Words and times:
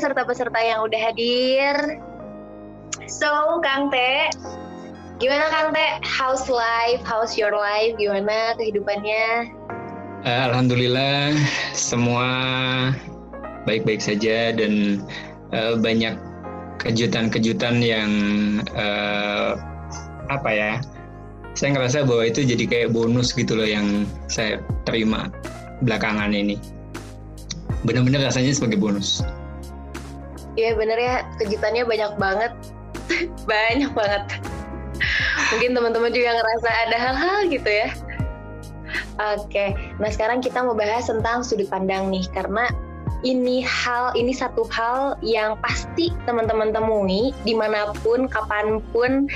peserta-peserta 0.00 0.56
yang 0.64 0.80
udah 0.88 0.96
hadir. 1.12 2.00
So, 3.04 3.60
Kang 3.60 3.92
Teh, 3.92 4.32
gimana 5.20 5.52
Kang 5.52 5.76
Teh? 5.76 6.00
How's 6.00 6.48
life? 6.48 7.04
How's 7.04 7.36
your 7.36 7.52
life? 7.52 8.00
Gimana 8.00 8.56
kehidupannya? 8.56 9.52
Uh, 10.24 10.40
Alhamdulillah, 10.48 11.36
semua 11.76 12.28
baik-baik 13.68 14.00
saja 14.00 14.56
dan 14.56 15.04
uh, 15.52 15.76
banyak 15.76 16.16
kejutan-kejutan 16.80 17.84
yang 17.84 18.10
uh, 18.72 19.60
apa 20.32 20.48
ya? 20.48 20.72
Saya 21.52 21.76
ngerasa 21.76 22.08
bahwa 22.08 22.24
itu 22.24 22.40
jadi 22.40 22.64
kayak 22.64 22.96
bonus 22.96 23.36
gitu 23.36 23.52
loh 23.52 23.68
yang 23.68 24.08
saya 24.32 24.64
terima 24.88 25.28
belakangan 25.84 26.32
ini. 26.32 26.56
Benar-benar 27.84 28.32
rasanya 28.32 28.56
sebagai 28.56 28.80
bonus. 28.80 29.20
Iya 30.58 30.74
bener 30.74 30.98
ya, 30.98 31.16
kejutannya 31.38 31.86
banyak 31.86 32.12
banget. 32.18 32.52
banyak 33.50 33.90
banget. 33.94 34.24
Mungkin 35.54 35.70
teman-teman 35.74 36.10
juga 36.14 36.30
ngerasa 36.36 36.68
ada 36.88 36.96
hal-hal 36.98 37.38
gitu 37.50 37.70
ya. 37.70 37.88
Oke, 39.38 39.76
nah 40.02 40.10
sekarang 40.10 40.42
kita 40.42 40.64
mau 40.64 40.74
bahas 40.74 41.06
tentang 41.06 41.46
sudut 41.46 41.68
pandang 41.70 42.10
nih, 42.10 42.26
karena 42.34 42.66
ini 43.22 43.60
hal, 43.62 44.16
ini 44.16 44.32
satu 44.32 44.64
hal 44.72 45.14
yang 45.20 45.60
pasti 45.60 46.10
teman-teman 46.24 46.72
temui 46.72 47.36
di 47.44 47.52
mana 47.52 47.92
pun, 48.00 48.26
kapan 48.26 48.80
pun, 48.90 49.28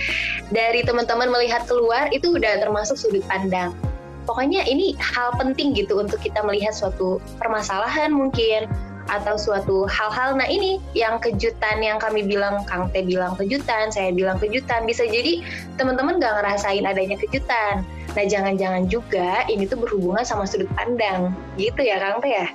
dari 0.51 0.81
teman-teman 0.83 1.29
melihat 1.29 1.69
keluar 1.69 2.09
itu 2.11 2.33
udah 2.35 2.65
termasuk 2.65 2.97
sudut 2.97 3.23
pandang. 3.29 3.77
Pokoknya 4.25 4.65
ini 4.65 4.97
hal 4.97 5.37
penting 5.37 5.77
gitu 5.77 6.01
untuk 6.01 6.17
kita 6.25 6.41
melihat 6.41 6.73
suatu 6.73 7.21
permasalahan 7.37 8.09
mungkin 8.09 8.65
atau 9.09 9.37
suatu 9.37 9.85
hal-hal. 9.85 10.37
Nah 10.37 10.49
ini 10.49 10.81
yang 10.97 11.21
kejutan 11.21 11.81
yang 11.85 12.01
kami 12.01 12.25
bilang, 12.25 12.65
Kang 12.65 12.89
Teh 12.91 13.05
bilang 13.05 13.37
kejutan, 13.37 13.93
saya 13.93 14.11
bilang 14.13 14.41
kejutan. 14.41 14.89
Bisa 14.89 15.05
jadi 15.05 15.45
teman-teman 15.77 16.21
gak 16.21 16.41
ngerasain 16.41 16.85
adanya 16.85 17.21
kejutan. 17.21 17.85
Nah 18.15 18.25
jangan-jangan 18.25 18.89
juga 18.89 19.45
ini 19.51 19.69
tuh 19.69 19.81
berhubungan 19.81 20.25
sama 20.25 20.49
sudut 20.49 20.69
pandang. 20.73 21.33
Gitu 21.61 21.85
ya 21.85 22.01
Kang 22.01 22.25
Teh 22.25 22.33
ya? 22.33 22.47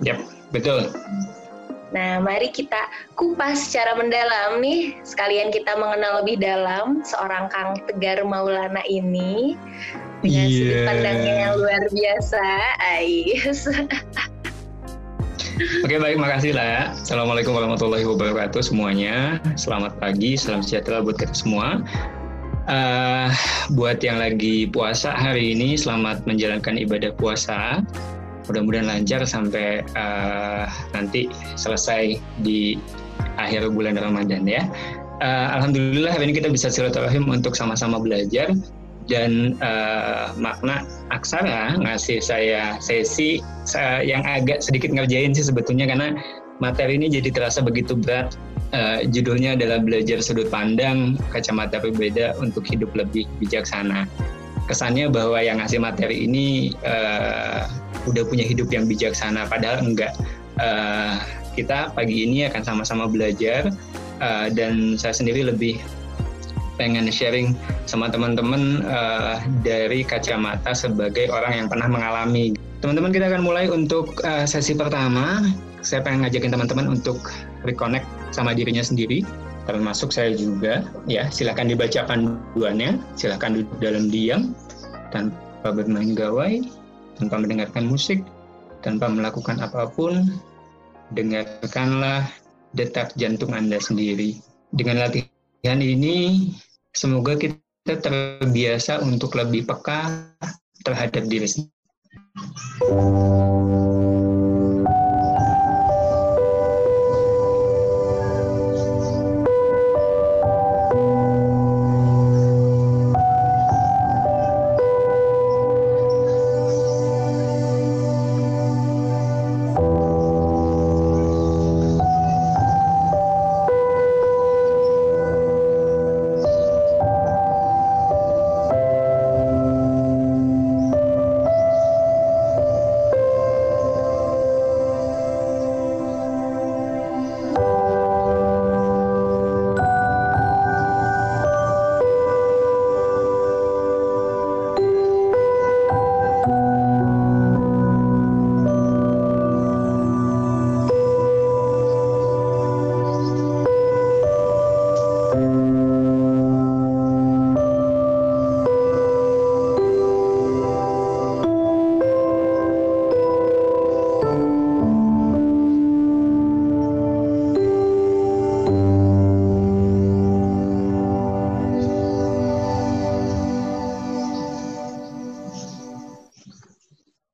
Yap, 0.00 0.18
betul. 0.54 0.88
Nah, 1.90 2.22
mari 2.22 2.54
kita 2.54 2.86
kupas 3.18 3.66
secara 3.66 3.98
mendalam 3.98 4.62
nih, 4.62 4.94
sekalian 5.02 5.50
kita 5.50 5.74
mengenal 5.74 6.22
lebih 6.22 6.38
dalam 6.38 7.02
seorang 7.02 7.50
Kang 7.50 7.82
Tegar 7.90 8.22
Maulana 8.22 8.78
ini 8.86 9.58
dengan 10.22 10.46
yeah. 10.46 10.54
sudut 10.54 10.80
pandangnya 10.86 11.34
yang 11.34 11.52
luar 11.58 11.82
biasa. 11.90 12.46
Ais. 12.78 13.60
Oke 15.60 16.00
baik, 16.00 16.16
makasih 16.16 16.56
lah. 16.56 16.64
Ya. 16.64 16.82
Assalamualaikum 16.96 17.52
warahmatullahi 17.52 18.08
wabarakatuh 18.08 18.64
semuanya. 18.64 19.36
Selamat 19.60 19.92
pagi, 20.00 20.32
salam 20.32 20.64
sejahtera 20.64 21.04
buat 21.04 21.20
kita 21.20 21.36
semua. 21.36 21.84
Uh, 22.64 23.28
buat 23.76 24.00
yang 24.00 24.24
lagi 24.24 24.64
puasa 24.72 25.12
hari 25.12 25.52
ini, 25.52 25.76
selamat 25.76 26.24
menjalankan 26.24 26.80
ibadah 26.80 27.12
puasa. 27.12 27.84
Mudah-mudahan 28.48 28.88
lancar 28.88 29.20
sampai 29.28 29.84
uh, 30.00 30.64
nanti 30.96 31.28
selesai 31.60 32.16
di 32.40 32.80
akhir 33.36 33.68
bulan 33.76 34.00
Ramadan 34.00 34.48
ya. 34.48 34.64
Uh, 35.20 35.60
Alhamdulillah 35.60 36.16
hari 36.16 36.32
ini 36.32 36.40
kita 36.40 36.48
bisa 36.48 36.72
silaturahim 36.72 37.28
untuk 37.28 37.52
sama-sama 37.52 38.00
belajar 38.00 38.56
dan 39.10 39.58
uh, 39.58 40.30
makna 40.38 40.86
aksara 41.10 41.74
ngasih 41.82 42.22
saya 42.22 42.78
sesi 42.78 43.42
uh, 43.74 44.00
yang 44.00 44.22
agak 44.22 44.62
sedikit 44.62 44.94
ngerjain 44.94 45.34
sih 45.34 45.42
sebetulnya 45.42 45.90
karena 45.90 46.14
materi 46.62 46.94
ini 46.94 47.10
jadi 47.10 47.34
terasa 47.34 47.60
begitu 47.60 47.98
berat. 47.98 48.38
Uh, 48.70 49.02
judulnya 49.10 49.58
adalah 49.58 49.82
belajar 49.82 50.22
sudut 50.22 50.46
pandang 50.46 51.18
kacamata 51.34 51.82
berbeda 51.82 52.38
untuk 52.38 52.62
hidup 52.70 52.94
lebih 52.94 53.26
bijaksana. 53.42 54.06
Kesannya 54.70 55.10
bahwa 55.10 55.42
yang 55.42 55.58
ngasih 55.58 55.82
materi 55.82 56.30
ini 56.30 56.78
uh, 56.86 57.66
udah 58.06 58.22
punya 58.30 58.46
hidup 58.46 58.70
yang 58.70 58.86
bijaksana, 58.86 59.50
padahal 59.50 59.82
enggak. 59.82 60.14
Uh, 60.62 61.18
kita 61.58 61.90
pagi 61.98 62.22
ini 62.22 62.46
akan 62.46 62.62
sama-sama 62.62 63.10
belajar 63.10 63.74
uh, 64.22 64.46
dan 64.54 64.94
saya 64.94 65.18
sendiri 65.18 65.50
lebih 65.50 65.82
pengen 66.80 67.04
sharing 67.12 67.52
sama 67.84 68.08
teman-teman 68.08 68.80
uh, 68.88 69.36
dari 69.60 70.00
kacamata 70.00 70.72
sebagai 70.72 71.28
orang 71.28 71.60
yang 71.60 71.68
pernah 71.68 71.92
mengalami. 71.92 72.56
Teman-teman 72.80 73.12
kita 73.12 73.28
akan 73.28 73.44
mulai 73.44 73.68
untuk 73.68 74.24
uh, 74.24 74.48
sesi 74.48 74.72
pertama. 74.72 75.44
Saya 75.84 76.00
pengen 76.00 76.24
ngajakin 76.24 76.56
teman-teman 76.56 76.88
untuk 76.88 77.20
reconnect 77.68 78.08
sama 78.32 78.56
dirinya 78.56 78.80
sendiri, 78.80 79.20
termasuk 79.68 80.08
saya 80.08 80.32
juga. 80.32 80.88
Ya, 81.04 81.28
silahkan 81.28 81.68
dibaca 81.68 82.08
panduannya, 82.08 82.96
silahkan 83.20 83.60
duduk 83.60 83.76
dalam 83.84 84.08
diam 84.08 84.56
tanpa 85.12 85.68
bermain 85.76 86.16
gawai, 86.16 86.64
tanpa 87.20 87.36
mendengarkan 87.44 87.84
musik, 87.84 88.24
tanpa 88.80 89.12
melakukan 89.12 89.60
apa 89.60 89.88
pun. 89.92 90.40
Dengarkanlah 91.12 92.30
detak 92.72 93.12
jantung 93.18 93.50
Anda 93.52 93.82
sendiri. 93.82 94.38
Dengan 94.70 95.02
latihan 95.02 95.80
ini, 95.82 96.54
Semoga 96.90 97.38
kita 97.38 98.02
terbiasa 98.02 98.98
untuk 99.06 99.38
lebih 99.38 99.66
peka 99.66 100.10
terhadap 100.82 101.22
diri 101.30 101.46
sendiri. 101.46 101.70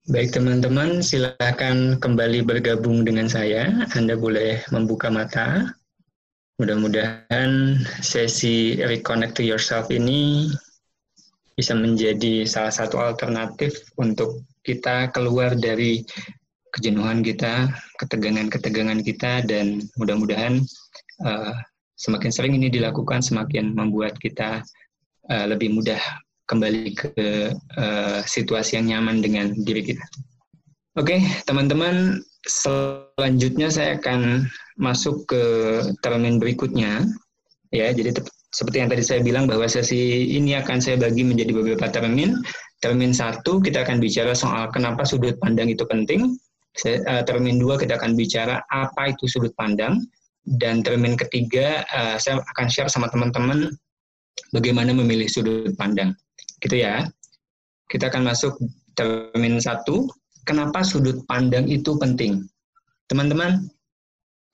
Baik 0.06 0.38
teman-teman, 0.38 1.02
silakan 1.02 1.98
kembali 1.98 2.46
bergabung 2.46 3.02
dengan 3.02 3.26
saya. 3.26 3.74
Anda 3.98 4.14
boleh 4.14 4.62
membuka 4.70 5.10
mata. 5.10 5.74
Mudah-mudahan 6.62 7.82
sesi 8.06 8.78
Reconnect 8.78 9.34
to 9.34 9.42
Yourself 9.42 9.90
ini 9.90 10.46
bisa 11.58 11.74
menjadi 11.74 12.46
salah 12.46 12.70
satu 12.70 13.02
alternatif 13.02 13.82
untuk 13.98 14.46
kita 14.62 15.10
keluar 15.10 15.58
dari 15.58 16.06
kejenuhan 16.70 17.26
kita, 17.26 17.66
ketegangan-ketegangan 17.98 19.02
kita, 19.02 19.42
dan 19.42 19.82
mudah-mudahan 19.98 20.62
uh, 21.26 21.50
semakin 21.98 22.30
sering 22.30 22.54
ini 22.54 22.70
dilakukan, 22.70 23.26
semakin 23.26 23.74
membuat 23.74 24.14
kita 24.22 24.62
uh, 25.34 25.46
lebih 25.50 25.74
mudah 25.74 25.98
kembali 26.46 26.94
ke 26.94 27.12
uh, 27.54 28.20
situasi 28.22 28.78
yang 28.78 28.86
nyaman 28.90 29.22
dengan 29.22 29.52
diri 29.66 29.82
kita. 29.82 30.02
Oke, 30.96 31.18
okay, 31.18 31.20
teman-teman, 31.44 32.24
selanjutnya 32.48 33.68
saya 33.68 34.00
akan 34.00 34.48
masuk 34.80 35.28
ke 35.28 35.42
termin 36.00 36.40
berikutnya. 36.40 37.04
Ya, 37.74 37.92
jadi 37.92 38.16
seperti 38.54 38.80
yang 38.80 38.88
tadi 38.88 39.04
saya 39.04 39.20
bilang 39.20 39.44
bahwa 39.44 39.68
sesi 39.68 40.32
ini 40.32 40.56
akan 40.56 40.80
saya 40.80 40.96
bagi 40.96 41.26
menjadi 41.26 41.52
beberapa 41.52 41.92
termin. 41.92 42.40
Termin 42.80 43.12
satu 43.12 43.60
kita 43.60 43.84
akan 43.84 44.00
bicara 44.00 44.32
soal 44.32 44.72
kenapa 44.72 45.04
sudut 45.04 45.36
pandang 45.42 45.68
itu 45.68 45.84
penting. 45.84 46.40
Uh, 46.84 47.24
termin 47.24 47.60
dua 47.60 47.76
kita 47.76 48.00
akan 48.00 48.16
bicara 48.16 48.60
apa 48.68 49.12
itu 49.12 49.24
sudut 49.28 49.52
pandang 49.56 50.00
dan 50.60 50.84
termin 50.84 51.16
ketiga 51.16 51.82
uh, 51.88 52.16
saya 52.20 52.40
akan 52.56 52.66
share 52.68 52.92
sama 52.92 53.08
teman-teman 53.08 53.72
bagaimana 54.54 54.94
memilih 54.96 55.28
sudut 55.28 55.72
pandang. 55.76 56.16
Gitu 56.60 56.82
ya. 56.82 57.06
Kita 57.86 58.10
akan 58.10 58.26
masuk 58.26 58.58
termin 58.96 59.60
satu. 59.60 60.08
Kenapa 60.46 60.86
sudut 60.86 61.26
pandang 61.26 61.66
itu 61.66 61.98
penting? 61.98 62.46
Teman-teman, 63.10 63.66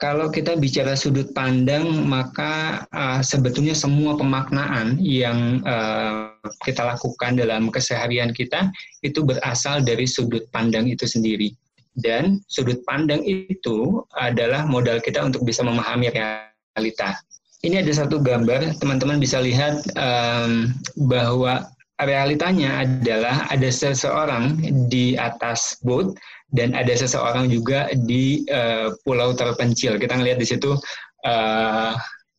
kalau 0.03 0.35
kita 0.35 0.59
bicara 0.59 0.99
sudut 0.99 1.31
pandang, 1.31 1.87
maka 2.11 2.83
uh, 2.91 3.23
sebetulnya 3.23 3.71
semua 3.71 4.19
pemaknaan 4.19 4.99
yang 4.99 5.63
uh, 5.63 6.35
kita 6.67 6.83
lakukan 6.83 7.39
dalam 7.39 7.71
keseharian 7.71 8.35
kita 8.35 8.67
itu 9.07 9.23
berasal 9.23 9.79
dari 9.79 10.11
sudut 10.11 10.43
pandang 10.51 10.91
itu 10.91 11.07
sendiri. 11.07 11.55
Dan 11.95 12.43
sudut 12.51 12.83
pandang 12.83 13.23
itu 13.23 14.03
adalah 14.19 14.67
modal 14.67 14.99
kita 14.99 15.23
untuk 15.23 15.47
bisa 15.47 15.63
memahami 15.63 16.11
realita. 16.11 17.15
Ini 17.63 17.87
ada 17.87 17.93
satu 17.95 18.19
gambar, 18.19 18.83
teman-teman 18.83 19.23
bisa 19.23 19.39
lihat 19.39 19.87
um, 19.95 20.75
bahwa 21.07 21.63
realitanya 22.05 22.85
adalah 22.85 23.47
ada 23.51 23.69
seseorang 23.71 24.59
di 24.89 25.15
atas 25.17 25.79
boat 25.83 26.15
dan 26.53 26.77
ada 26.77 26.93
seseorang 26.93 27.49
juga 27.49 27.89
di 28.07 28.45
uh, 28.53 28.93
pulau 29.03 29.33
terpencil. 29.33 29.97
Kita 29.97 30.21
ngelihat 30.21 30.39
di 30.39 30.49
situ 30.49 30.77
uh, 31.25 31.93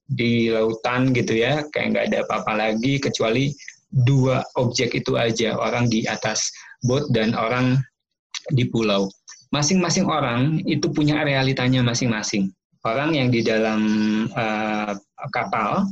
di 0.06 0.54
lautan 0.54 1.16
gitu 1.16 1.34
ya, 1.40 1.66
kayak 1.74 1.88
nggak 1.96 2.06
ada 2.14 2.18
apa-apa 2.28 2.54
lagi 2.54 3.02
kecuali 3.02 3.50
dua 3.90 4.42
objek 4.58 4.94
itu 4.98 5.18
aja, 5.18 5.58
orang 5.58 5.90
di 5.90 6.06
atas 6.06 6.50
boat 6.86 7.10
dan 7.14 7.34
orang 7.34 7.82
di 8.54 8.70
pulau. 8.70 9.10
Masing-masing 9.54 10.10
orang 10.10 10.62
itu 10.66 10.90
punya 10.90 11.22
realitanya 11.22 11.86
masing-masing. 11.86 12.50
Orang 12.84 13.16
yang 13.16 13.32
di 13.32 13.40
dalam 13.46 13.82
uh, 14.36 14.92
kapal 15.32 15.88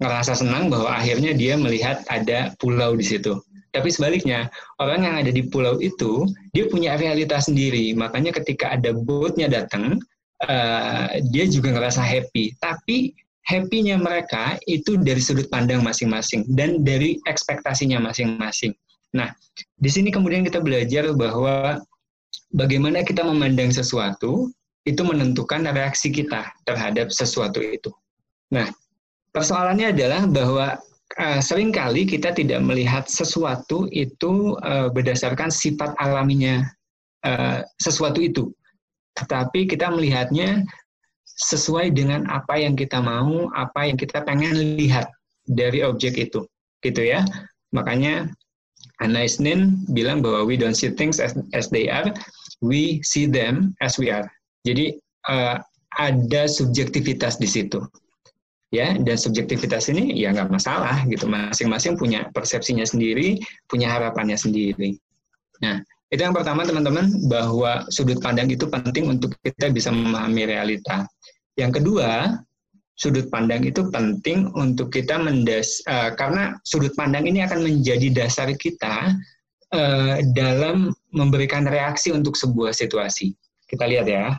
ngerasa 0.00 0.36
senang 0.36 0.68
bahwa 0.68 0.92
akhirnya 0.92 1.32
dia 1.32 1.56
melihat 1.56 2.04
ada 2.12 2.52
pulau 2.60 2.92
di 2.96 3.04
situ. 3.04 3.40
Tapi 3.72 3.92
sebaliknya, 3.92 4.48
orang 4.80 5.04
yang 5.04 5.16
ada 5.20 5.28
di 5.28 5.44
pulau 5.44 5.76
itu, 5.84 6.24
dia 6.56 6.64
punya 6.68 6.96
realitas 6.96 7.48
sendiri. 7.48 7.92
Makanya 7.92 8.32
ketika 8.32 8.72
ada 8.72 8.96
boatnya 8.96 9.52
datang, 9.52 10.00
uh, 10.48 11.12
dia 11.28 11.44
juga 11.44 11.76
ngerasa 11.76 12.00
happy. 12.00 12.56
Tapi 12.56 13.12
happy-nya 13.44 14.00
mereka 14.00 14.56
itu 14.64 14.96
dari 14.96 15.20
sudut 15.20 15.46
pandang 15.52 15.84
masing-masing 15.84 16.48
dan 16.56 16.82
dari 16.82 17.20
ekspektasinya 17.28 18.00
masing-masing. 18.00 18.72
Nah, 19.14 19.32
di 19.78 19.90
sini 19.92 20.08
kemudian 20.10 20.42
kita 20.42 20.60
belajar 20.60 21.12
bahwa 21.14 21.80
bagaimana 22.52 23.06
kita 23.06 23.22
memandang 23.22 23.70
sesuatu 23.70 24.50
itu 24.86 25.02
menentukan 25.02 25.66
reaksi 25.68 26.10
kita 26.10 26.48
terhadap 26.66 27.10
sesuatu 27.10 27.58
itu. 27.62 27.90
Nah, 28.54 28.70
Persoalannya 29.36 29.92
adalah 29.92 30.24
bahwa 30.24 30.80
uh, 31.20 31.40
sering 31.44 31.68
kali 31.68 32.08
kita 32.08 32.32
tidak 32.32 32.56
melihat 32.64 33.04
sesuatu 33.04 33.84
itu 33.92 34.56
uh, 34.64 34.88
berdasarkan 34.88 35.52
sifat 35.52 35.92
alaminya 36.00 36.64
uh, 37.20 37.60
sesuatu 37.76 38.24
itu, 38.24 38.48
tetapi 39.12 39.68
kita 39.68 39.92
melihatnya 39.92 40.64
sesuai 41.28 41.92
dengan 41.92 42.24
apa 42.32 42.56
yang 42.56 42.72
kita 42.80 42.96
mau, 42.96 43.52
apa 43.52 43.84
yang 43.84 44.00
kita 44.00 44.24
pengen 44.24 44.80
lihat 44.80 45.12
dari 45.44 45.84
objek 45.84 46.16
itu, 46.16 46.48
gitu 46.80 47.04
ya. 47.04 47.20
Makanya 47.76 48.32
Anna 49.04 49.28
Isnin 49.28 49.84
bilang 49.92 50.24
bahwa 50.24 50.48
we 50.48 50.56
don't 50.56 50.80
see 50.80 50.88
things 50.88 51.20
as, 51.20 51.36
as 51.52 51.68
they 51.68 51.92
are, 51.92 52.08
we 52.64 53.04
see 53.04 53.28
them 53.28 53.76
as 53.84 54.00
we 54.00 54.08
are. 54.08 54.24
Jadi 54.64 54.96
uh, 55.28 55.60
ada 56.00 56.48
subjektivitas 56.48 57.36
di 57.36 57.44
situ 57.44 57.84
ya 58.76 58.94
dan 59.00 59.16
subjektivitas 59.16 59.88
ini 59.88 60.12
ya 60.12 60.36
nggak 60.36 60.52
masalah 60.52 61.02
gitu. 61.08 61.24
Masing-masing 61.24 61.96
punya 61.96 62.28
persepsinya 62.30 62.84
sendiri 62.84 63.40
punya 63.66 63.92
harapannya 63.96 64.36
sendiri. 64.36 65.00
Nah 65.64 65.80
itu 66.12 66.22
yang 66.22 66.36
pertama 66.36 66.62
teman-teman 66.62 67.10
bahwa 67.26 67.88
sudut 67.90 68.22
pandang 68.22 68.46
itu 68.52 68.68
penting 68.70 69.10
untuk 69.10 69.34
kita 69.42 69.72
bisa 69.72 69.90
memahami 69.90 70.46
realita. 70.46 71.08
Yang 71.58 71.82
kedua 71.82 72.36
sudut 72.96 73.28
pandang 73.28 73.64
itu 73.64 73.88
penting 73.92 74.48
untuk 74.56 74.88
kita 74.88 75.20
mendas 75.20 75.84
uh, 75.90 76.14
karena 76.16 76.56
sudut 76.64 76.92
pandang 76.96 77.28
ini 77.28 77.44
akan 77.44 77.60
menjadi 77.64 78.08
dasar 78.24 78.48
kita 78.56 79.12
uh, 79.74 80.16
dalam 80.32 80.94
memberikan 81.12 81.68
reaksi 81.68 82.12
untuk 82.14 82.38
sebuah 82.38 82.72
situasi. 82.72 83.36
Kita 83.66 83.84
lihat 83.84 84.06
ya 84.08 84.32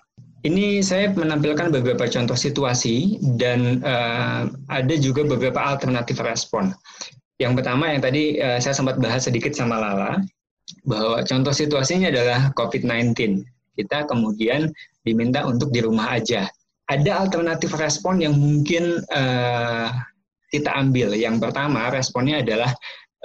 ini 0.45 0.85
saya 0.85 1.09
menampilkan 1.09 1.73
beberapa 1.73 2.05
contoh 2.05 2.37
situasi 2.37 3.17
dan 3.41 3.81
uh, 3.81 4.45
ada 4.69 4.95
juga 5.01 5.25
beberapa 5.25 5.57
alternatif 5.57 6.21
respon. 6.21 6.75
Yang 7.41 7.61
pertama 7.61 7.89
yang 7.89 8.01
tadi 8.05 8.37
uh, 8.37 8.61
saya 8.61 8.77
sempat 8.77 9.01
bahas 9.01 9.25
sedikit 9.25 9.57
sama 9.57 9.81
Lala, 9.81 10.21
bahwa 10.85 11.25
contoh 11.25 11.53
situasinya 11.53 12.13
adalah 12.13 12.53
COVID-19. 12.53 13.41
Kita 13.77 14.05
kemudian 14.05 14.69
diminta 15.05 15.45
untuk 15.45 15.73
di 15.73 15.81
rumah 15.81 16.13
aja. 16.13 16.45
Ada 16.87 17.27
alternatif 17.27 17.73
respon 17.73 18.21
yang 18.21 18.37
mungkin 18.37 19.01
uh, 19.09 19.89
kita 20.53 20.69
ambil. 20.77 21.17
Yang 21.17 21.49
pertama 21.49 21.89
responnya 21.89 22.45
adalah 22.45 22.71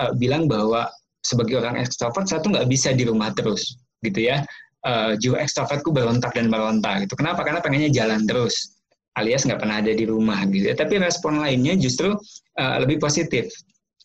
uh, 0.00 0.12
bilang 0.17 0.49
bahwa 0.49 0.88
sebagai 1.23 1.61
orang 1.61 1.79
ekstrovert 1.79 2.26
satu 2.26 2.50
nggak 2.50 2.67
bisa 2.67 2.91
di 2.91 3.06
rumah 3.06 3.31
terus, 3.37 3.79
gitu 4.03 4.26
ya 4.32 4.43
uh, 4.87 5.12
jiwa 5.19 5.38
ekstrovertku 5.43 5.90
berontak 5.90 6.34
dan 6.34 6.50
berontak 6.50 7.06
gitu. 7.06 7.14
Kenapa? 7.19 7.43
Karena 7.46 7.61
pengennya 7.62 7.90
jalan 7.90 8.26
terus, 8.26 8.79
alias 9.19 9.44
nggak 9.44 9.61
pernah 9.61 9.82
ada 9.82 9.93
di 9.93 10.05
rumah 10.06 10.44
gitu. 10.49 10.70
Tapi 10.73 11.00
respon 11.00 11.43
lainnya 11.43 11.75
justru 11.79 12.14
uh, 12.58 12.76
lebih 12.82 13.02
positif. 13.02 13.50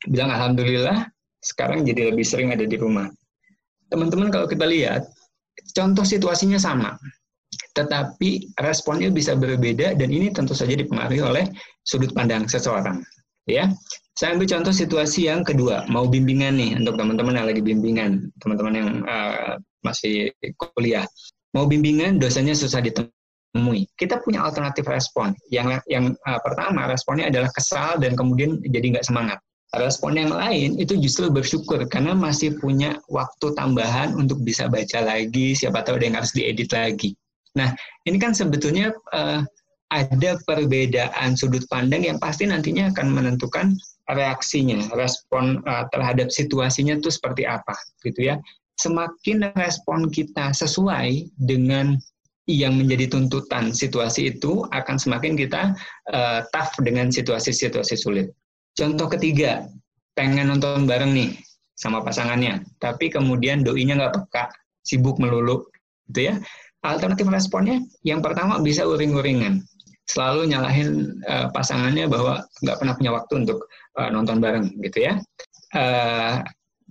Bilang 0.06 0.30
alhamdulillah 0.30 1.10
sekarang 1.42 1.86
jadi 1.86 2.14
lebih 2.14 2.26
sering 2.26 2.54
ada 2.54 2.66
di 2.66 2.78
rumah. 2.78 3.10
Teman-teman 3.88 4.30
kalau 4.30 4.46
kita 4.46 4.68
lihat 4.68 5.08
contoh 5.74 6.04
situasinya 6.04 6.60
sama, 6.60 6.94
tetapi 7.74 8.58
responnya 8.60 9.10
bisa 9.14 9.34
berbeda 9.38 9.96
dan 9.96 10.10
ini 10.12 10.34
tentu 10.34 10.52
saja 10.58 10.76
dipengaruhi 10.76 11.24
oleh 11.24 11.46
sudut 11.88 12.12
pandang 12.12 12.46
seseorang. 12.46 13.00
Ya, 13.48 13.72
saya 14.20 14.36
ambil 14.36 14.52
contoh 14.52 14.76
situasi 14.76 15.32
yang 15.32 15.48
kedua, 15.48 15.88
mau 15.88 16.04
bimbingan 16.04 16.60
nih 16.60 16.76
untuk 16.84 17.00
teman-teman 17.00 17.38
yang 17.38 17.48
lagi 17.48 17.64
bimbingan, 17.64 18.28
teman-teman 18.44 18.74
yang 18.76 18.90
uh, 19.08 19.56
masih 19.88 20.36
kuliah. 20.76 21.08
Mau 21.56 21.64
bimbingan, 21.64 22.20
dosanya 22.20 22.52
susah 22.52 22.84
ditemui. 22.84 23.88
Kita 23.96 24.20
punya 24.20 24.44
alternatif 24.44 24.84
respon. 24.84 25.32
Yang 25.48 25.80
yang 25.88 26.12
uh, 26.28 26.40
pertama, 26.44 26.92
responnya 26.92 27.32
adalah 27.32 27.48
kesal 27.56 28.04
dan 28.04 28.20
kemudian 28.20 28.60
jadi 28.68 29.00
nggak 29.00 29.08
semangat. 29.08 29.40
Respon 29.80 30.20
yang 30.20 30.32
lain 30.36 30.76
itu 30.76 31.00
justru 31.00 31.32
bersyukur 31.32 31.88
karena 31.88 32.12
masih 32.12 32.60
punya 32.60 33.00
waktu 33.08 33.56
tambahan 33.56 34.12
untuk 34.16 34.44
bisa 34.44 34.68
baca 34.68 35.00
lagi, 35.00 35.56
siapa 35.56 35.88
tahu 35.88 36.04
ada 36.04 36.06
yang 36.08 36.18
harus 36.20 36.36
diedit 36.36 36.68
lagi. 36.76 37.16
Nah, 37.56 37.72
ini 38.04 38.20
kan 38.20 38.36
sebetulnya 38.36 38.92
uh, 39.16 39.40
ada 39.94 40.36
perbedaan 40.44 41.38
sudut 41.40 41.64
pandang 41.72 42.04
yang 42.04 42.20
pasti 42.20 42.44
nantinya 42.44 42.92
akan 42.92 43.08
menentukan 43.14 43.72
reaksinya, 44.12 44.88
respon 44.96 45.64
uh, 45.68 45.88
terhadap 45.92 46.32
situasinya 46.32 47.00
itu 47.00 47.12
seperti 47.12 47.44
apa, 47.48 47.76
gitu 48.04 48.32
ya 48.34 48.40
semakin 48.78 49.50
respon 49.58 50.08
kita 50.14 50.54
sesuai 50.54 51.34
dengan 51.42 51.98
yang 52.48 52.80
menjadi 52.80 53.12
tuntutan 53.12 53.76
situasi 53.76 54.32
itu 54.32 54.64
akan 54.72 54.96
semakin 54.96 55.36
kita 55.36 55.76
uh, 56.14 56.40
tough 56.56 56.72
dengan 56.80 57.12
situasi-situasi 57.12 58.00
sulit. 58.00 58.32
Contoh 58.78 59.12
ketiga, 59.12 59.68
pengen 60.16 60.48
nonton 60.48 60.88
bareng 60.88 61.12
nih 61.12 61.36
sama 61.76 62.00
pasangannya, 62.00 62.64
tapi 62.80 63.12
kemudian 63.12 63.68
doinya 63.68 64.00
nggak 64.00 64.14
peka, 64.16 64.44
sibuk 64.88 65.20
melulu, 65.20 65.68
gitu 66.08 66.32
ya. 66.32 66.34
Alternatif 66.88 67.28
responnya, 67.28 67.84
yang 68.08 68.24
pertama 68.24 68.64
bisa 68.64 68.88
uring-uringan, 68.88 69.60
selalu 70.08 70.50
nyalahin 70.50 71.20
uh, 71.28 71.52
pasangannya 71.52 72.08
bahwa 72.08 72.44
nggak 72.64 72.78
pernah 72.80 72.96
punya 72.96 73.12
waktu 73.14 73.34
untuk 73.46 73.68
uh, 74.00 74.10
nonton 74.10 74.40
bareng, 74.40 74.72
gitu 74.80 75.04
ya. 75.04 75.20
Uh, 75.76 76.42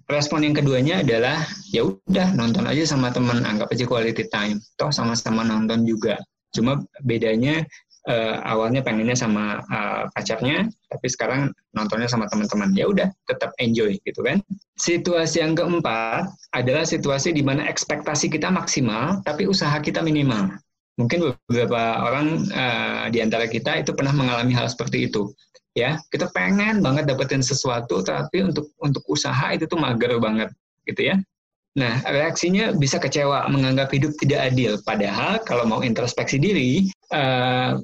respon 0.06 0.46
yang 0.46 0.54
keduanya 0.54 1.02
adalah 1.02 1.42
ya 1.74 1.82
udah 1.88 2.36
nonton 2.36 2.68
aja 2.68 2.86
sama 2.86 3.10
teman 3.10 3.42
anggap 3.42 3.72
aja 3.72 3.84
quality 3.88 4.24
time. 4.30 4.60
Toh 4.78 4.92
sama-sama 4.92 5.42
nonton 5.42 5.82
juga. 5.88 6.20
Cuma 6.54 6.84
bedanya 7.02 7.66
uh, 8.06 8.36
awalnya 8.46 8.80
pengennya 8.86 9.18
sama 9.18 9.60
uh, 9.66 10.06
pacarnya 10.14 10.70
tapi 10.86 11.06
sekarang 11.10 11.50
nontonnya 11.74 12.06
sama 12.06 12.30
teman-teman 12.30 12.70
ya 12.72 12.86
udah 12.86 13.08
tetap 13.26 13.50
enjoy 13.58 13.98
gitu 14.06 14.20
kan. 14.22 14.38
Situasi 14.78 15.42
yang 15.42 15.58
keempat 15.58 16.30
adalah 16.54 16.86
situasi 16.86 17.34
di 17.34 17.42
mana 17.42 17.66
ekspektasi 17.66 18.30
kita 18.30 18.52
maksimal 18.52 19.20
tapi 19.26 19.50
usaha 19.50 19.74
kita 19.82 20.00
minimal 20.04 20.54
mungkin 20.96 21.36
beberapa 21.48 22.02
orang 22.04 22.48
uh, 22.52 23.04
di 23.12 23.20
antara 23.20 23.44
kita 23.48 23.84
itu 23.84 23.92
pernah 23.92 24.16
mengalami 24.16 24.56
hal 24.56 24.68
seperti 24.68 25.12
itu 25.12 25.32
ya 25.76 26.00
kita 26.08 26.32
pengen 26.32 26.80
banget 26.80 27.04
dapetin 27.04 27.44
sesuatu 27.44 28.00
tapi 28.00 28.48
untuk 28.48 28.72
untuk 28.80 29.04
usaha 29.12 29.52
itu 29.52 29.68
tuh 29.68 29.76
mager 29.76 30.16
banget 30.16 30.48
gitu 30.88 31.12
ya 31.12 31.16
Nah, 31.76 32.00
reaksinya 32.08 32.72
bisa 32.72 32.96
kecewa, 32.96 33.44
menganggap 33.52 33.92
hidup 33.92 34.16
tidak 34.16 34.48
adil. 34.48 34.80
Padahal 34.80 35.44
kalau 35.44 35.68
mau 35.68 35.84
introspeksi 35.84 36.40
diri, 36.40 36.88
uh, 37.12 37.76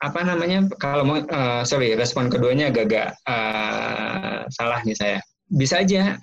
apa 0.00 0.20
namanya? 0.24 0.64
Kalau 0.80 1.04
mau, 1.04 1.20
uh, 1.20 1.60
sorry, 1.60 1.92
respon 1.92 2.32
keduanya 2.32 2.72
agak-agak 2.72 3.12
uh, 3.28 4.48
salah 4.48 4.80
nih 4.88 4.96
saya. 4.96 5.20
Bisa 5.44 5.84
aja 5.84 6.16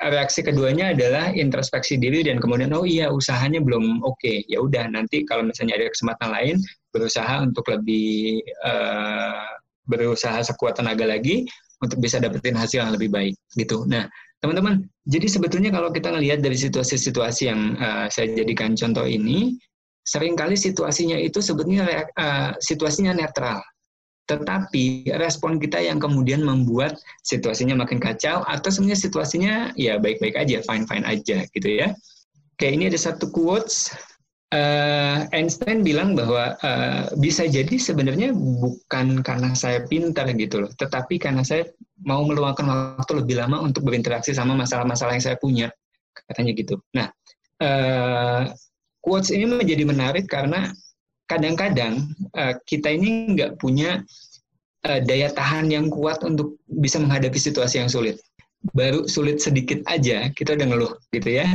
reaksi 0.00 0.40
keduanya 0.40 0.96
adalah 0.96 1.28
introspeksi 1.28 2.00
diri 2.00 2.24
dan 2.24 2.40
kemudian 2.40 2.72
oh 2.72 2.88
iya 2.88 3.12
usahanya 3.12 3.60
belum 3.60 4.00
oke. 4.00 4.16
Okay. 4.16 4.48
Ya 4.48 4.64
udah 4.64 4.88
nanti 4.88 5.28
kalau 5.28 5.44
misalnya 5.44 5.76
ada 5.76 5.92
kesempatan 5.92 6.28
lain 6.32 6.56
berusaha 6.88 7.44
untuk 7.44 7.68
lebih 7.68 8.40
uh, 8.64 9.44
berusaha 9.84 10.40
sekuat 10.40 10.80
tenaga 10.80 11.04
lagi 11.04 11.44
untuk 11.84 12.00
bisa 12.00 12.16
dapetin 12.16 12.56
hasil 12.56 12.80
yang 12.80 12.92
lebih 12.96 13.12
baik 13.12 13.36
gitu. 13.60 13.84
Nah, 13.84 14.08
teman-teman, 14.40 14.88
jadi 15.04 15.28
sebetulnya 15.28 15.68
kalau 15.68 15.92
kita 15.92 16.08
ngelihat 16.08 16.40
dari 16.40 16.56
situasi-situasi 16.56 17.42
yang 17.52 17.76
uh, 17.76 18.08
saya 18.08 18.32
jadikan 18.32 18.72
contoh 18.72 19.04
ini, 19.04 19.60
sering 20.08 20.32
kali 20.32 20.56
situasinya 20.56 21.20
itu 21.20 21.44
sebetulnya 21.44 22.08
uh, 22.16 22.56
situasinya 22.62 23.12
netral. 23.12 23.60
Tetapi 24.26 25.14
respon 25.14 25.62
kita 25.62 25.78
yang 25.78 26.02
kemudian 26.02 26.42
membuat 26.42 26.98
situasinya 27.22 27.78
makin 27.78 28.02
kacau 28.02 28.42
atau 28.42 28.68
sebenarnya 28.68 29.00
situasinya 29.00 29.54
ya 29.78 30.02
baik-baik 30.02 30.34
aja, 30.34 30.62
fine-fine 30.66 31.06
aja 31.06 31.46
gitu 31.54 31.68
ya. 31.70 31.94
Oke, 32.56 32.72
ini 32.72 32.90
ada 32.90 32.98
satu 32.98 33.30
quotes 33.30 33.94
uh, 34.50 35.28
Einstein 35.30 35.84
bilang 35.84 36.16
bahwa 36.16 36.56
uh, 36.64 37.12
bisa 37.20 37.46
jadi 37.46 37.76
sebenarnya 37.76 38.34
bukan 38.34 39.20
karena 39.20 39.52
saya 39.52 39.84
pintar 39.86 40.30
gitu 40.34 40.66
loh, 40.66 40.70
tetapi 40.74 41.20
karena 41.20 41.44
saya 41.44 41.68
mau 42.04 42.24
meluangkan 42.24 42.66
waktu 42.98 43.24
lebih 43.24 43.40
lama 43.40 43.62
untuk 43.62 43.86
berinteraksi 43.86 44.32
sama 44.32 44.56
masalah-masalah 44.56 45.16
yang 45.16 45.24
saya 45.24 45.38
punya, 45.40 45.68
katanya 46.12 46.52
gitu. 46.56 46.80
Nah, 46.96 47.08
uh, 47.60 48.50
quotes 49.04 49.30
ini 49.30 49.46
menjadi 49.48 49.84
menarik 49.84 50.26
karena 50.26 50.72
kadang-kadang 51.26 52.10
uh, 52.34 52.54
kita 52.66 52.94
ini 52.94 53.34
nggak 53.36 53.58
punya 53.58 54.02
uh, 54.86 55.00
daya 55.02 55.30
tahan 55.30 55.70
yang 55.70 55.90
kuat 55.90 56.22
untuk 56.22 56.58
bisa 56.66 56.98
menghadapi 57.02 57.36
situasi 57.36 57.82
yang 57.82 57.90
sulit. 57.90 58.18
Baru 58.74 59.06
sulit 59.06 59.38
sedikit 59.38 59.82
aja 59.86 60.30
kita 60.34 60.58
udah 60.58 60.66
ngeluh 60.66 60.92
gitu 61.14 61.38
ya 61.38 61.46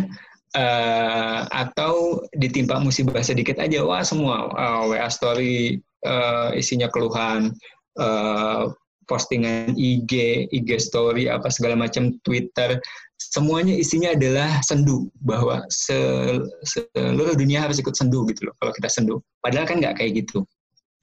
uh, 0.56 1.40
atau 1.52 2.24
ditimpa 2.36 2.80
musibah 2.80 3.24
sedikit 3.24 3.60
aja 3.60 3.84
wah 3.84 4.04
semua 4.04 4.52
uh, 4.52 4.84
WA 4.92 5.08
story 5.08 5.80
uh, 6.04 6.52
isinya 6.56 6.88
keluhan 6.92 7.56
uh, 8.00 8.72
postingan 9.12 9.76
IG 9.76 10.48
IG 10.56 10.70
story 10.80 11.28
apa 11.28 11.52
segala 11.52 11.76
macam 11.76 12.16
Twitter 12.24 12.80
semuanya 13.20 13.76
isinya 13.76 14.16
adalah 14.16 14.64
sendu 14.64 15.12
bahwa 15.20 15.68
seluruh 15.68 17.36
dunia 17.36 17.68
harus 17.68 17.84
ikut 17.84 17.94
sendu 17.94 18.24
gitu 18.32 18.48
loh 18.48 18.56
kalau 18.64 18.72
kita 18.72 18.88
sendu 18.88 19.20
padahal 19.44 19.68
kan 19.68 19.84
nggak 19.84 20.00
kayak 20.00 20.24
gitu 20.24 20.48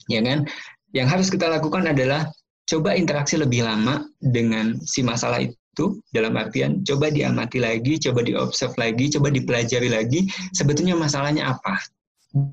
ya 0.09 0.25
kan 0.25 0.49
yang 0.97 1.05
harus 1.05 1.29
kita 1.29 1.45
lakukan 1.53 1.85
adalah 1.85 2.25
coba 2.69 2.97
interaksi 2.97 3.41
lebih 3.41 3.65
lama 3.65 4.05
dengan 4.21 4.77
si 4.85 5.01
masalah 5.01 5.41
itu 5.41 6.01
dalam 6.13 6.37
artian 6.37 6.85
coba 6.85 7.09
diamati 7.09 7.63
lagi, 7.63 7.97
coba 8.03 8.21
diobserv 8.27 8.77
lagi, 8.77 9.09
coba 9.15 9.33
dipelajari 9.33 9.89
lagi 9.89 10.29
sebetulnya 10.53 10.99
masalahnya 10.99 11.55
apa. 11.55 11.81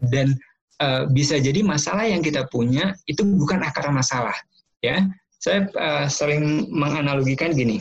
Dan 0.08 0.38
uh, 0.80 1.10
bisa 1.12 1.36
jadi 1.42 1.60
masalah 1.66 2.08
yang 2.08 2.24
kita 2.24 2.48
punya 2.48 2.96
itu 3.10 3.26
bukan 3.26 3.60
akar 3.66 3.92
masalah, 3.92 4.36
ya. 4.80 5.04
Saya 5.46 5.70
uh, 5.78 6.10
sering 6.10 6.66
menganalogikan 6.74 7.54
gini. 7.54 7.78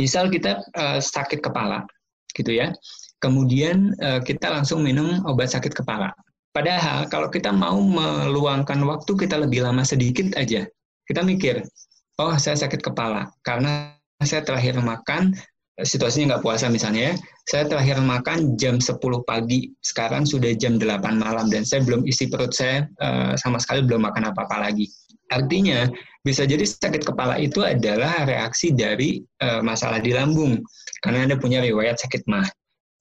Misal 0.00 0.32
kita 0.32 0.64
uh, 0.80 0.96
sakit 0.96 1.44
kepala, 1.44 1.84
gitu 2.32 2.56
ya. 2.56 2.72
Kemudian 3.20 3.92
uh, 4.00 4.24
kita 4.24 4.48
langsung 4.48 4.80
minum 4.80 5.20
obat 5.28 5.52
sakit 5.52 5.76
kepala. 5.76 6.08
Padahal 6.56 7.12
kalau 7.12 7.28
kita 7.28 7.52
mau 7.52 7.76
meluangkan 7.76 8.80
waktu 8.88 9.12
kita 9.12 9.44
lebih 9.44 9.60
lama 9.60 9.84
sedikit 9.84 10.32
aja, 10.40 10.64
kita 11.04 11.20
mikir, 11.20 11.60
oh 12.16 12.32
saya 12.40 12.56
sakit 12.56 12.80
kepala 12.80 13.28
karena 13.44 13.92
saya 14.24 14.40
terakhir 14.44 14.80
makan 14.80 15.36
situasinya 15.80 16.36
nggak 16.36 16.44
puasa 16.44 16.68
misalnya 16.68 17.12
ya, 17.12 17.14
saya 17.48 17.64
terakhir 17.64 18.04
makan 18.04 18.60
jam 18.60 18.76
10 18.76 19.00
pagi, 19.24 19.72
sekarang 19.80 20.28
sudah 20.28 20.52
jam 20.52 20.76
8 20.76 21.00
malam 21.16 21.48
dan 21.48 21.64
saya 21.64 21.80
belum 21.88 22.04
isi 22.04 22.28
perut 22.28 22.52
saya 22.52 22.84
sama 23.40 23.56
sekali 23.56 23.80
belum 23.88 24.04
makan 24.04 24.28
apa-apa 24.28 24.68
lagi. 24.68 24.92
Artinya 25.32 25.88
bisa 26.22 26.46
jadi 26.46 26.62
sakit 26.62 27.02
kepala 27.02 27.34
itu 27.38 27.66
adalah 27.66 28.22
reaksi 28.22 28.70
dari 28.70 29.18
uh, 29.42 29.58
masalah 29.58 29.98
di 29.98 30.14
lambung 30.14 30.62
karena 31.02 31.26
Anda 31.26 31.36
punya 31.36 31.58
riwayat 31.58 31.98
sakit 31.98 32.22
mah. 32.30 32.46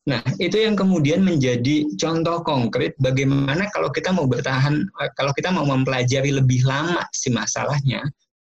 Nah, 0.10 0.26
itu 0.42 0.58
yang 0.58 0.74
kemudian 0.74 1.22
menjadi 1.22 1.86
contoh 1.94 2.42
konkret 2.42 2.98
bagaimana 2.98 3.70
kalau 3.70 3.94
kita 3.94 4.10
mau 4.10 4.26
bertahan, 4.26 4.82
eh, 4.82 5.12
kalau 5.14 5.30
kita 5.38 5.54
mau 5.54 5.62
mempelajari 5.62 6.34
lebih 6.34 6.66
lama 6.66 7.06
si 7.14 7.30
masalahnya, 7.30 8.02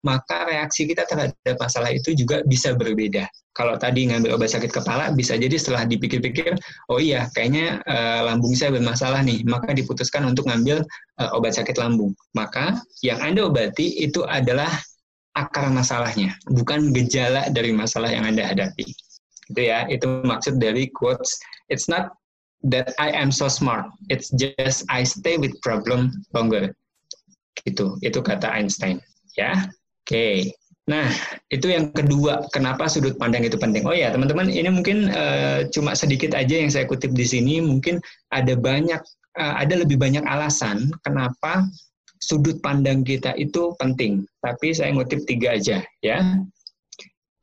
maka 0.07 0.47
reaksi 0.47 0.87
kita 0.87 1.03
terhadap 1.11 1.57
masalah 1.59 1.91
itu 1.91 2.15
juga 2.15 2.47
bisa 2.47 2.75
berbeda. 2.75 3.27
Kalau 3.51 3.75
tadi 3.75 4.07
ngambil 4.07 4.39
obat 4.39 4.55
sakit 4.55 4.71
kepala, 4.71 5.11
bisa 5.11 5.35
jadi 5.35 5.59
setelah 5.59 5.83
dipikir-pikir, 5.83 6.55
oh 6.95 7.03
iya, 7.03 7.27
kayaknya 7.35 7.83
uh, 7.91 8.23
lambung 8.31 8.55
saya 8.55 8.71
bermasalah 8.71 9.27
nih, 9.27 9.43
maka 9.51 9.75
diputuskan 9.75 10.23
untuk 10.31 10.47
ngambil 10.47 10.87
uh, 11.19 11.31
obat 11.35 11.59
sakit 11.59 11.75
lambung. 11.75 12.15
Maka 12.39 12.79
yang 13.03 13.19
Anda 13.19 13.51
obati 13.51 13.99
itu 13.99 14.23
adalah 14.23 14.71
akar 15.35 15.75
masalahnya, 15.75 16.39
bukan 16.47 16.95
gejala 16.95 17.51
dari 17.51 17.75
masalah 17.75 18.15
yang 18.15 18.31
Anda 18.31 18.47
hadapi. 18.47 18.87
Itu 19.51 19.61
ya, 19.67 19.91
itu 19.91 20.07
maksud 20.23 20.63
dari 20.63 20.87
quotes, 20.95 21.35
it's 21.67 21.91
not 21.91 22.15
that 22.63 22.95
I 23.03 23.11
am 23.11 23.35
so 23.35 23.51
smart, 23.51 23.91
it's 24.07 24.31
just 24.39 24.87
I 24.87 25.03
stay 25.03 25.35
with 25.35 25.59
problem 25.67 26.15
longer. 26.31 26.71
Itu, 27.67 27.99
itu 28.07 28.23
kata 28.23 28.55
Einstein. 28.55 29.03
Ya, 29.35 29.67
Oke, 30.09 30.57
nah 30.89 31.05
itu 31.53 31.69
yang 31.69 31.93
kedua, 31.93 32.49
kenapa 32.49 32.89
sudut 32.89 33.21
pandang 33.21 33.45
itu 33.45 33.61
penting? 33.61 33.85
Oh 33.85 33.93
ya, 33.93 34.09
teman-teman, 34.09 34.49
ini 34.49 34.73
mungkin 34.73 35.13
uh, 35.13 35.69
cuma 35.69 35.93
sedikit 35.93 36.33
aja 36.33 36.65
yang 36.65 36.73
saya 36.73 36.89
kutip 36.89 37.13
di 37.13 37.29
sini. 37.29 37.61
Mungkin 37.61 38.01
ada 38.33 38.57
banyak, 38.57 38.97
uh, 39.37 39.55
ada 39.61 39.85
lebih 39.85 40.01
banyak 40.01 40.25
alasan 40.25 40.89
kenapa 41.05 41.69
sudut 42.25 42.57
pandang 42.65 43.05
kita 43.05 43.37
itu 43.37 43.77
penting. 43.77 44.25
Tapi 44.41 44.73
saya 44.73 44.97
ngutip 44.97 45.29
tiga 45.29 45.61
aja, 45.61 45.85
ya. 46.01 46.41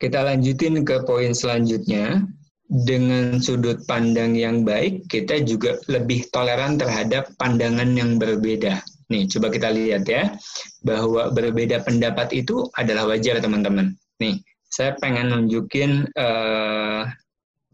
Kita 0.01 0.25
lanjutin 0.25 0.81
ke 0.81 1.05
poin 1.05 1.37
selanjutnya. 1.37 2.25
Dengan 2.65 3.37
sudut 3.45 3.85
pandang 3.85 4.33
yang 4.33 4.65
baik, 4.65 5.05
kita 5.05 5.45
juga 5.45 5.77
lebih 5.85 6.25
toleran 6.33 6.81
terhadap 6.81 7.29
pandangan 7.37 7.93
yang 7.93 8.17
berbeda. 8.17 8.81
Nih, 9.05 9.29
coba 9.29 9.53
kita 9.53 9.69
lihat 9.69 10.09
ya, 10.09 10.33
bahwa 10.81 11.29
berbeda 11.29 11.85
pendapat 11.85 12.33
itu 12.33 12.65
adalah 12.73 13.05
wajar, 13.05 13.37
teman-teman. 13.37 13.93
Nih, 14.17 14.41
saya 14.65 14.97
pengen 14.97 15.29
nunjukin 15.29 16.09
uh, 16.17 17.05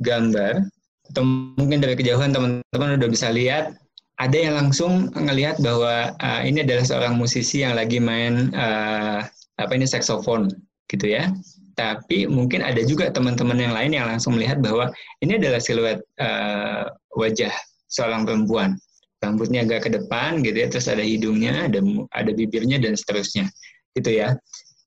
gambar, 0.04 0.68
atau 1.12 1.24
mungkin 1.56 1.80
dari 1.80 1.96
kejauhan 1.96 2.36
teman-teman 2.36 3.00
udah 3.00 3.10
bisa 3.10 3.32
lihat, 3.32 3.76
ada 4.20 4.38
yang 4.38 4.60
langsung 4.60 5.08
ngelihat 5.16 5.58
bahwa 5.64 6.14
uh, 6.20 6.42
ini 6.44 6.68
adalah 6.68 6.84
seorang 6.84 7.16
musisi 7.16 7.64
yang 7.64 7.80
lagi 7.80 7.98
main 7.98 8.52
uh, 8.52 9.24
apa 9.56 9.72
ini 9.72 9.88
saksofon, 9.88 10.52
gitu 10.92 11.16
ya. 11.16 11.32
Tapi 11.80 12.28
mungkin 12.28 12.60
ada 12.60 12.84
juga 12.84 13.08
teman-teman 13.10 13.56
yang 13.56 13.72
lain 13.72 13.96
yang 13.96 14.06
langsung 14.06 14.36
melihat 14.36 14.60
bahwa 14.60 14.92
ini 15.24 15.40
adalah 15.40 15.64
siluet 15.64 16.04
uh, 16.20 16.92
wajah 17.16 17.56
seorang 17.88 18.28
perempuan 18.28 18.76
rambutnya 19.22 19.63
agak 19.63 19.88
ke 19.88 19.90
depan 19.94 20.42
gitu 20.42 20.58
ya, 20.58 20.68
terus 20.68 20.90
ada 20.90 21.06
hidungnya, 21.06 21.70
ada 21.70 21.80
ada 22.12 22.32
bibirnya 22.34 22.82
dan 22.82 22.98
seterusnya. 22.98 23.48
Gitu 23.94 24.18
ya. 24.18 24.36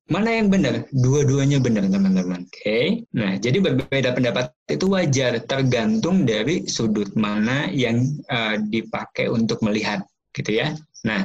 Mana 0.04 0.36
yang 0.36 0.52
benar? 0.52 0.84
Dua-duanya 0.92 1.64
benar, 1.64 1.88
teman-teman. 1.88 2.44
Oke. 2.44 2.60
Okay? 2.60 2.84
Nah, 3.16 3.40
jadi 3.40 3.56
berbeda 3.64 4.12
pendapat 4.12 4.52
itu 4.68 4.84
wajar, 4.92 5.40
tergantung 5.48 6.28
dari 6.28 6.68
sudut 6.68 7.08
mana 7.16 7.72
yang 7.72 8.04
uh, 8.28 8.60
dipakai 8.68 9.32
untuk 9.32 9.64
melihat, 9.64 10.04
gitu 10.36 10.60
ya. 10.60 10.76
Nah, 11.08 11.24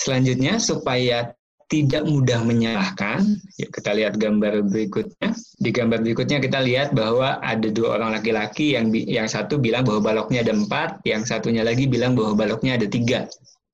selanjutnya 0.00 0.56
supaya 0.56 1.36
tidak 1.74 2.06
mudah 2.06 2.46
menyalahkan. 2.46 3.26
Yuk 3.58 3.70
kita 3.74 3.90
lihat 3.98 4.14
gambar 4.14 4.62
berikutnya. 4.70 5.34
Di 5.58 5.74
gambar 5.74 6.06
berikutnya 6.06 6.38
kita 6.38 6.62
lihat 6.62 6.94
bahwa 6.94 7.42
ada 7.42 7.66
dua 7.66 7.98
orang 7.98 8.14
laki-laki 8.14 8.78
yang 8.78 8.94
yang 8.94 9.26
satu 9.26 9.58
bilang 9.58 9.82
bahwa 9.82 10.14
baloknya 10.14 10.46
ada 10.46 10.54
empat, 10.54 11.02
yang 11.02 11.26
satunya 11.26 11.66
lagi 11.66 11.90
bilang 11.90 12.14
bahwa 12.14 12.38
baloknya 12.38 12.78
ada 12.78 12.86
tiga, 12.86 13.26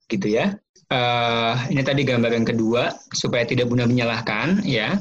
gitu 0.08 0.32
ya. 0.32 0.56
Uh, 0.90 1.54
ini 1.70 1.84
tadi 1.84 2.02
gambar 2.02 2.34
yang 2.34 2.48
kedua 2.48 2.90
supaya 3.12 3.44
tidak 3.44 3.68
mudah 3.68 3.84
menyalahkan, 3.84 4.64
ya. 4.64 4.96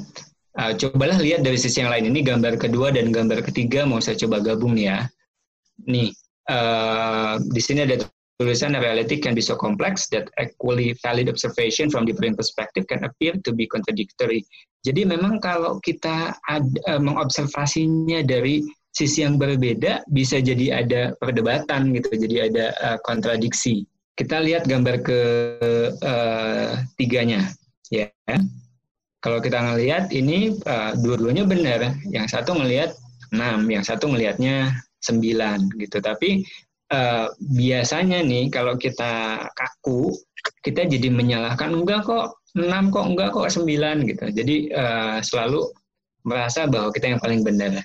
Uh, 0.59 0.75
cobalah 0.75 1.15
lihat 1.23 1.39
dari 1.47 1.55
sisi 1.55 1.79
yang 1.79 1.87
lain. 1.93 2.11
Ini 2.11 2.19
gambar 2.35 2.59
kedua 2.59 2.91
dan 2.91 3.15
gambar 3.15 3.47
ketiga 3.47 3.87
mau 3.87 4.03
saya 4.03 4.19
coba 4.19 4.43
gabung 4.43 4.75
nih 4.75 4.91
ya. 4.91 4.99
Nih, 5.87 6.11
uh, 6.51 7.39
di 7.47 7.61
sini 7.63 7.87
ada 7.87 8.03
tulisan 8.39 8.71
reality 8.79 9.19
can 9.19 9.35
be 9.35 9.43
so 9.43 9.59
complex 9.59 10.07
that 10.15 10.31
equally 10.39 10.95
valid 11.03 11.27
observation 11.27 11.91
from 11.91 12.07
different 12.07 12.39
perspective 12.39 12.87
can 12.87 13.03
appear 13.03 13.35
to 13.43 13.51
be 13.51 13.67
contradictory. 13.67 14.47
Jadi 14.87 15.03
memang 15.03 15.43
kalau 15.43 15.83
kita 15.83 16.39
ad, 16.47 16.63
uh, 16.87 17.03
mengobservasinya 17.03 18.23
dari 18.23 18.63
sisi 18.95 19.27
yang 19.27 19.35
berbeda 19.35 20.07
bisa 20.15 20.39
jadi 20.39 20.87
ada 20.87 21.01
perdebatan 21.19 21.91
gitu, 21.91 22.15
jadi 22.15 22.35
ada 22.47 22.65
uh, 22.79 22.97
kontradiksi. 23.03 23.83
Kita 24.15 24.39
lihat 24.39 24.71
gambar 24.71 25.03
ke 25.03 25.19
uh, 25.99 26.79
tiganya, 26.95 27.43
ya. 27.91 28.07
Kalau 29.19 29.43
kita 29.43 29.59
ngelihat 29.59 30.15
ini 30.15 30.55
uh, 30.63 30.95
dua-duanya 30.95 31.43
benar, 31.43 31.91
yang 32.07 32.27
satu 32.31 32.55
ngelihat 32.55 32.95
6, 33.35 33.67
yang 33.67 33.83
satu 33.83 34.07
ngelihatnya 34.07 34.71
9 35.03 35.75
gitu. 35.75 35.97
Tapi 35.99 36.47
uh, 36.93 37.27
biasanya 37.39 38.21
nih 38.25 38.49
kalau 38.53 38.75
kita 38.75 39.45
kaku, 39.53 40.13
kita 40.65 40.85
jadi 40.85 41.09
menyalahkan 41.09 41.73
enggak 41.73 42.05
kok 42.05 42.37
6 42.57 42.93
kok 42.93 43.05
enggak 43.05 43.29
kok 43.33 43.47
9 43.47 44.09
gitu. 44.09 44.25
Jadi 44.33 44.55
uh, 44.73 45.17
selalu 45.21 45.69
merasa 46.25 46.67
bahwa 46.67 46.89
kita 46.91 47.15
yang 47.15 47.21
paling 47.21 47.41
benar. 47.45 47.79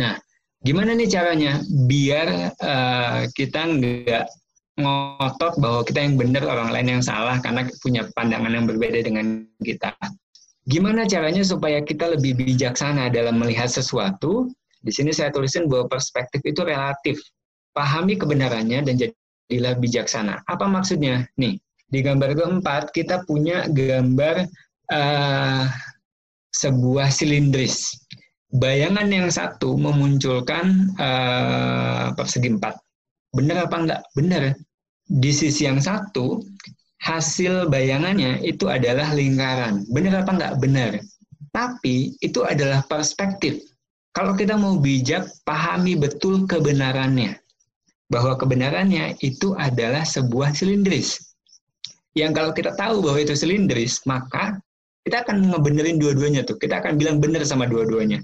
Nah, 0.00 0.18
gimana 0.64 0.96
nih 0.96 1.08
caranya 1.08 1.60
biar 1.86 2.56
uh, 2.58 3.28
kita 3.36 3.60
enggak 3.62 4.26
ngotot 4.74 5.54
bahwa 5.62 5.86
kita 5.86 6.02
yang 6.02 6.18
benar 6.18 6.42
orang 6.50 6.74
lain 6.74 6.98
yang 6.98 7.02
salah 7.04 7.38
karena 7.38 7.62
punya 7.78 8.10
pandangan 8.18 8.50
yang 8.50 8.66
berbeda 8.66 9.06
dengan 9.06 9.46
kita. 9.62 9.94
Gimana 10.66 11.04
caranya 11.04 11.44
supaya 11.44 11.84
kita 11.84 12.16
lebih 12.16 12.34
bijaksana 12.40 13.12
dalam 13.12 13.38
melihat 13.38 13.70
sesuatu? 13.70 14.50
Di 14.82 14.90
sini 14.90 15.12
saya 15.12 15.30
tulisin 15.30 15.68
bahwa 15.70 15.92
perspektif 15.92 16.40
itu 16.42 16.64
relatif. 16.64 17.20
Pahami 17.74 18.14
kebenarannya 18.14 18.86
dan 18.86 18.94
jadilah 18.94 19.74
bijaksana. 19.76 20.46
Apa 20.46 20.70
maksudnya? 20.70 21.26
Nih, 21.34 21.58
di 21.90 22.00
gambar 22.00 22.38
keempat 22.38 22.94
kita 22.94 23.26
punya 23.26 23.66
gambar 23.66 24.46
uh, 24.94 25.66
sebuah 26.54 27.10
silindris. 27.10 27.98
Bayangan 28.54 29.10
yang 29.10 29.26
satu 29.26 29.74
memunculkan 29.74 30.94
uh, 31.02 32.14
persegi 32.14 32.54
empat. 32.54 32.78
Benar 33.34 33.66
apa 33.66 33.76
enggak? 33.82 34.00
Benar. 34.14 34.54
Di 35.04 35.34
sisi 35.34 35.66
yang 35.66 35.82
satu, 35.82 36.38
hasil 37.02 37.66
bayangannya 37.66 38.38
itu 38.46 38.70
adalah 38.70 39.10
lingkaran. 39.10 39.82
Benar 39.90 40.22
apa 40.22 40.30
enggak? 40.38 40.52
Benar. 40.62 40.92
Tapi 41.50 42.14
itu 42.22 42.46
adalah 42.46 42.86
perspektif. 42.86 43.58
Kalau 44.14 44.38
kita 44.38 44.54
mau 44.54 44.78
bijak, 44.78 45.26
pahami 45.42 45.98
betul 45.98 46.46
kebenarannya. 46.46 47.34
Bahwa 48.08 48.36
kebenarannya 48.36 49.16
itu 49.24 49.56
adalah 49.56 50.04
sebuah 50.04 50.52
silindris. 50.52 51.18
Yang 52.14 52.32
kalau 52.36 52.50
kita 52.54 52.70
tahu 52.78 53.02
bahwa 53.02 53.18
itu 53.18 53.34
silindris, 53.34 54.04
maka 54.06 54.60
kita 55.02 55.26
akan 55.26 55.50
ngebenerin 55.50 55.98
dua-duanya 55.98 56.46
tuh. 56.46 56.56
Kita 56.60 56.78
akan 56.84 57.00
bilang 57.00 57.18
benar 57.18 57.42
sama 57.42 57.66
dua-duanya. 57.66 58.22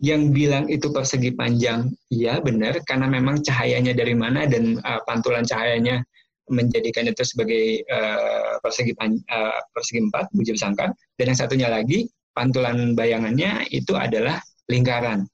Yang 0.00 0.22
bilang 0.32 0.64
itu 0.68 0.92
persegi 0.92 1.32
panjang, 1.32 1.88
iya 2.12 2.36
benar, 2.40 2.80
karena 2.84 3.08
memang 3.08 3.40
cahayanya 3.40 3.96
dari 3.96 4.12
mana 4.12 4.44
dan 4.44 4.76
uh, 4.84 5.00
pantulan 5.08 5.44
cahayanya 5.44 6.04
menjadikan 6.50 7.10
itu 7.10 7.22
sebagai 7.26 7.82
uh, 7.90 8.62
persegi 8.62 8.94
uh, 8.94 9.60
persegi 9.74 10.00
empat 10.06 10.30
bujur 10.30 10.54
sangkar 10.54 10.94
dan 11.18 11.24
yang 11.34 11.38
satunya 11.38 11.66
lagi 11.66 12.06
pantulan 12.30 12.94
bayangannya 12.94 13.66
itu 13.74 13.98
adalah 13.98 14.38
lingkaran 14.70 15.26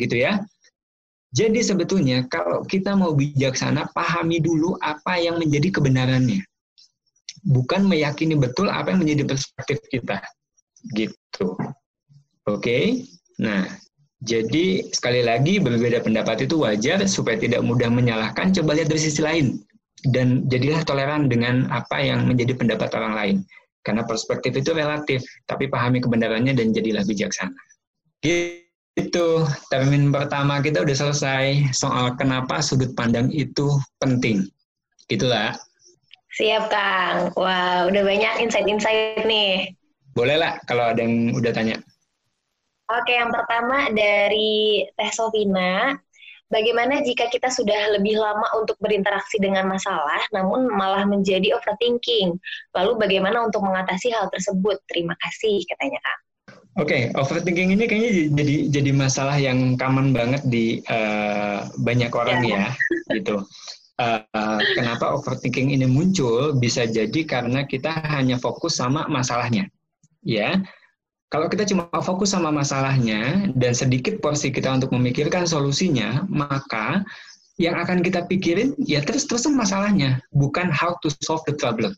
gitu 0.00 0.18
ya 0.18 0.42
jadi 1.36 1.60
sebetulnya 1.60 2.24
kalau 2.32 2.64
kita 2.64 2.96
mau 2.96 3.12
bijaksana 3.12 3.92
pahami 3.92 4.40
dulu 4.40 4.80
apa 4.80 5.20
yang 5.20 5.36
menjadi 5.36 5.76
kebenarannya 5.76 6.40
bukan 7.44 7.84
meyakini 7.84 8.34
betul 8.34 8.72
apa 8.72 8.96
yang 8.96 9.04
menjadi 9.04 9.28
perspektif 9.28 9.78
kita 9.92 10.24
gitu 10.96 11.52
oke 12.48 12.64
okay? 12.64 13.04
nah 13.36 13.68
jadi 14.24 14.80
sekali 14.96 15.20
lagi 15.20 15.60
berbeda 15.60 16.00
pendapat 16.00 16.48
itu 16.48 16.64
wajar 16.64 17.04
supaya 17.04 17.36
tidak 17.36 17.60
mudah 17.60 17.92
menyalahkan 17.92 18.56
coba 18.56 18.80
lihat 18.80 18.88
dari 18.88 19.02
sisi 19.04 19.20
lain 19.20 19.60
dan 20.04 20.44
jadilah 20.46 20.84
toleran 20.84 21.26
dengan 21.26 21.66
apa 21.72 21.98
yang 21.98 22.28
menjadi 22.28 22.54
pendapat 22.54 22.92
orang 22.94 23.14
lain. 23.16 23.36
Karena 23.82 24.02
perspektif 24.02 24.52
itu 24.58 24.74
relatif, 24.74 25.22
tapi 25.46 25.70
pahami 25.70 26.02
kebenarannya 26.02 26.52
dan 26.58 26.74
jadilah 26.74 27.06
bijaksana. 27.06 27.54
Itu 28.96 29.44
termin 29.68 30.08
pertama 30.08 30.64
kita 30.64 30.80
udah 30.80 30.96
selesai 30.96 31.68
soal 31.76 32.16
kenapa 32.16 32.64
sudut 32.64 32.96
pandang 32.96 33.28
itu 33.28 33.76
penting. 34.00 34.48
Itulah. 35.12 35.52
Siap 36.36 36.72
Kang. 36.72 37.32
Wah, 37.36 37.84
udah 37.88 38.02
banyak 38.02 38.48
insight-insight 38.48 39.28
nih. 39.28 39.76
Boleh 40.16 40.40
lah 40.40 40.56
kalau 40.64 40.92
ada 40.92 41.00
yang 41.04 41.36
udah 41.36 41.52
tanya. 41.52 41.76
Oke, 42.88 43.12
yang 43.12 43.28
pertama 43.28 43.92
dari 43.92 44.84
Teh 44.96 45.12
Sofina. 45.12 45.92
Bagaimana 46.46 47.02
jika 47.02 47.26
kita 47.26 47.50
sudah 47.50 47.98
lebih 47.98 48.16
lama 48.16 48.46
untuk 48.54 48.78
berinteraksi 48.78 49.42
dengan 49.42 49.66
masalah, 49.66 50.22
namun 50.30 50.70
malah 50.70 51.02
menjadi 51.02 51.58
overthinking? 51.58 52.38
Lalu 52.70 52.92
bagaimana 53.02 53.42
untuk 53.42 53.66
mengatasi 53.66 54.14
hal 54.14 54.30
tersebut? 54.30 54.78
Terima 54.86 55.18
kasih, 55.18 55.58
katanya 55.66 55.98
Kak. 56.06 56.25
Oke, 56.76 56.92
okay, 56.92 57.02
overthinking 57.16 57.72
ini 57.72 57.88
kayaknya 57.88 58.12
jadi 58.36 58.56
jadi 58.68 58.90
masalah 58.92 59.40
yang 59.40 59.80
common 59.80 60.12
banget 60.12 60.44
di 60.44 60.84
uh, 60.92 61.64
banyak 61.80 62.12
orang 62.12 62.44
ya, 62.44 62.68
ya 63.08 63.16
gitu. 63.16 63.40
Uh, 63.96 64.60
kenapa 64.76 65.16
overthinking 65.16 65.72
ini 65.72 65.88
muncul? 65.88 66.52
Bisa 66.52 66.84
jadi 66.84 67.24
karena 67.24 67.64
kita 67.64 67.88
hanya 68.12 68.36
fokus 68.36 68.76
sama 68.76 69.08
masalahnya, 69.08 69.72
ya. 70.20 70.60
Kalau 71.32 71.48
kita 71.48 71.64
cuma 71.64 71.88
fokus 72.04 72.36
sama 72.36 72.52
masalahnya 72.52 73.48
dan 73.56 73.72
sedikit 73.72 74.20
porsi 74.20 74.52
kita 74.52 74.68
untuk 74.68 74.92
memikirkan 74.92 75.48
solusinya, 75.48 76.28
maka 76.28 77.00
yang 77.56 77.80
akan 77.80 78.04
kita 78.04 78.28
pikirin 78.28 78.76
ya 78.84 79.00
terus-terusan 79.00 79.56
masalahnya, 79.56 80.20
bukan 80.36 80.68
how 80.68 80.92
to 81.00 81.08
solve 81.24 81.40
the 81.48 81.56
problem. 81.56 81.96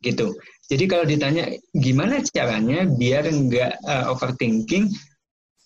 Gitu. 0.00 0.32
Jadi 0.70 0.84
kalau 0.86 1.04
ditanya 1.04 1.50
gimana 1.76 2.22
caranya 2.32 2.86
biar 2.88 3.28
nggak 3.28 3.72
uh, 3.84 4.12
overthinking, 4.14 4.88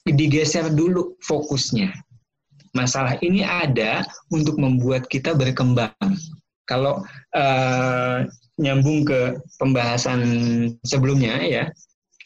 digeser 0.09 0.69
dulu 0.73 1.15
fokusnya. 1.23 1.93
Masalah 2.75 3.15
ini 3.23 3.47
ada 3.47 4.03
untuk 4.35 4.59
membuat 4.59 5.07
kita 5.07 5.37
berkembang. 5.37 5.95
Kalau 6.67 7.05
uh, 7.37 8.27
nyambung 8.59 9.07
ke 9.07 9.39
pembahasan 9.61 10.21
sebelumnya 10.83 11.39
ya, 11.47 11.65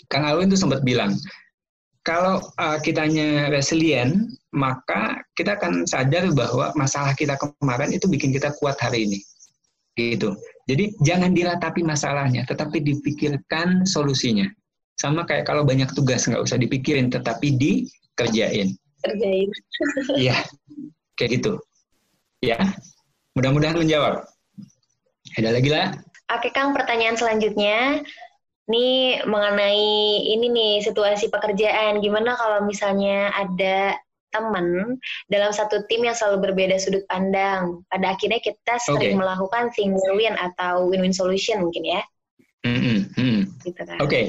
Kang 0.09 0.25
Alwin 0.25 0.49
itu 0.49 0.57
sempat 0.57 0.81
bilang, 0.81 1.13
kalau 2.01 2.41
uh, 2.57 2.81
kitanya 2.81 3.53
resilient, 3.53 4.33
maka 4.57 5.21
kita 5.37 5.61
akan 5.61 5.85
sadar 5.85 6.33
bahwa 6.33 6.73
masalah 6.73 7.13
kita 7.13 7.37
kemarin 7.37 7.93
itu 7.93 8.09
bikin 8.09 8.33
kita 8.33 8.57
kuat 8.57 8.81
hari 8.81 9.05
ini. 9.05 9.21
Gitu. 9.93 10.33
Jadi 10.69 10.93
jangan 11.01 11.33
diratapi 11.33 11.81
masalahnya, 11.81 12.45
tetapi 12.45 12.85
dipikirkan 12.85 13.89
solusinya. 13.89 14.45
Sama 15.01 15.25
kayak 15.25 15.49
kalau 15.49 15.65
banyak 15.65 15.89
tugas 15.97 16.29
nggak 16.29 16.45
usah 16.45 16.61
dipikirin, 16.61 17.09
tetapi 17.09 17.57
dikerjain. 17.57 18.77
Kerjain. 19.01 19.49
Iya, 20.21 20.37
kayak 21.17 21.41
gitu. 21.41 21.53
Ya, 22.45 22.59
mudah-mudahan 23.33 23.81
menjawab. 23.81 24.29
Ada 25.39 25.55
lagi 25.55 25.71
lah? 25.73 25.95
Oke 26.29 26.53
Kang, 26.53 26.77
pertanyaan 26.77 27.17
selanjutnya 27.17 28.05
ini 28.69 29.17
mengenai 29.25 29.89
ini 30.37 30.47
nih 30.53 30.75
situasi 30.85 31.33
pekerjaan. 31.33 32.05
Gimana 32.05 32.37
kalau 32.37 32.69
misalnya 32.69 33.33
ada 33.33 33.97
teman 34.31 34.99
dalam 35.33 35.51
satu 35.51 35.85
tim 35.89 36.05
yang 36.05 36.17
selalu 36.17 36.51
berbeda 36.51 36.77
sudut 36.81 37.05
pandang. 37.09 37.83
Pada 37.89 38.17
akhirnya 38.17 38.41
kita 38.43 38.75
sering 38.83 39.17
okay. 39.17 39.21
melakukan 39.21 39.73
think 39.75 39.97
win-win 39.97 40.35
atau 40.37 40.89
win-win 40.89 41.15
solution 41.15 41.65
mungkin 41.65 41.85
ya. 41.85 42.03
Mm 42.67 43.09
-hmm. 43.15 43.39
gitu 43.65 43.83
kan. 43.87 43.99
Oke. 44.03 44.09
Okay. 44.09 44.27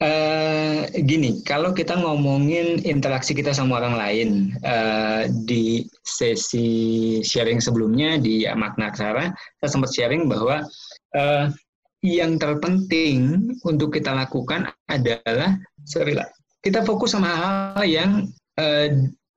Uh, 0.00 0.88
eh, 0.96 1.04
gini, 1.04 1.44
kalau 1.44 1.76
kita 1.76 1.92
ngomongin 1.92 2.80
interaksi 2.88 3.36
kita 3.36 3.52
sama 3.52 3.84
orang 3.84 4.00
lain 4.00 4.28
uh, 4.64 5.28
di 5.44 5.84
sesi 6.00 7.20
sharing 7.20 7.60
sebelumnya 7.60 8.16
di 8.16 8.48
makna 8.56 8.88
aksara, 8.88 9.28
saya 9.60 9.68
sempat 9.68 9.92
sharing 9.92 10.24
bahwa 10.24 10.64
uh, 11.12 11.52
yang 12.00 12.40
terpenting 12.40 13.52
untuk 13.60 13.92
kita 13.92 14.16
lakukan 14.16 14.72
adalah 14.88 15.60
sorry 15.84 16.16
lah, 16.16 16.32
kita 16.64 16.80
fokus 16.80 17.12
sama 17.12 17.28
hal-hal 17.28 17.84
yang 17.84 18.10
uh, 18.56 18.88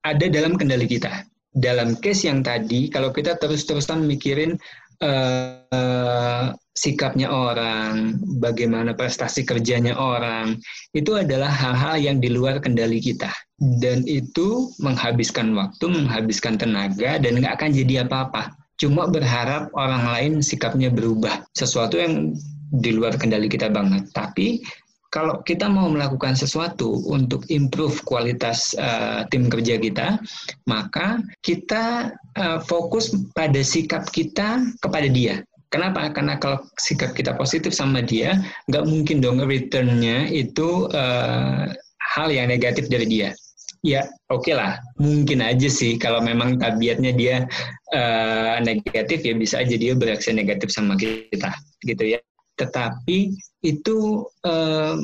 ada 0.04 0.26
dalam 0.28 0.60
kendali 0.60 0.88
kita. 0.88 1.28
Dalam 1.54 1.96
case 2.02 2.26
yang 2.28 2.42
tadi, 2.42 2.90
kalau 2.90 3.14
kita 3.14 3.38
terus-terusan 3.38 4.04
mikirin 4.10 4.58
uh, 5.04 6.50
sikapnya 6.74 7.30
orang, 7.30 8.18
bagaimana 8.42 8.98
prestasi 8.98 9.46
kerjanya 9.46 9.94
orang, 9.94 10.58
itu 10.98 11.14
adalah 11.14 11.50
hal-hal 11.50 12.02
yang 12.02 12.18
di 12.18 12.34
luar 12.34 12.58
kendali 12.58 12.98
kita. 12.98 13.30
Dan 13.62 14.02
itu 14.10 14.74
menghabiskan 14.82 15.54
waktu, 15.54 15.86
menghabiskan 15.86 16.58
tenaga, 16.58 17.22
dan 17.22 17.38
nggak 17.38 17.54
akan 17.62 17.70
jadi 17.72 18.10
apa-apa. 18.10 18.58
Cuma 18.82 19.06
berharap 19.06 19.70
orang 19.78 20.04
lain 20.10 20.34
sikapnya 20.42 20.90
berubah. 20.90 21.46
Sesuatu 21.54 22.02
yang 22.02 22.34
di 22.74 22.92
luar 22.98 23.14
kendali 23.22 23.46
kita 23.46 23.70
banget. 23.70 24.10
Tapi 24.10 24.66
kalau 25.14 25.46
kita 25.46 25.70
mau 25.70 25.86
melakukan 25.94 26.34
sesuatu 26.34 27.06
untuk 27.06 27.46
improve 27.54 28.02
kualitas 28.02 28.74
uh, 28.82 29.30
tim 29.30 29.46
kerja 29.46 29.78
kita, 29.78 30.18
maka 30.66 31.22
kita 31.46 32.10
uh, 32.34 32.58
fokus 32.66 33.14
pada 33.38 33.62
sikap 33.62 34.10
kita 34.10 34.66
kepada 34.82 35.06
dia. 35.06 35.46
Kenapa? 35.70 36.10
Karena 36.10 36.42
kalau 36.42 36.66
sikap 36.82 37.14
kita 37.14 37.38
positif 37.38 37.78
sama 37.78 38.02
dia, 38.02 38.42
nggak 38.74 38.86
mungkin 38.90 39.22
dong 39.22 39.38
returnnya 39.46 40.26
itu 40.34 40.90
uh, 40.90 41.70
hal 42.18 42.28
yang 42.34 42.50
negatif 42.50 42.90
dari 42.90 43.06
dia. 43.06 43.38
Ya, 43.86 44.10
oke 44.34 44.50
okay 44.50 44.54
lah. 44.58 44.82
Mungkin 44.98 45.46
aja 45.46 45.70
sih 45.70 46.02
kalau 46.02 46.26
memang 46.26 46.58
tabiatnya 46.58 47.14
dia 47.14 47.46
uh, 47.94 48.58
negatif 48.66 49.22
ya 49.22 49.38
bisa 49.38 49.62
aja 49.62 49.78
dia 49.78 49.94
bereaksi 49.94 50.34
negatif 50.34 50.74
sama 50.74 50.98
kita, 50.98 51.54
gitu 51.86 52.18
ya. 52.18 52.20
Tetapi 52.58 53.34
itu 53.66 53.98
um, 54.46 54.98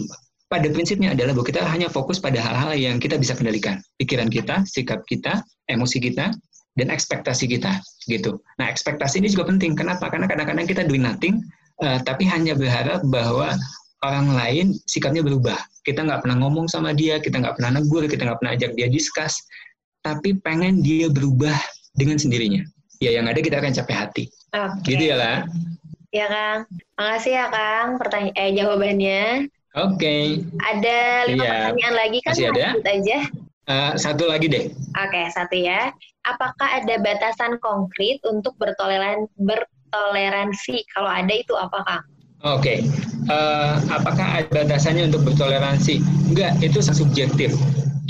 pada 0.50 0.68
prinsipnya 0.74 1.14
adalah 1.14 1.38
bahwa 1.38 1.48
kita 1.48 1.62
hanya 1.66 1.88
fokus 1.90 2.18
pada 2.18 2.42
hal-hal 2.42 2.74
yang 2.74 2.98
kita 2.98 3.18
bisa 3.18 3.38
kendalikan. 3.38 3.78
Pikiran 4.02 4.30
kita, 4.34 4.66
sikap 4.66 5.06
kita, 5.06 5.46
emosi 5.70 6.02
kita, 6.02 6.34
dan 6.78 6.88
ekspektasi 6.90 7.46
kita 7.50 7.82
gitu. 8.08 8.40
Nah, 8.58 8.72
ekspektasi 8.72 9.22
ini 9.22 9.30
juga 9.30 9.50
penting. 9.50 9.76
Kenapa? 9.76 10.08
Karena 10.08 10.26
kadang-kadang 10.26 10.66
kita 10.66 10.82
doing 10.88 11.04
nothing, 11.06 11.44
uh, 11.84 12.00
tapi 12.02 12.26
hanya 12.26 12.56
berharap 12.56 13.04
bahwa 13.10 13.54
orang 14.02 14.32
lain 14.32 14.66
sikapnya 14.88 15.20
berubah. 15.22 15.60
Kita 15.84 16.08
nggak 16.08 16.24
pernah 16.24 16.38
ngomong 16.40 16.72
sama 16.72 16.96
dia, 16.96 17.20
kita 17.20 17.42
nggak 17.42 17.60
pernah 17.60 17.82
negur, 17.82 18.08
kita 18.08 18.24
nggak 18.24 18.40
pernah 18.40 18.54
ajak 18.56 18.72
dia 18.80 18.88
diskus, 18.88 19.36
tapi 20.02 20.40
pengen 20.40 20.80
dia 20.80 21.12
berubah 21.12 21.56
dengan 21.94 22.16
sendirinya. 22.16 22.64
Ya, 23.00 23.16
yang 23.16 23.28
ada 23.28 23.40
kita 23.40 23.60
akan 23.60 23.72
capek 23.76 23.96
hati. 23.96 24.24
Okay. 24.52 24.96
Gitu 24.96 25.04
ya 25.12 25.16
lah. 25.16 25.36
Ya 26.10 26.26
Kang, 26.26 26.60
makasih 26.98 27.38
ya 27.38 27.46
Kang 27.54 28.02
pertanyaan 28.02 28.34
eh 28.34 28.50
jawabannya. 28.58 29.24
Oke. 29.78 29.94
Okay. 29.94 30.24
Ada 30.58 31.30
lima 31.30 31.46
iya. 31.46 31.54
pertanyaan 31.54 31.96
lagi 32.02 32.18
kan? 32.26 32.34
Masih 32.34 32.48
ada? 32.50 32.68
aja. 32.82 33.18
Uh, 33.70 33.92
satu 33.94 34.26
lagi 34.26 34.50
deh. 34.50 34.66
Oke, 34.74 35.14
okay, 35.14 35.26
satu 35.30 35.54
ya. 35.54 35.94
Apakah 36.26 36.82
ada 36.82 36.98
batasan 36.98 37.62
konkret 37.62 38.18
untuk 38.26 38.58
bertoleran 38.58 39.30
bertoleransi? 39.38 40.82
Kalau 40.98 41.14
ada 41.14 41.30
itu 41.30 41.54
apa 41.54 41.78
Kang? 41.86 42.06
Oke, 42.42 42.58
okay. 42.58 42.78
uh, 43.30 43.78
eh, 43.78 43.94
apakah 43.94 44.42
ada 44.42 44.50
batasannya 44.50 45.14
untuk 45.14 45.30
bertoleransi? 45.30 46.02
Enggak, 46.34 46.58
itu 46.66 46.82
subjektif. 46.82 47.54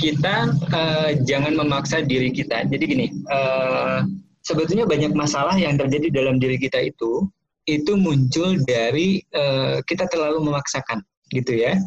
Kita 0.00 0.56
uh, 0.72 1.10
jangan 1.28 1.52
memaksa 1.52 2.00
diri 2.00 2.32
kita. 2.32 2.64
Jadi 2.64 2.84
gini, 2.88 3.06
uh, 3.28 4.08
sebetulnya 4.40 4.88
banyak 4.88 5.12
masalah 5.12 5.60
yang 5.60 5.76
terjadi 5.76 6.08
dalam 6.08 6.40
diri 6.40 6.56
kita 6.56 6.80
itu 6.80 7.28
itu 7.78 7.94
muncul 7.94 8.58
dari 8.66 9.22
uh, 9.36 9.78
kita 9.86 10.10
terlalu 10.10 10.50
memaksakan 10.50 11.04
gitu 11.30 11.54
ya. 11.54 11.78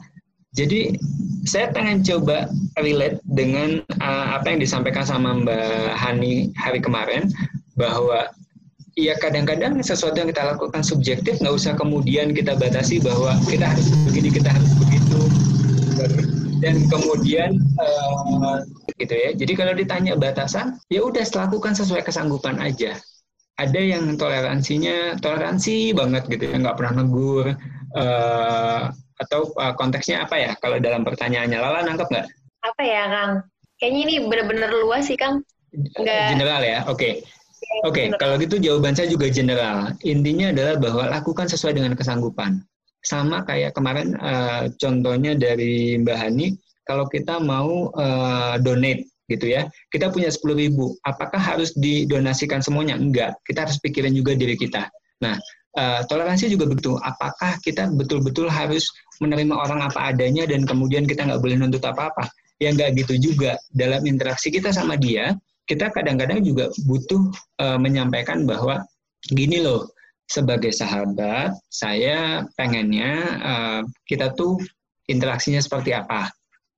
Jadi 0.54 0.94
saya 1.50 1.74
pengen 1.74 2.06
coba 2.06 2.46
relate 2.78 3.18
dengan 3.26 3.82
uh, 4.00 4.38
apa 4.38 4.54
yang 4.54 4.62
disampaikan 4.62 5.02
sama 5.02 5.34
Mbak 5.42 5.98
Hani 5.98 6.54
hari 6.56 6.80
kemarin 6.80 7.28
bahwa 7.74 8.30
ya 8.94 9.18
kadang-kadang 9.18 9.82
sesuatu 9.82 10.14
yang 10.22 10.30
kita 10.30 10.54
lakukan 10.54 10.86
subjektif 10.86 11.42
nggak 11.42 11.58
usah 11.58 11.74
kemudian 11.74 12.38
kita 12.38 12.54
batasi 12.54 13.02
bahwa 13.02 13.34
kita 13.50 13.66
harus 13.66 13.90
begini 14.06 14.30
kita 14.30 14.54
harus 14.54 14.72
begitu 14.78 15.22
dan 16.62 16.86
kemudian 16.88 17.58
uh, 17.82 18.62
gitu 19.02 19.12
ya. 19.18 19.30
Jadi 19.34 19.54
kalau 19.58 19.74
ditanya 19.74 20.14
batasan 20.16 20.78
ya 20.94 21.02
udah 21.02 21.26
lakukan 21.26 21.74
sesuai 21.74 22.06
kesanggupan 22.06 22.62
aja 22.62 22.94
ada 23.54 23.80
yang 23.80 24.18
toleransinya 24.18 25.22
toleransi 25.22 25.94
banget 25.94 26.26
gitu 26.26 26.50
ya 26.50 26.56
nggak 26.58 26.78
pernah 26.78 27.06
negur 27.06 27.54
uh, 27.94 28.82
atau 29.22 29.42
uh, 29.62 29.74
konteksnya 29.78 30.26
apa 30.26 30.36
ya 30.42 30.52
kalau 30.58 30.82
dalam 30.82 31.06
pertanyaannya 31.06 31.58
Lala 31.62 31.86
nangkep 31.86 32.08
nggak? 32.10 32.28
Apa 32.66 32.82
ya 32.82 33.04
Kang? 33.10 33.32
Kayaknya 33.78 34.00
ini 34.10 34.14
benar-benar 34.26 34.70
luas 34.74 35.06
sih 35.06 35.20
Kang. 35.20 35.46
Nggak... 35.74 36.38
General 36.38 36.62
ya, 36.62 36.80
oke. 36.90 36.98
Okay. 36.98 37.14
Oke, 37.88 38.12
okay, 38.12 38.20
kalau 38.20 38.36
gitu 38.38 38.60
jawaban 38.60 38.94
saya 38.94 39.08
juga 39.08 39.32
general. 39.32 39.96
Intinya 40.04 40.52
adalah 40.52 40.76
bahwa 40.78 41.04
lakukan 41.10 41.48
sesuai 41.48 41.80
dengan 41.80 41.96
kesanggupan. 41.96 42.60
Sama 43.02 43.48
kayak 43.48 43.72
kemarin 43.72 44.20
uh, 44.20 44.68
contohnya 44.78 45.34
dari 45.34 45.96
Mbak 45.96 46.18
Hani, 46.20 46.60
kalau 46.84 47.08
kita 47.08 47.40
mau 47.40 47.90
uh, 47.96 48.60
donate 48.60 49.08
gitu 49.32 49.52
ya. 49.52 49.68
Kita 49.92 50.12
punya 50.12 50.32
10 50.32 50.56
ribu, 50.56 50.96
apakah 51.08 51.40
harus 51.40 51.72
didonasikan 51.78 52.60
semuanya? 52.60 53.00
Enggak, 53.00 53.38
kita 53.48 53.68
harus 53.68 53.80
pikirin 53.80 54.16
juga 54.16 54.36
diri 54.36 54.60
kita. 54.60 54.88
Nah, 55.24 55.40
uh, 55.80 56.02
toleransi 56.08 56.52
juga 56.52 56.68
begitu. 56.68 57.00
Apakah 57.02 57.58
kita 57.64 57.88
betul-betul 57.94 58.52
harus 58.52 58.88
menerima 59.24 59.56
orang 59.56 59.86
apa 59.86 60.12
adanya 60.12 60.44
dan 60.44 60.68
kemudian 60.68 61.08
kita 61.08 61.24
nggak 61.24 61.40
boleh 61.40 61.56
nuntut 61.56 61.84
apa-apa? 61.84 62.28
Ya 62.60 62.72
nggak 62.76 63.00
gitu 63.00 63.32
juga. 63.32 63.56
Dalam 63.72 64.04
interaksi 64.04 64.52
kita 64.52 64.76
sama 64.76 65.00
dia, 65.00 65.36
kita 65.66 65.92
kadang-kadang 65.96 66.44
juga 66.44 66.68
butuh 66.84 67.32
uh, 67.64 67.80
menyampaikan 67.80 68.44
bahwa 68.44 68.84
gini 69.32 69.64
loh, 69.64 69.88
sebagai 70.28 70.72
sahabat, 70.72 71.52
saya 71.68 72.48
pengennya 72.56 73.12
uh, 73.44 73.82
kita 74.08 74.32
tuh 74.36 74.60
interaksinya 75.12 75.60
seperti 75.60 75.92
apa 75.92 76.32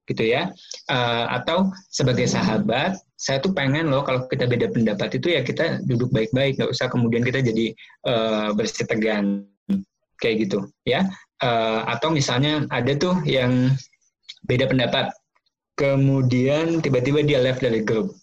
gitu 0.05 0.23
ya. 0.25 0.53
Uh, 0.89 1.25
atau 1.41 1.69
sebagai 1.89 2.29
sahabat 2.29 2.97
saya 3.15 3.41
tuh 3.41 3.55
pengen 3.55 3.89
loh 3.89 4.05
kalau 4.05 4.27
kita 4.29 4.45
beda 4.45 4.69
pendapat 4.69 5.17
itu 5.17 5.33
ya 5.33 5.41
kita 5.41 5.81
duduk 5.87 6.11
baik-baik 6.13 6.59
nggak 6.59 6.69
usah 6.69 6.91
kemudian 6.91 7.23
kita 7.23 7.41
jadi 7.41 7.73
uh, 8.05 8.53
bersih 8.53 8.85
tegang 8.85 9.47
kayak 10.21 10.47
gitu 10.47 10.69
ya. 10.85 11.09
Uh, 11.43 11.83
atau 11.91 12.13
misalnya 12.13 12.63
ada 12.71 12.95
tuh 12.95 13.19
yang 13.27 13.75
beda 14.47 14.69
pendapat 14.69 15.11
kemudian 15.75 16.79
tiba-tiba 16.79 17.25
dia 17.25 17.39
left 17.43 17.59
dari 17.59 17.83
grup. 17.83 18.15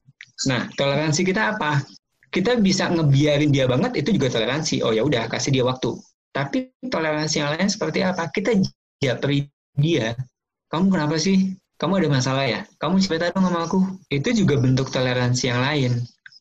Nah 0.48 0.68
toleransi 0.74 1.22
kita 1.22 1.56
apa? 1.56 1.84
Kita 2.32 2.56
bisa 2.56 2.88
ngebiarin 2.88 3.52
dia 3.52 3.68
banget 3.68 4.00
itu 4.00 4.16
juga 4.16 4.32
toleransi. 4.32 4.80
Oh 4.80 4.92
ya 4.96 5.04
udah 5.04 5.28
kasih 5.28 5.52
dia 5.52 5.64
waktu. 5.68 5.92
Tapi 6.32 6.72
toleransi 6.88 7.44
yang 7.44 7.52
lain 7.52 7.68
seperti 7.68 8.00
apa? 8.00 8.32
Kita 8.32 8.56
japri 9.04 9.52
dia. 9.76 10.16
Kamu 10.72 10.88
kenapa 10.88 11.20
sih 11.20 11.52
kamu 11.82 11.98
ada 11.98 12.08
masalah 12.14 12.46
ya? 12.46 12.62
Kamu 12.78 13.02
cerita 13.02 13.34
dong 13.34 13.50
sama 13.50 13.66
aku. 13.66 13.82
Itu 14.06 14.30
juga 14.30 14.54
bentuk 14.54 14.94
toleransi 14.94 15.50
yang 15.50 15.58
lain. 15.66 15.92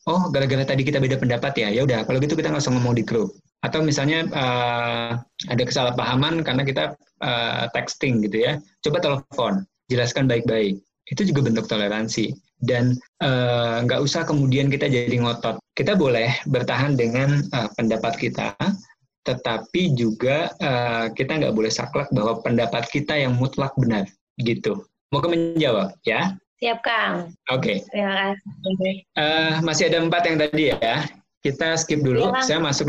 Oh, 0.06 0.30
gara-gara 0.30 0.62
tadi 0.62 0.86
kita 0.86 1.02
beda 1.02 1.18
pendapat 1.18 1.58
ya? 1.58 1.74
Ya 1.74 1.82
udah, 1.82 2.06
kalau 2.06 2.22
gitu 2.22 2.38
kita 2.38 2.54
nggak 2.54 2.62
usah 2.62 2.78
ngomong 2.78 2.94
di 2.94 3.02
grup. 3.02 3.34
Atau 3.66 3.82
misalnya 3.82 4.30
uh, 4.30 5.18
ada 5.50 5.64
kesalahpahaman 5.66 6.46
karena 6.46 6.62
kita 6.62 6.84
uh, 7.26 7.66
texting 7.74 8.22
gitu 8.22 8.38
ya. 8.46 8.62
Coba 8.86 9.02
telepon, 9.02 9.66
jelaskan 9.90 10.30
baik-baik. 10.30 10.78
Itu 11.10 11.26
juga 11.26 11.50
bentuk 11.50 11.66
toleransi. 11.66 12.38
Dan 12.62 12.94
uh, 13.26 13.82
nggak 13.82 13.98
usah 14.06 14.22
kemudian 14.22 14.70
kita 14.70 14.86
jadi 14.94 15.18
ngotot. 15.26 15.58
Kita 15.74 15.98
boleh 15.98 16.38
bertahan 16.46 16.94
dengan 16.94 17.42
uh, 17.50 17.70
pendapat 17.74 18.14
kita, 18.22 18.54
tetapi 19.26 19.98
juga 19.98 20.54
uh, 20.62 21.10
kita 21.18 21.42
nggak 21.42 21.54
boleh 21.58 21.74
saklek 21.74 22.14
bahwa 22.14 22.38
pendapat 22.46 22.86
kita 22.94 23.18
yang 23.18 23.34
mutlak 23.34 23.74
benar 23.74 24.06
gitu. 24.38 24.86
Mau 25.12 25.20
ke 25.20 25.28
menjawab 25.28 25.92
ya? 26.08 26.40
Siap 26.64 26.80
Kang. 26.88 27.36
Oke. 27.52 27.84
Okay. 27.84 27.92
Terima 27.92 28.32
kasih. 28.64 28.96
Uh, 29.20 29.54
masih 29.60 29.84
ada 29.92 29.98
empat 30.08 30.24
yang 30.24 30.38
tadi 30.40 30.64
ya. 30.72 31.04
Kita 31.44 31.76
skip 31.76 32.00
dulu. 32.00 32.32
Ya, 32.32 32.40
Saya 32.48 32.60
masuk 32.64 32.88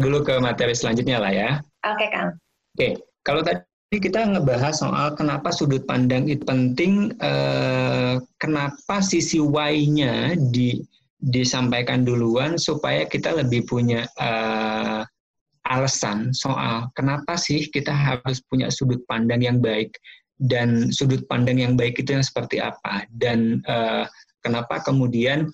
dulu 0.00 0.24
ke 0.24 0.40
materi 0.40 0.72
selanjutnya 0.72 1.20
lah 1.20 1.28
ya. 1.28 1.50
Oke 1.84 2.08
okay, 2.08 2.08
Kang. 2.08 2.28
Oke. 2.32 2.76
Okay. 2.80 2.92
Kalau 3.20 3.44
tadi 3.44 3.96
kita 4.00 4.32
ngebahas 4.32 4.80
soal 4.80 5.12
kenapa 5.12 5.52
sudut 5.52 5.84
pandang 5.84 6.24
itu 6.24 6.40
penting, 6.48 7.12
uh, 7.20 8.16
kenapa 8.40 9.04
sisi 9.04 9.36
Y-nya 9.36 10.32
di, 10.48 10.80
disampaikan 11.20 12.00
duluan 12.00 12.56
supaya 12.56 13.04
kita 13.04 13.28
lebih 13.36 13.68
punya 13.68 14.08
uh, 14.16 15.04
alasan 15.68 16.34
soal 16.34 16.90
kenapa 16.98 17.38
sih 17.38 17.70
kita 17.70 17.94
harus 17.94 18.42
punya 18.50 18.66
sudut 18.66 18.98
pandang 19.06 19.46
yang 19.46 19.62
baik 19.62 19.94
dan 20.42 20.90
sudut 20.90 21.22
pandang 21.30 21.62
yang 21.62 21.78
baik 21.78 22.02
itu 22.02 22.18
yang 22.18 22.24
seperti 22.26 22.58
apa 22.58 23.06
dan 23.16 23.62
uh, 23.70 24.04
kenapa 24.42 24.82
kemudian 24.82 25.46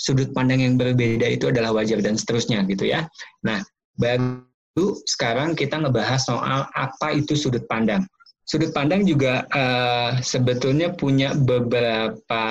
sudut 0.00 0.32
pandang 0.32 0.64
yang 0.64 0.80
berbeda 0.80 1.28
itu 1.28 1.52
adalah 1.52 1.76
wajar 1.76 2.00
dan 2.00 2.16
seterusnya 2.16 2.64
gitu 2.72 2.88
ya. 2.88 3.04
Nah, 3.44 3.60
baru 4.00 4.96
sekarang 5.04 5.52
kita 5.52 5.76
ngebahas 5.76 6.24
soal 6.24 6.64
apa 6.72 7.08
itu 7.12 7.36
sudut 7.36 7.68
pandang. 7.68 8.08
Sudut 8.48 8.72
pandang 8.72 9.04
juga 9.04 9.44
uh, 9.52 10.16
sebetulnya 10.24 10.96
punya 10.96 11.36
beberapa 11.36 12.42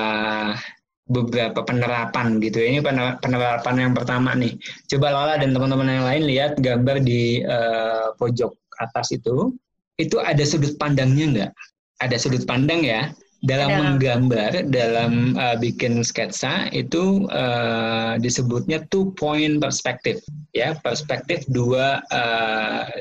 beberapa 1.10 1.66
penerapan 1.66 2.38
gitu 2.38 2.62
ya. 2.62 2.78
Ini 2.78 2.80
penerapan 3.20 3.76
yang 3.82 3.94
pertama 3.98 4.38
nih. 4.38 4.54
Coba 4.86 5.10
Lala 5.10 5.42
dan 5.42 5.52
teman-teman 5.52 5.90
yang 5.90 6.06
lain 6.06 6.24
lihat 6.30 6.52
gambar 6.62 7.02
di 7.02 7.42
uh, 7.44 8.14
pojok 8.16 8.54
atas 8.78 9.12
itu. 9.12 9.52
Itu 10.00 10.22
ada 10.22 10.40
sudut 10.48 10.80
pandangnya 10.80 11.26
enggak? 11.28 11.52
Ada 12.00 12.16
sudut 12.16 12.44
pandang 12.48 12.84
ya 12.84 13.12
dalam 13.48 13.72
ada. 13.72 13.80
menggambar 13.80 14.52
dalam 14.68 15.40
uh, 15.40 15.56
bikin 15.56 16.04
sketsa 16.04 16.68
itu 16.76 17.24
uh, 17.32 18.20
disebutnya 18.20 18.84
two 18.92 19.16
point 19.16 19.64
perspektif 19.64 20.20
ya 20.52 20.76
perspektif 20.84 21.48
dua 21.48 22.04
uh, 22.12 22.92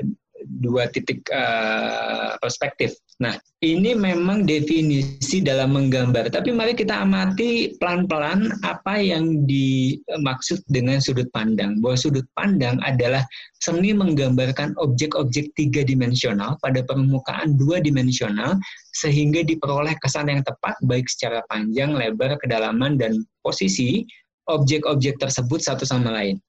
dua 0.46 0.86
titik 0.90 1.26
uh, 1.34 2.38
perspektif. 2.38 2.94
Nah, 3.18 3.34
ini 3.58 3.98
memang 3.98 4.46
definisi 4.46 5.42
dalam 5.42 5.74
menggambar. 5.74 6.30
Tapi 6.30 6.54
mari 6.54 6.78
kita 6.78 7.02
amati 7.02 7.74
pelan-pelan 7.82 8.54
apa 8.62 9.02
yang 9.02 9.42
dimaksud 9.50 10.62
dengan 10.70 11.02
sudut 11.02 11.26
pandang. 11.34 11.82
Bahwa 11.82 11.98
sudut 11.98 12.26
pandang 12.38 12.78
adalah 12.86 13.26
seni 13.58 13.90
menggambarkan 13.90 14.78
objek-objek 14.78 15.50
tiga 15.58 15.82
dimensional 15.82 16.54
pada 16.62 16.86
permukaan 16.86 17.58
dua 17.58 17.82
dimensional 17.82 18.54
sehingga 18.94 19.42
diperoleh 19.42 19.98
kesan 19.98 20.30
yang 20.30 20.46
tepat 20.46 20.78
baik 20.86 21.10
secara 21.10 21.42
panjang, 21.50 21.98
lebar, 21.98 22.38
kedalaman, 22.38 22.94
dan 22.94 23.26
posisi 23.42 24.06
objek-objek 24.48 25.20
tersebut 25.20 25.60
satu 25.60 25.84
sama 25.84 26.14
lain 26.14 26.40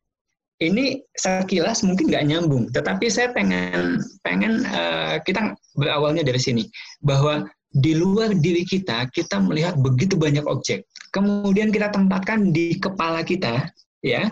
ini 0.60 1.00
sekilas 1.16 1.88
mungkin 1.88 2.12
nggak 2.12 2.28
nyambung, 2.28 2.68
tetapi 2.76 3.08
saya 3.08 3.32
pengen 3.32 4.04
pengen 4.28 4.68
uh, 4.68 5.16
kita 5.24 5.56
berawalnya 5.80 6.24
dari 6.24 6.40
sini 6.40 6.68
bahwa 7.00 7.48
di 7.72 7.96
luar 7.96 8.36
diri 8.36 8.68
kita 8.68 9.08
kita 9.16 9.40
melihat 9.40 9.80
begitu 9.80 10.20
banyak 10.20 10.44
objek, 10.44 10.84
kemudian 11.16 11.72
kita 11.72 11.88
tempatkan 11.96 12.52
di 12.52 12.76
kepala 12.76 13.24
kita, 13.24 13.72
ya, 14.04 14.28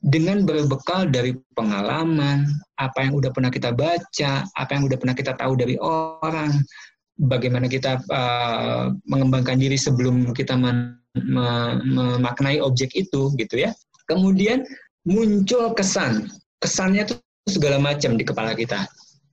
dengan 0.00 0.48
berbekal 0.48 1.12
dari 1.12 1.36
pengalaman, 1.52 2.48
apa 2.80 3.04
yang 3.04 3.20
udah 3.20 3.28
pernah 3.28 3.52
kita 3.52 3.76
baca, 3.76 4.48
apa 4.48 4.70
yang 4.72 4.88
udah 4.88 4.96
pernah 4.96 5.12
kita 5.12 5.36
tahu 5.36 5.60
dari 5.60 5.76
orang, 5.82 6.56
bagaimana 7.20 7.68
kita 7.68 8.00
uh, 8.08 8.96
mengembangkan 9.04 9.60
diri 9.60 9.76
sebelum 9.76 10.32
kita 10.32 10.56
memaknai 10.56 12.64
objek 12.64 12.96
itu, 12.96 13.28
gitu 13.36 13.60
ya. 13.60 13.76
Kemudian 14.08 14.64
muncul 15.08 15.72
kesan. 15.72 16.28
Kesannya 16.60 17.08
itu 17.08 17.14
segala 17.48 17.80
macam 17.80 18.16
di 18.20 18.24
kepala 18.24 18.52
kita. 18.52 18.84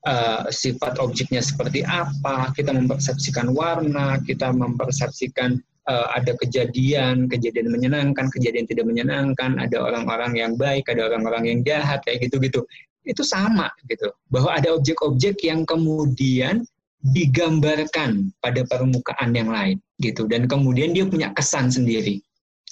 Uh, 0.08 0.48
sifat 0.48 1.04
objeknya 1.04 1.44
seperti 1.44 1.84
apa, 1.84 2.56
kita 2.56 2.72
mempersepsikan 2.72 3.52
warna, 3.52 4.16
kita 4.24 4.56
mempersepsikan 4.56 5.60
uh, 5.92 6.08
ada 6.16 6.32
kejadian, 6.40 7.28
kejadian 7.28 7.68
menyenangkan, 7.68 8.32
kejadian 8.32 8.64
tidak 8.72 8.88
menyenangkan, 8.88 9.60
ada 9.60 9.84
orang-orang 9.84 10.40
yang 10.40 10.56
baik, 10.56 10.88
ada 10.88 11.12
orang-orang 11.12 11.52
yang 11.52 11.60
jahat, 11.68 12.00
kayak 12.08 12.24
gitu-gitu. 12.24 12.64
Itu 13.04 13.28
sama 13.28 13.68
gitu, 13.92 14.08
bahwa 14.32 14.56
ada 14.56 14.72
objek-objek 14.80 15.44
yang 15.44 15.68
kemudian 15.68 16.64
digambarkan 17.04 18.32
pada 18.40 18.64
permukaan 18.64 19.36
yang 19.36 19.52
lain 19.52 19.76
gitu, 20.00 20.24
dan 20.24 20.48
kemudian 20.48 20.96
dia 20.96 21.04
punya 21.04 21.36
kesan 21.36 21.68
sendiri, 21.68 22.24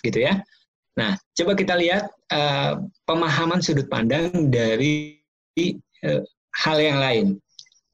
gitu 0.08 0.24
ya. 0.24 0.40
Nah, 0.96 1.20
coba 1.36 1.52
kita 1.60 1.76
lihat 1.76 2.15
uh, 2.34 2.82
pemahaman 3.06 3.62
sudut 3.62 3.86
pandang 3.92 4.50
dari 4.50 5.20
uh, 6.06 6.22
hal 6.56 6.78
yang 6.80 6.98
lain. 6.98 7.28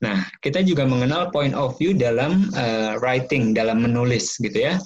Nah, 0.02 0.26
kita 0.42 0.66
juga 0.66 0.82
mengenal 0.82 1.30
point 1.30 1.54
of 1.54 1.78
view 1.78 1.94
dalam 1.94 2.50
uh, 2.58 2.98
writing, 3.02 3.54
dalam 3.54 3.86
menulis, 3.86 4.34
gitu 4.42 4.74
ya. 4.74 4.82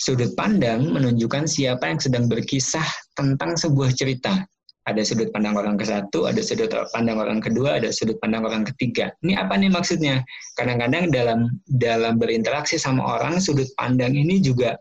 Sudut 0.00 0.32
pandang 0.36 0.92
menunjukkan 0.92 1.48
siapa 1.48 1.88
yang 1.88 2.00
sedang 2.00 2.24
berkisah 2.28 2.84
tentang 3.16 3.56
sebuah 3.56 3.92
cerita. 3.96 4.44
Ada 4.88 5.04
sudut 5.04 5.28
pandang 5.32 5.60
orang 5.60 5.76
ke 5.76 5.84
satu, 5.84 6.24
ada 6.24 6.40
sudut 6.40 6.72
pandang 6.92 7.20
orang 7.20 7.40
kedua, 7.40 7.80
ada 7.80 7.92
sudut 7.92 8.16
pandang 8.20 8.48
orang 8.48 8.64
ketiga. 8.64 9.12
Ini 9.20 9.36
apa 9.36 9.60
nih 9.60 9.68
maksudnya? 9.68 10.24
Kadang-kadang 10.56 11.12
dalam 11.12 11.40
dalam 11.68 12.16
berinteraksi 12.16 12.80
sama 12.80 13.20
orang, 13.20 13.44
sudut 13.44 13.68
pandang 13.76 14.16
ini 14.16 14.40
juga 14.40 14.76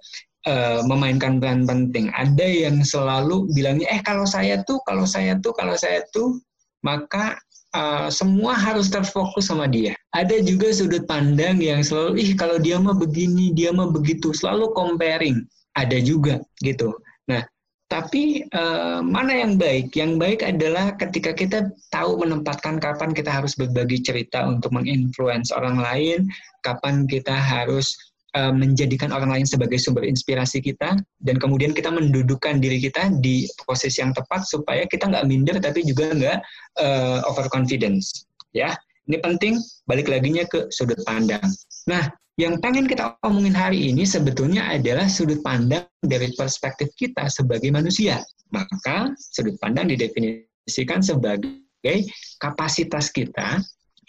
uh, 0.48 0.80
memainkan 0.88 1.42
peran 1.42 1.68
penting. 1.68 2.08
Ada 2.16 2.70
yang 2.70 2.86
selalu 2.86 3.50
bilangnya, 3.52 3.90
eh 3.92 4.02
kalau 4.06 4.24
saya 4.24 4.62
tuh, 4.64 4.80
kalau 4.88 5.04
saya 5.04 5.36
tuh, 5.42 5.52
kalau 5.58 5.76
saya 5.76 6.06
tuh, 6.16 6.40
maka 6.86 7.36
uh, 7.76 8.08
semua 8.08 8.56
harus 8.56 8.88
terfokus 8.88 9.52
sama 9.52 9.68
dia. 9.68 9.98
Ada 10.16 10.40
juga 10.46 10.72
sudut 10.72 11.04
pandang 11.10 11.60
yang 11.60 11.84
selalu, 11.84 12.22
ih 12.22 12.32
kalau 12.38 12.62
dia 12.62 12.80
mah 12.80 12.96
begini, 12.96 13.52
dia 13.52 13.74
mah 13.76 13.92
begitu, 13.92 14.32
selalu 14.32 14.72
comparing. 14.78 15.44
Ada 15.78 16.02
juga 16.02 16.42
gitu. 16.66 16.92
Nah, 17.30 17.46
tapi 17.90 18.46
uh, 18.54 19.02
mana 19.02 19.34
yang 19.34 19.58
baik? 19.58 19.94
Yang 19.98 20.14
baik 20.22 20.40
adalah 20.46 20.94
ketika 20.98 21.32
kita 21.34 21.74
tahu 21.94 22.22
menempatkan 22.22 22.78
kapan 22.82 23.14
kita 23.14 23.30
harus 23.30 23.58
berbagi 23.58 24.02
cerita 24.02 24.46
untuk 24.46 24.74
menginfluence 24.74 25.54
orang 25.54 25.82
lain, 25.82 26.30
kapan 26.66 27.06
kita 27.10 27.34
harus 27.34 27.96
Eh, 28.38 28.54
menjadikan 28.54 29.10
orang 29.10 29.34
lain 29.34 29.48
sebagai 29.50 29.82
sumber 29.82 30.06
inspirasi 30.06 30.62
kita 30.62 31.02
dan 31.26 31.36
kemudian 31.42 31.74
kita 31.74 31.90
mendudukkan 31.90 32.62
diri 32.62 32.78
kita 32.78 33.10
di 33.26 33.50
posisi 33.66 34.06
yang 34.06 34.14
tepat 34.14 34.46
supaya 34.46 34.86
kita 34.86 35.10
nggak 35.10 35.26
minder 35.26 35.58
tapi 35.58 35.82
juga 35.82 36.14
nggak 36.14 36.38
uh, 36.78 37.26
overconfidence 37.26 38.30
ya. 38.54 38.78
Ini 39.10 39.18
penting 39.26 39.58
balik 39.90 40.06
laginya 40.06 40.46
ke 40.46 40.70
sudut 40.70 41.02
pandang. 41.10 41.42
Nah 41.90 42.14
yang 42.38 42.62
pengen 42.62 42.86
kita 42.86 43.18
omongin 43.26 43.58
hari 43.58 43.90
ini 43.90 44.06
sebetulnya 44.06 44.78
adalah 44.78 45.10
sudut 45.10 45.42
pandang 45.42 45.90
dari 46.06 46.30
perspektif 46.38 46.94
kita 47.02 47.34
sebagai 47.34 47.74
manusia. 47.74 48.22
Maka 48.54 49.10
sudut 49.18 49.58
pandang 49.58 49.90
didefinisikan 49.90 51.02
sebagai 51.02 52.06
kapasitas 52.38 53.10
kita 53.10 53.58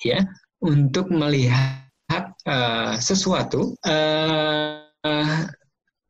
ya 0.04 0.20
untuk 0.60 1.08
melihat 1.08 1.89
uh, 2.46 2.96
sesuatu 3.00 3.74
uh, 3.84 4.84
uh, 5.04 5.40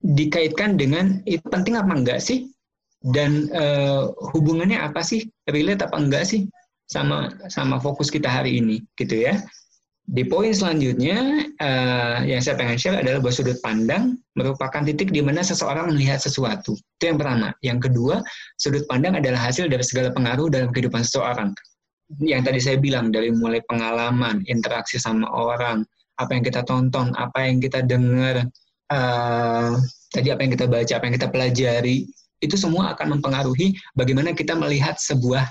dikaitkan 0.01 0.77
dengan 0.81 1.21
itu 1.25 1.45
penting 1.49 1.77
apa 1.79 1.93
enggak 1.95 2.21
sih? 2.23 2.51
Dan 3.01 3.49
uh, 3.57 4.13
hubungannya 4.37 4.77
apa 4.77 5.01
sih? 5.01 5.25
Relate 5.49 5.89
apa 5.89 5.97
enggak 5.97 6.29
sih 6.29 6.45
sama 6.91 7.31
sama 7.49 7.79
fokus 7.79 8.11
kita 8.11 8.29
hari 8.29 8.61
ini 8.61 8.83
gitu 8.99 9.25
ya. 9.25 9.41
Di 10.11 10.27
poin 10.27 10.51
selanjutnya 10.51 11.47
uh, 11.63 12.19
yang 12.27 12.43
saya 12.43 12.59
pengen 12.59 12.75
share 12.75 12.99
adalah 12.99 13.23
bahwa 13.23 13.31
sudut 13.31 13.59
pandang 13.63 14.19
merupakan 14.35 14.83
titik 14.83 15.15
di 15.15 15.23
mana 15.23 15.39
seseorang 15.47 15.95
melihat 15.95 16.19
sesuatu. 16.19 16.75
Itu 16.99 17.15
yang 17.15 17.19
pertama. 17.23 17.55
Yang 17.63 17.79
kedua 17.89 18.19
sudut 18.59 18.83
pandang 18.91 19.15
adalah 19.23 19.39
hasil 19.39 19.71
dari 19.71 19.87
segala 19.87 20.11
pengaruh 20.11 20.51
dalam 20.51 20.75
kehidupan 20.75 21.07
seseorang. 21.07 21.55
Yang 22.19 22.43
tadi 22.43 22.59
saya 22.59 22.77
bilang 22.83 23.15
dari 23.15 23.31
mulai 23.31 23.63
pengalaman, 23.71 24.43
interaksi 24.51 24.99
sama 24.99 25.31
orang, 25.31 25.87
apa 26.21 26.37
yang 26.37 26.45
kita 26.45 26.61
tonton, 26.69 27.17
apa 27.17 27.49
yang 27.49 27.59
kita 27.65 27.81
dengar, 27.81 28.45
uh, 28.93 29.73
tadi 30.13 30.29
apa 30.29 30.45
yang 30.45 30.53
kita 30.53 30.67
baca, 30.69 30.93
apa 30.93 31.05
yang 31.09 31.17
kita 31.17 31.29
pelajari, 31.33 32.05
itu 32.45 32.57
semua 32.57 32.93
akan 32.97 33.19
mempengaruhi 33.19 33.77
bagaimana 33.97 34.37
kita 34.37 34.53
melihat 34.57 35.01
sebuah 35.01 35.49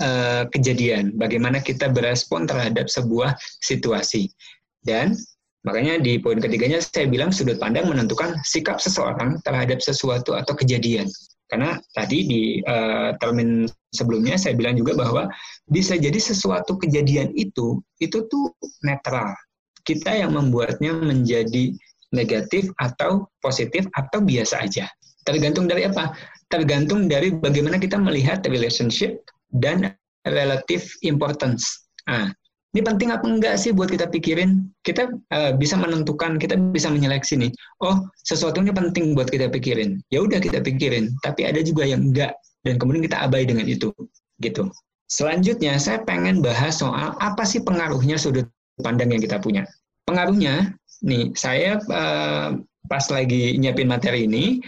uh, 0.00 0.44
kejadian, 0.52 1.12
bagaimana 1.16 1.60
kita 1.60 1.92
berespon 1.92 2.48
terhadap 2.48 2.88
sebuah 2.88 3.36
situasi. 3.60 4.32
Dan 4.80 5.16
makanya 5.66 5.98
di 5.98 6.16
poin 6.22 6.38
ketiganya 6.38 6.78
saya 6.78 7.10
bilang 7.10 7.34
sudut 7.34 7.60
pandang 7.60 7.90
menentukan 7.90 8.38
sikap 8.46 8.80
seseorang 8.80 9.40
terhadap 9.44 9.84
sesuatu 9.84 10.32
atau 10.32 10.56
kejadian. 10.56 11.08
Karena 11.46 11.78
tadi 11.94 12.26
di 12.26 12.42
uh, 12.66 13.14
termin 13.22 13.70
sebelumnya 13.94 14.34
saya 14.34 14.58
bilang 14.58 14.74
juga 14.74 14.98
bahwa 14.98 15.30
bisa 15.70 15.94
jadi 15.94 16.18
sesuatu 16.18 16.74
kejadian 16.74 17.30
itu 17.38 17.78
itu 18.02 18.26
tuh 18.26 18.50
netral. 18.82 19.30
Kita 19.86 20.10
yang 20.12 20.34
membuatnya 20.34 20.92
menjadi 20.98 21.70
negatif 22.10 22.68
atau 22.82 23.30
positif 23.38 23.86
atau 23.94 24.18
biasa 24.18 24.66
aja. 24.66 24.90
Tergantung 25.22 25.70
dari 25.70 25.86
apa? 25.86 26.14
Tergantung 26.50 27.06
dari 27.10 27.34
bagaimana 27.34 27.78
kita 27.78 27.98
melihat 27.98 28.42
relationship 28.46 29.22
dan 29.50 29.94
relative 30.26 30.86
importance. 31.06 31.86
Nah, 32.06 32.30
ini 32.74 32.84
penting 32.84 33.08
apa 33.10 33.26
enggak 33.26 33.54
sih 33.58 33.74
buat 33.74 33.90
kita 33.90 34.06
pikirin? 34.10 34.70
Kita 34.86 35.10
uh, 35.10 35.52
bisa 35.56 35.74
menentukan, 35.78 36.38
kita 36.38 36.58
bisa 36.70 36.90
menyeleksi 36.90 37.38
nih. 37.40 37.50
Oh, 37.82 38.06
sesuatu 38.22 38.62
ini 38.62 38.70
penting 38.70 39.16
buat 39.16 39.30
kita 39.30 39.50
pikirin. 39.50 40.02
Ya 40.14 40.22
udah 40.22 40.38
kita 40.38 40.62
pikirin. 40.62 41.14
Tapi 41.26 41.46
ada 41.46 41.62
juga 41.64 41.86
yang 41.86 42.12
enggak 42.12 42.34
dan 42.66 42.76
kemudian 42.76 43.06
kita 43.06 43.22
abai 43.22 43.46
dengan 43.46 43.66
itu, 43.66 43.94
gitu. 44.42 44.70
Selanjutnya 45.06 45.78
saya 45.78 46.02
pengen 46.02 46.42
bahas 46.42 46.82
soal 46.82 47.14
apa 47.22 47.46
sih 47.46 47.62
pengaruhnya 47.62 48.18
sudut 48.18 48.50
pandang 48.80 49.12
yang 49.12 49.22
kita 49.22 49.40
punya. 49.40 49.64
Pengaruhnya, 50.06 50.76
nih 51.02 51.34
saya 51.34 51.82
uh, 51.90 52.56
pas 52.86 53.04
lagi 53.10 53.58
nyiapin 53.58 53.90
materi 53.90 54.28
ini, 54.28 54.62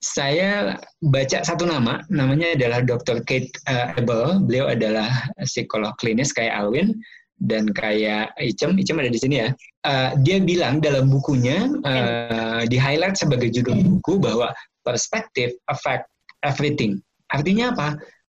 saya 0.00 0.80
baca 1.04 1.44
satu 1.44 1.68
nama, 1.68 2.00
namanya 2.08 2.56
adalah 2.56 2.80
Dr. 2.80 3.20
Kate 3.28 3.52
uh, 3.68 3.92
Abel. 4.00 4.40
Beliau 4.48 4.72
adalah 4.72 5.08
psikolog 5.44 5.92
klinis 6.00 6.32
kayak 6.32 6.56
Alwin 6.56 6.96
dan 7.40 7.68
kayak 7.72 8.32
Icem, 8.40 8.76
Icem 8.80 9.00
ada 9.00 9.12
di 9.12 9.20
sini 9.20 9.44
ya. 9.44 9.48
Uh, 9.84 10.16
dia 10.24 10.40
bilang 10.40 10.80
dalam 10.80 11.08
bukunya 11.08 11.68
uh, 11.84 12.64
di 12.64 12.76
highlight 12.80 13.16
sebagai 13.16 13.52
judul 13.52 13.76
buku 13.80 14.20
bahwa 14.20 14.52
perspektif 14.84 15.52
affect 15.68 16.08
everything. 16.44 17.00
Artinya 17.32 17.72
apa? 17.76 17.88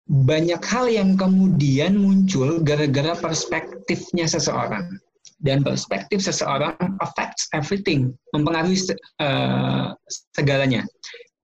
Banyak 0.06 0.62
hal 0.62 0.86
yang 0.86 1.18
kemudian 1.18 1.98
muncul 1.98 2.62
gara-gara 2.62 3.18
perspektifnya 3.18 4.30
seseorang. 4.30 5.02
Dan 5.36 5.68
perspektif 5.68 6.24
seseorang 6.24 6.76
affects 7.04 7.52
everything, 7.52 8.16
mempengaruhi 8.32 8.80
uh, 9.20 9.92
segalanya. 10.34 10.88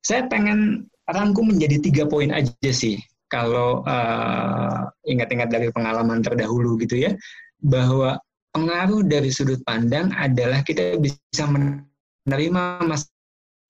Saya 0.02 0.26
pengen 0.32 0.88
rangkum 1.12 1.52
menjadi 1.52 1.78
tiga 1.84 2.04
poin 2.08 2.32
aja 2.32 2.72
sih 2.72 2.98
kalau 3.28 3.84
ingat-ingat 3.84 4.88
uh, 4.88 5.12
ingat 5.12 5.28
-ingat 5.32 5.50
dari 5.52 5.68
pengalaman 5.72 6.20
terdahulu 6.24 6.80
gitu 6.80 7.04
ya 7.04 7.12
bahwa 7.62 8.20
pengaruh 8.52 9.06
dari 9.08 9.32
sudut 9.32 9.62
pandang 9.64 10.12
adalah 10.18 10.62
kita 10.66 11.00
bisa 11.00 11.48
menerima 11.48 12.84
masa 12.84 13.08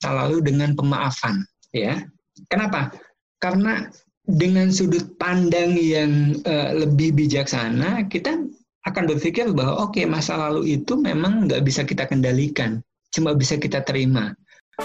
lalu 0.09 0.41
dengan 0.41 0.73
pemaafan, 0.73 1.45
ya. 1.75 2.01
Kenapa? 2.49 2.89
Karena 3.37 3.85
dengan 4.25 4.73
sudut 4.73 5.13
pandang 5.21 5.77
yang 5.77 6.33
uh, 6.47 6.73
lebih 6.73 7.13
bijaksana, 7.13 8.09
kita 8.09 8.41
akan 8.89 9.03
berpikir 9.05 9.45
bahwa 9.53 9.85
oke 9.85 9.97
okay, 9.97 10.05
masa 10.09 10.37
lalu 10.37 10.81
itu 10.81 10.97
memang 10.97 11.45
nggak 11.45 11.61
bisa 11.61 11.85
kita 11.85 12.09
kendalikan, 12.09 12.81
cuma 13.13 13.37
bisa 13.37 13.57
kita 13.57 13.85
terima. 13.85 14.33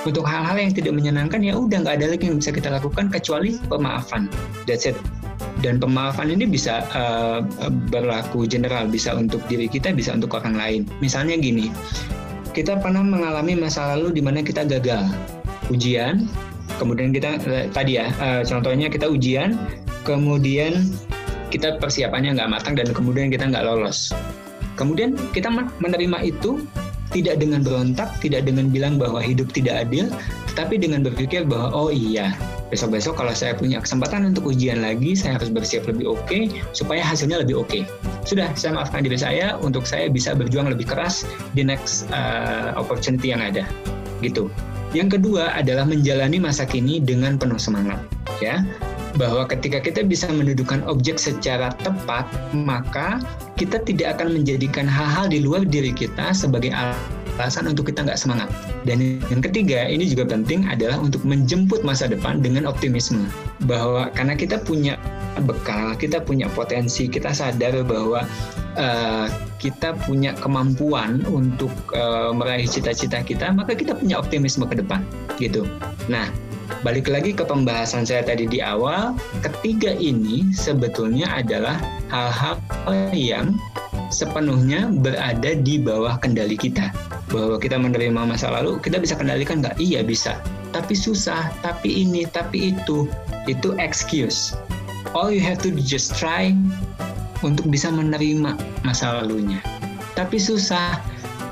Untuk 0.04 0.28
hal-hal 0.28 0.60
yang 0.60 0.76
tidak 0.76 0.92
menyenangkan 0.92 1.40
ya 1.40 1.56
udah 1.56 1.80
nggak 1.80 1.96
ada 2.02 2.06
lagi 2.12 2.28
yang 2.28 2.36
bisa 2.36 2.52
kita 2.52 2.68
lakukan 2.68 3.08
kecuali 3.08 3.56
pemaafan. 3.72 4.28
That's 4.68 4.84
it. 4.84 4.98
Dan 5.64 5.80
pemaafan 5.80 6.28
ini 6.28 6.44
bisa 6.44 6.84
uh, 6.92 7.40
berlaku 7.88 8.44
general, 8.44 8.92
bisa 8.92 9.16
untuk 9.16 9.40
diri 9.48 9.72
kita, 9.72 9.96
bisa 9.96 10.12
untuk 10.12 10.36
orang 10.36 10.52
lain. 10.52 10.80
Misalnya 11.00 11.40
gini, 11.40 11.72
kita 12.52 12.76
pernah 12.76 13.00
mengalami 13.00 13.56
masa 13.56 13.96
lalu 13.96 14.20
di 14.20 14.22
mana 14.24 14.44
kita 14.44 14.68
gagal 14.68 15.08
ujian, 15.72 16.28
kemudian 16.76 17.16
kita 17.16 17.40
eh, 17.48 17.66
tadi 17.72 17.96
ya 17.96 18.12
uh, 18.20 18.44
contohnya 18.44 18.92
kita 18.92 19.08
ujian, 19.08 19.56
kemudian 20.04 20.92
kita 21.56 21.80
persiapannya 21.80 22.36
nggak 22.36 22.52
matang 22.52 22.76
dan 22.76 22.92
kemudian 22.92 23.32
kita 23.32 23.48
nggak 23.48 23.64
lolos. 23.64 24.12
Kemudian 24.76 25.16
kita 25.32 25.48
menerima 25.80 26.20
itu 26.20 26.60
tidak 27.08 27.40
dengan 27.40 27.64
berontak, 27.64 28.12
tidak 28.20 28.44
dengan 28.44 28.68
bilang 28.68 29.00
bahwa 29.00 29.24
hidup 29.24 29.48
tidak 29.56 29.88
adil, 29.88 30.12
tetapi 30.52 30.76
dengan 30.76 31.00
berpikir 31.00 31.48
bahwa 31.48 31.72
oh 31.72 31.88
iya, 31.88 32.36
besok-besok 32.68 33.16
kalau 33.16 33.32
saya 33.32 33.56
punya 33.56 33.80
kesempatan 33.80 34.28
untuk 34.28 34.52
ujian 34.52 34.84
lagi, 34.84 35.16
saya 35.16 35.40
harus 35.40 35.48
bersiap 35.48 35.88
lebih 35.88 36.12
oke 36.12 36.20
okay, 36.28 36.52
supaya 36.76 37.00
hasilnya 37.00 37.40
lebih 37.40 37.64
oke. 37.64 37.72
Okay. 37.72 37.82
Sudah, 38.28 38.52
saya 38.52 38.76
maafkan 38.76 39.00
diri 39.06 39.16
saya 39.16 39.56
untuk 39.64 39.88
saya 39.88 40.12
bisa 40.12 40.36
berjuang 40.36 40.68
lebih 40.68 40.92
keras 40.92 41.24
di 41.56 41.64
next 41.64 42.04
uh, 42.12 42.76
opportunity 42.76 43.32
yang 43.32 43.40
ada. 43.40 43.64
Gitu. 44.20 44.52
Yang 44.92 45.16
kedua 45.16 45.56
adalah 45.56 45.88
menjalani 45.88 46.36
masa 46.36 46.68
kini 46.68 47.00
dengan 47.00 47.40
penuh 47.40 47.56
semangat, 47.56 48.02
ya 48.44 48.60
bahwa 49.16 49.48
ketika 49.48 49.80
kita 49.80 50.04
bisa 50.04 50.28
mendudukan 50.28 50.84
objek 50.84 51.16
secara 51.16 51.72
tepat, 51.80 52.28
maka 52.52 53.18
kita 53.56 53.80
tidak 53.82 54.20
akan 54.20 54.36
menjadikan 54.36 54.84
hal-hal 54.84 55.26
di 55.32 55.40
luar 55.40 55.64
diri 55.64 55.90
kita 55.90 56.36
sebagai 56.36 56.70
alasan 57.36 57.72
untuk 57.72 57.88
kita 57.88 58.04
nggak 58.04 58.20
semangat. 58.20 58.48
Dan 58.84 59.20
yang 59.32 59.40
ketiga, 59.40 59.88
ini 59.88 60.08
juga 60.08 60.28
penting 60.28 60.68
adalah 60.68 61.00
untuk 61.00 61.24
menjemput 61.24 61.80
masa 61.82 62.08
depan 62.08 62.44
dengan 62.44 62.68
optimisme. 62.68 63.24
Bahwa 63.64 64.12
karena 64.12 64.36
kita 64.36 64.60
punya 64.60 65.00
bekal, 65.44 65.96
kita 65.96 66.20
punya 66.20 66.48
potensi, 66.52 67.08
kita 67.08 67.32
sadar 67.32 67.84
bahwa 67.84 68.24
uh, 68.76 69.26
kita 69.56 69.96
punya 70.04 70.36
kemampuan 70.36 71.24
untuk 71.28 71.72
uh, 71.92 72.32
meraih 72.32 72.68
cita-cita 72.68 73.20
kita, 73.24 73.52
maka 73.52 73.72
kita 73.72 73.96
punya 73.96 74.20
optimisme 74.20 74.64
ke 74.68 74.80
depan, 74.80 75.00
gitu. 75.40 75.64
Nah, 76.08 76.28
balik 76.82 77.10
lagi 77.10 77.34
ke 77.34 77.42
pembahasan 77.42 78.06
saya 78.06 78.22
tadi 78.26 78.46
di 78.46 78.62
awal, 78.62 79.14
ketiga 79.42 79.94
ini 79.94 80.50
sebetulnya 80.54 81.30
adalah 81.42 81.78
hal-hal 82.10 82.56
yang 83.14 83.58
sepenuhnya 84.10 84.90
berada 84.90 85.58
di 85.58 85.82
bawah 85.82 86.18
kendali 86.22 86.54
kita. 86.54 86.94
Bahwa 87.26 87.58
kita 87.58 87.74
menerima 87.74 88.22
masa 88.22 88.54
lalu, 88.54 88.78
kita 88.78 89.02
bisa 89.02 89.18
kendalikan 89.18 89.62
nggak? 89.62 89.78
Iya 89.82 90.06
bisa. 90.06 90.38
Tapi 90.70 90.94
susah, 90.94 91.50
tapi 91.62 92.06
ini, 92.06 92.22
tapi 92.28 92.74
itu. 92.76 93.10
Itu 93.50 93.74
excuse. 93.78 94.54
All 95.14 95.30
you 95.30 95.42
have 95.42 95.62
to 95.62 95.70
do 95.70 95.82
just 95.82 96.14
try 96.14 96.54
untuk 97.42 97.66
bisa 97.70 97.90
menerima 97.90 98.58
masa 98.86 99.22
lalunya. 99.22 99.58
Tapi 100.14 100.38
susah, 100.38 101.02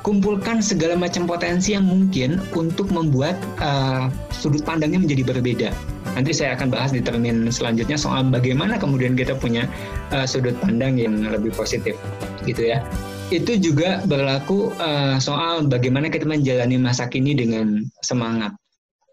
kumpulkan 0.04 0.60
segala 0.60 0.94
macam 0.94 1.24
potensi 1.24 1.72
yang 1.72 1.88
mungkin 1.88 2.38
untuk 2.52 2.92
membuat 2.92 3.34
uh, 3.58 4.12
sudut 4.44 4.60
pandangnya 4.60 5.00
menjadi 5.00 5.24
berbeda. 5.24 5.70
Nanti 6.12 6.36
saya 6.36 6.52
akan 6.52 6.68
bahas 6.68 6.92
di 6.92 7.00
termin 7.00 7.48
selanjutnya 7.48 7.96
soal 7.96 8.28
bagaimana 8.28 8.76
kemudian 8.76 9.16
kita 9.16 9.32
punya 9.40 9.64
uh, 10.12 10.28
sudut 10.28 10.52
pandang 10.60 11.00
yang 11.00 11.16
lebih 11.24 11.56
positif, 11.56 11.96
gitu 12.44 12.76
ya. 12.76 12.84
Itu 13.32 13.56
juga 13.56 14.04
berlaku 14.04 14.76
uh, 14.76 15.16
soal 15.16 15.64
bagaimana 15.64 16.12
kita 16.12 16.28
menjalani 16.28 16.76
masa 16.76 17.08
kini 17.08 17.32
dengan 17.32 17.80
semangat. 18.04 18.52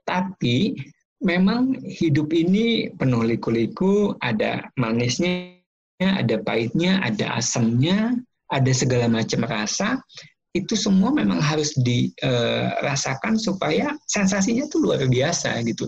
Tapi 0.04 0.76
memang 1.24 1.80
hidup 1.80 2.36
ini 2.36 2.92
penuh 2.92 3.24
liku-liku, 3.24 4.12
ada 4.20 4.68
manisnya, 4.76 5.56
ada 6.04 6.38
pahitnya, 6.44 7.00
ada 7.02 7.40
asamnya, 7.40 8.20
ada 8.52 8.72
segala 8.76 9.08
macam 9.08 9.48
rasa 9.48 10.04
itu 10.52 10.76
semua 10.76 11.16
memang 11.16 11.40
harus 11.40 11.72
dirasakan 11.80 13.40
uh, 13.40 13.42
supaya 13.42 13.96
sensasinya 14.08 14.68
tuh 14.68 14.84
luar 14.84 15.00
biasa 15.08 15.64
gitu. 15.64 15.88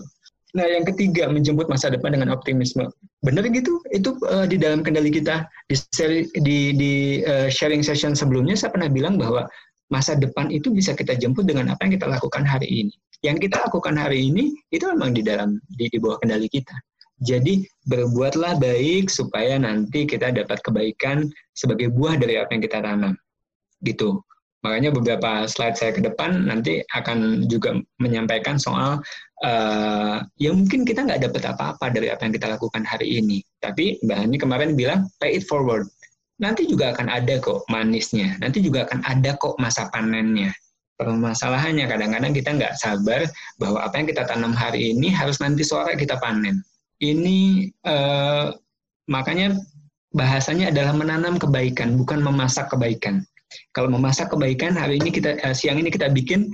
Nah, 0.53 0.69
yang 0.69 0.85
ketiga 0.85 1.25
menjemput 1.33 1.65
masa 1.65 1.89
depan 1.89 2.13
dengan 2.13 2.29
optimisme. 2.29 2.85
Benar 3.25 3.49
gitu? 3.49 3.81
Itu 3.89 4.15
uh, 4.29 4.45
di 4.45 4.61
dalam 4.61 4.85
kendali 4.85 5.09
kita 5.09 5.49
di 5.65 5.75
seri, 5.75 6.29
di, 6.45 6.77
di 6.77 6.93
uh, 7.25 7.49
sharing 7.49 7.81
session 7.81 8.13
sebelumnya 8.13 8.53
saya 8.53 8.69
pernah 8.69 8.87
bilang 8.87 9.17
bahwa 9.17 9.49
masa 9.89 10.13
depan 10.13 10.53
itu 10.53 10.69
bisa 10.69 10.93
kita 10.93 11.17
jemput 11.17 11.49
dengan 11.49 11.73
apa 11.73 11.81
yang 11.89 11.97
kita 11.97 12.05
lakukan 12.05 12.45
hari 12.45 12.69
ini. 12.69 12.93
Yang 13.25 13.49
kita 13.49 13.65
lakukan 13.65 13.97
hari 13.97 14.29
ini 14.29 14.53
itu 14.69 14.85
memang 14.93 15.17
di 15.17 15.25
dalam 15.25 15.57
di, 15.73 15.89
di 15.89 15.97
bawah 15.97 16.21
kendali 16.21 16.45
kita. 16.47 16.77
Jadi 17.23 17.65
berbuatlah 17.89 18.61
baik 18.61 19.09
supaya 19.09 19.57
nanti 19.57 20.05
kita 20.05 20.29
dapat 20.29 20.61
kebaikan 20.61 21.25
sebagai 21.57 21.89
buah 21.89 22.19
dari 22.19 22.37
apa 22.37 22.53
yang 22.53 22.61
kita 22.61 22.77
tanam. 22.83 23.13
Gitu. 23.81 24.21
Makanya 24.63 24.95
beberapa 24.95 25.43
slide 25.43 25.75
saya 25.75 25.91
ke 25.91 25.99
depan 25.99 26.47
nanti 26.47 26.79
akan 26.95 27.51
juga 27.51 27.75
menyampaikan 27.99 28.55
soal 28.55 29.03
uh, 29.43 30.23
ya 30.39 30.55
mungkin 30.55 30.87
kita 30.87 31.03
nggak 31.03 31.19
dapat 31.27 31.43
apa-apa 31.51 31.91
dari 31.91 32.07
apa 32.07 32.23
yang 32.23 32.33
kita 32.33 32.47
lakukan 32.55 32.87
hari 32.87 33.19
ini. 33.19 33.43
Tapi 33.59 33.99
Mbak 34.07 34.17
Hani 34.23 34.35
kemarin 34.39 34.71
bilang 34.79 35.11
pay 35.19 35.35
it 35.35 35.43
forward. 35.51 35.83
Nanti 36.39 36.63
juga 36.63 36.95
akan 36.95 37.11
ada 37.11 37.43
kok 37.43 37.67
manisnya. 37.67 38.39
Nanti 38.39 38.63
juga 38.63 38.87
akan 38.87 39.03
ada 39.03 39.35
kok 39.35 39.59
masa 39.59 39.91
panennya. 39.91 40.55
Permasalahannya 40.95 41.83
kadang-kadang 41.83 42.31
kita 42.31 42.49
nggak 42.55 42.73
sabar 42.79 43.27
bahwa 43.59 43.83
apa 43.83 43.99
yang 43.99 44.07
kita 44.07 44.23
tanam 44.23 44.55
hari 44.55 44.95
ini 44.95 45.11
harus 45.11 45.43
nanti 45.43 45.67
sore 45.67 45.99
kita 45.99 46.15
panen. 46.23 46.63
Ini 47.03 47.67
uh, 47.83 48.55
makanya 49.11 49.59
bahasanya 50.15 50.71
adalah 50.71 50.95
menanam 50.95 51.35
kebaikan, 51.35 51.99
bukan 51.99 52.23
memasak 52.23 52.71
kebaikan 52.71 53.27
kalau 53.75 53.89
memasak 53.91 54.29
kebaikan 54.31 54.77
hari 54.77 54.97
ini 54.99 55.09
kita 55.13 55.37
uh, 55.43 55.55
siang 55.55 55.79
ini 55.79 55.89
kita 55.89 56.09
bikin 56.09 56.49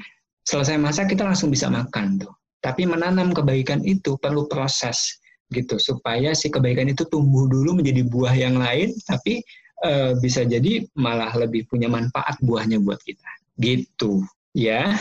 selesai 0.45 0.79
masak 0.81 1.13
kita 1.13 1.27
langsung 1.27 1.53
bisa 1.53 1.69
makan 1.69 2.19
tuh. 2.19 2.33
Tapi 2.59 2.83
menanam 2.83 3.31
kebaikan 3.31 3.83
itu 3.87 4.19
perlu 4.19 4.49
proses 4.51 5.19
gitu 5.49 5.81
supaya 5.81 6.35
si 6.37 6.51
kebaikan 6.53 6.91
itu 6.91 7.07
tumbuh 7.09 7.49
dulu 7.49 7.81
menjadi 7.81 8.05
buah 8.05 8.35
yang 8.37 8.61
lain 8.61 8.93
tapi 9.09 9.41
uh, 9.81 10.13
bisa 10.21 10.45
jadi 10.45 10.85
malah 10.93 11.33
lebih 11.33 11.65
punya 11.71 11.87
manfaat 11.87 12.35
buahnya 12.43 12.81
buat 12.83 12.99
kita. 13.03 13.29
Gitu. 13.59 14.23
Ya. 14.53 14.95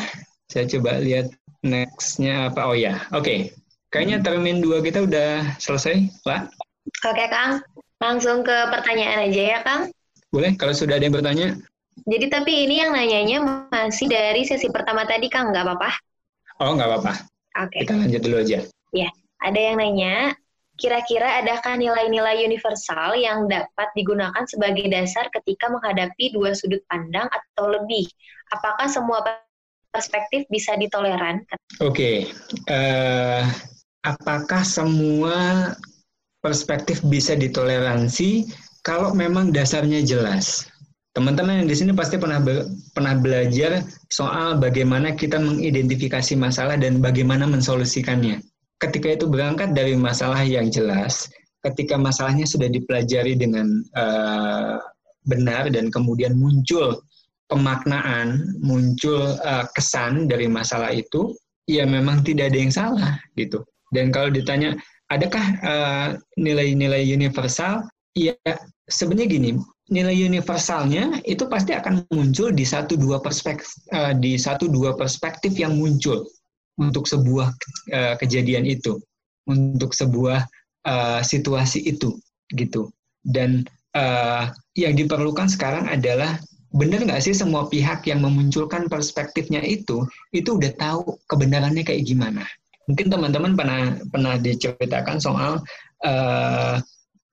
Saya 0.49 0.65
coba 0.65 1.03
lihat 1.05 1.29
nextnya 1.61 2.49
apa. 2.49 2.65
Oh 2.65 2.77
ya, 2.77 3.05
oke. 3.13 3.27
Okay. 3.27 3.41
Kayaknya 3.89 4.21
termin 4.21 4.61
dua 4.61 4.85
kita 4.85 5.09
udah 5.09 5.57
selesai, 5.57 6.13
Pak. 6.21 6.53
Oke, 7.09 7.25
Kang. 7.33 7.65
Langsung 8.05 8.45
ke 8.45 8.57
pertanyaan 8.69 9.33
aja 9.33 9.43
ya, 9.57 9.59
Kang. 9.65 9.89
Boleh, 10.29 10.53
kalau 10.61 10.77
sudah 10.77 11.01
ada 11.01 11.09
yang 11.09 11.17
bertanya. 11.17 11.57
Jadi 12.05 12.27
tapi 12.31 12.69
ini 12.69 12.85
yang 12.85 12.95
nanyanya 12.95 13.39
masih 13.73 14.07
dari 14.07 14.45
sesi 14.45 14.69
pertama 14.71 15.09
tadi 15.09 15.27
Kang, 15.27 15.51
nggak 15.51 15.65
apa-apa? 15.65 15.91
Oh 16.63 16.75
nggak 16.75 16.89
apa-apa. 16.91 17.13
Oke. 17.67 17.71
Okay. 17.73 17.81
Kita 17.87 17.95
lanjut 17.99 18.21
dulu 18.23 18.37
aja. 18.39 18.59
Ya, 18.95 19.11
ada 19.43 19.59
yang 19.59 19.77
nanya, 19.83 20.35
kira-kira 20.79 21.43
adakah 21.43 21.75
nilai-nilai 21.75 22.47
universal 22.47 23.19
yang 23.19 23.51
dapat 23.51 23.89
digunakan 23.99 24.47
sebagai 24.47 24.87
dasar 24.87 25.27
ketika 25.35 25.67
menghadapi 25.69 26.31
dua 26.33 26.55
sudut 26.55 26.81
pandang 26.87 27.27
atau 27.29 27.67
lebih? 27.67 28.07
Apakah 28.55 28.87
semua 28.87 29.21
perspektif 29.91 30.47
bisa 30.49 30.79
ditoleran? 30.79 31.43
Oke, 31.83 31.91
okay. 31.93 32.17
uh, 32.71 33.43
eh, 33.43 33.45
apakah 34.07 34.63
semua 34.63 35.75
perspektif 36.39 37.03
bisa 37.05 37.35
ditoleransi 37.35 38.47
kalau 38.87 39.13
memang 39.13 39.51
dasarnya 39.51 40.01
jelas? 40.07 40.65
Teman-teman 41.19 41.67
yang 41.67 41.67
di 41.67 41.75
sini 41.75 41.91
pasti 41.91 42.15
pernah 42.15 42.39
be 42.39 42.63
pernah 42.95 43.19
belajar 43.19 43.83
soal 44.07 44.55
bagaimana 44.63 45.19
kita 45.19 45.35
mengidentifikasi 45.43 46.39
masalah 46.39 46.79
dan 46.79 47.03
bagaimana 47.03 47.43
mensolusikannya. 47.43 48.39
Ketika 48.79 49.19
itu 49.19 49.27
berangkat 49.27 49.75
dari 49.75 49.99
masalah 49.99 50.47
yang 50.47 50.71
jelas, 50.71 51.27
ketika 51.67 51.99
masalahnya 51.99 52.47
sudah 52.47 52.71
dipelajari 52.71 53.35
dengan 53.35 53.83
uh, 53.99 54.79
benar 55.27 55.67
dan 55.75 55.91
kemudian 55.91 56.39
muncul 56.39 57.03
pemaknaan, 57.51 58.55
muncul 58.63 59.35
uh, 59.43 59.67
kesan 59.75 60.31
dari 60.31 60.47
masalah 60.47 60.95
itu, 60.95 61.35
ya 61.67 61.83
memang 61.83 62.23
tidak 62.23 62.55
ada 62.55 62.59
yang 62.63 62.71
salah 62.71 63.19
gitu. 63.35 63.67
Dan 63.91 64.15
kalau 64.15 64.31
ditanya, 64.31 64.79
adakah 65.11 65.47
eh, 65.65 66.09
nilai-nilai 66.39 67.03
uh, 67.03 67.11
universal? 67.11 67.83
Ya 68.13 68.37
sebenarnya 68.87 69.29
gini, 69.33 69.51
nilai 69.89 70.15
universalnya 70.15 71.25
itu 71.25 71.49
pasti 71.49 71.73
akan 71.73 72.05
muncul 72.13 72.53
di 72.53 72.65
satu 72.65 72.95
dua 72.97 73.25
perspektif 73.25 73.73
uh, 73.93 74.13
di 74.13 74.37
satu 74.37 74.69
dua 74.69 74.93
perspektif 74.95 75.57
yang 75.57 75.77
muncul 75.81 76.29
untuk 76.79 77.09
sebuah 77.09 77.49
uh, 77.91 78.15
kejadian 78.21 78.69
itu, 78.69 79.01
untuk 79.49 79.97
sebuah 79.97 80.47
uh, 80.87 81.21
situasi 81.25 81.83
itu, 81.89 82.15
gitu. 82.55 82.93
Dan 83.25 83.67
yang 84.79 84.95
diperlukan 84.95 85.51
sekarang 85.51 85.91
adalah 85.91 86.39
benar 86.71 87.03
nggak 87.03 87.19
sih 87.19 87.35
semua 87.35 87.67
pihak 87.67 88.07
yang 88.07 88.23
memunculkan 88.23 88.87
perspektifnya 88.87 89.59
itu 89.59 90.07
itu 90.31 90.55
udah 90.55 90.71
tahu 90.79 91.19
kebenarannya 91.27 91.83
kayak 91.83 92.07
gimana? 92.07 92.47
Mungkin 92.87 93.11
teman-teman 93.11 93.59
pernah 93.59 93.99
pernah 94.07 94.39
diceritakan 94.39 95.19
soal 95.19 95.59
uh, 96.07 96.79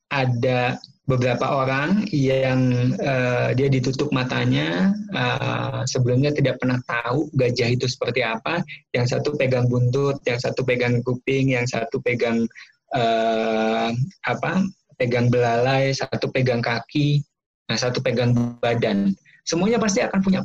ada 0.10 0.82
beberapa 1.06 1.46
orang 1.46 2.10
yang 2.10 2.92
uh, 2.98 3.54
dia 3.54 3.70
ditutup 3.70 4.10
matanya 4.10 4.90
uh, 5.14 5.86
sebelumnya 5.86 6.34
tidak 6.34 6.58
pernah 6.58 6.82
tahu 6.90 7.30
gajah 7.38 7.78
itu 7.78 7.86
seperti 7.86 8.26
apa 8.26 8.66
yang 8.98 9.06
satu 9.06 9.38
pegang 9.38 9.70
buntut 9.70 10.18
yang 10.26 10.42
satu 10.42 10.66
pegang 10.66 11.06
kuping 11.06 11.54
yang 11.54 11.70
satu 11.70 12.02
pegang 12.02 12.50
uh, 12.98 13.94
apa 14.26 14.66
pegang 14.98 15.30
belalai 15.30 15.94
satu 15.94 16.26
pegang 16.34 16.66
kaki 16.66 17.22
nah 17.70 17.78
satu 17.78 18.02
pegang 18.02 18.34
badan 18.58 19.14
semuanya 19.46 19.78
pasti 19.78 20.02
akan 20.02 20.26
punya 20.26 20.42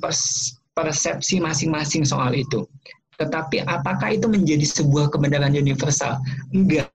persepsi 0.76 1.40
masing-masing 1.40 2.04
soal 2.04 2.36
itu 2.36 2.68
tetapi 3.20 3.61
apakah 3.68 4.16
itu 4.16 4.24
menjadi 4.32 4.64
sebuah 4.64 5.12
kebenaran 5.12 5.52
universal? 5.52 6.16
Enggak. 6.56 6.88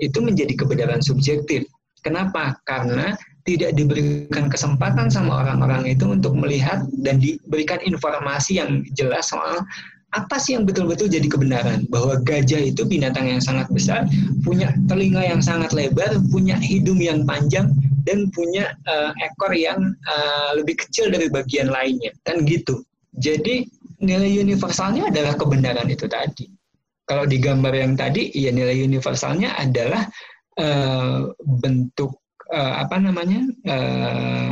Itu 0.00 0.24
menjadi 0.24 0.56
kebenaran 0.56 1.04
subjektif. 1.04 1.68
Kenapa? 2.04 2.60
Karena 2.68 3.16
tidak 3.48 3.76
diberikan 3.76 4.48
kesempatan 4.52 5.08
sama 5.08 5.44
orang-orang 5.44 5.88
itu 5.88 6.04
untuk 6.12 6.36
melihat 6.36 6.84
dan 7.04 7.20
diberikan 7.20 7.80
informasi 7.84 8.60
yang 8.60 8.84
jelas 8.96 9.32
soal 9.32 9.64
apa 10.14 10.38
sih 10.38 10.54
yang 10.54 10.62
betul-betul 10.62 11.10
jadi 11.10 11.26
kebenaran 11.26 11.90
bahwa 11.90 12.22
gajah 12.22 12.70
itu 12.70 12.86
binatang 12.86 13.26
yang 13.26 13.42
sangat 13.42 13.66
besar, 13.74 14.06
punya 14.46 14.70
telinga 14.86 15.26
yang 15.26 15.42
sangat 15.42 15.74
lebar, 15.74 16.14
punya 16.30 16.54
hidung 16.54 17.02
yang 17.02 17.26
panjang 17.26 17.74
dan 18.06 18.30
punya 18.30 18.78
uh, 18.86 19.10
ekor 19.26 19.50
yang 19.50 19.92
uh, 20.06 20.54
lebih 20.54 20.78
kecil 20.78 21.10
dari 21.10 21.26
bagian 21.26 21.66
lainnya, 21.66 22.14
kan 22.22 22.46
gitu. 22.46 22.86
Jadi 23.18 23.66
nilai 23.98 24.38
universalnya 24.38 25.10
adalah 25.10 25.34
kebenaran 25.34 25.90
itu 25.90 26.06
tadi. 26.06 26.46
Kalau 27.04 27.26
di 27.28 27.36
gambar 27.42 27.74
yang 27.74 27.98
tadi, 27.98 28.30
ya 28.32 28.54
nilai 28.54 28.80
universalnya 28.80 29.58
adalah 29.58 30.08
uh, 30.60 31.32
bentuk 31.62 32.18
uh, 32.52 32.74
apa 32.84 32.96
namanya 33.00 33.42
uh, 33.66 34.50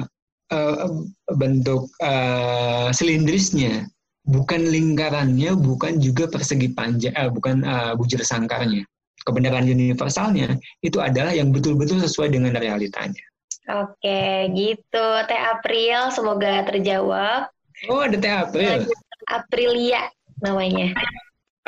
uh, 0.53 0.89
bentuk 1.35 1.89
uh, 2.05 2.93
silindrisnya, 2.93 3.89
bukan 4.29 4.69
lingkarannya, 4.69 5.57
bukan 5.57 5.99
juga 5.99 6.29
persegi 6.29 6.71
panjang, 6.73 7.15
uh, 7.17 7.31
bukan 7.33 7.65
uh, 7.65 7.93
bujur 7.97 8.21
sangkarnya. 8.23 8.85
Kebenaran 9.23 9.71
universalnya 9.71 10.59
itu 10.83 10.99
adalah 10.99 11.31
yang 11.31 11.55
betul-betul 11.55 12.03
sesuai 12.03 12.35
dengan 12.35 12.59
realitanya. 12.59 13.23
Oke, 13.71 14.51
gitu. 14.59 15.07
Teh 15.31 15.39
April, 15.39 16.11
semoga 16.11 16.67
terjawab. 16.67 17.47
Oh, 17.87 18.03
ada 18.03 18.19
Teh 18.19 18.35
April. 18.35 18.91
Aprilia 19.31 20.11
namanya. 20.43 20.91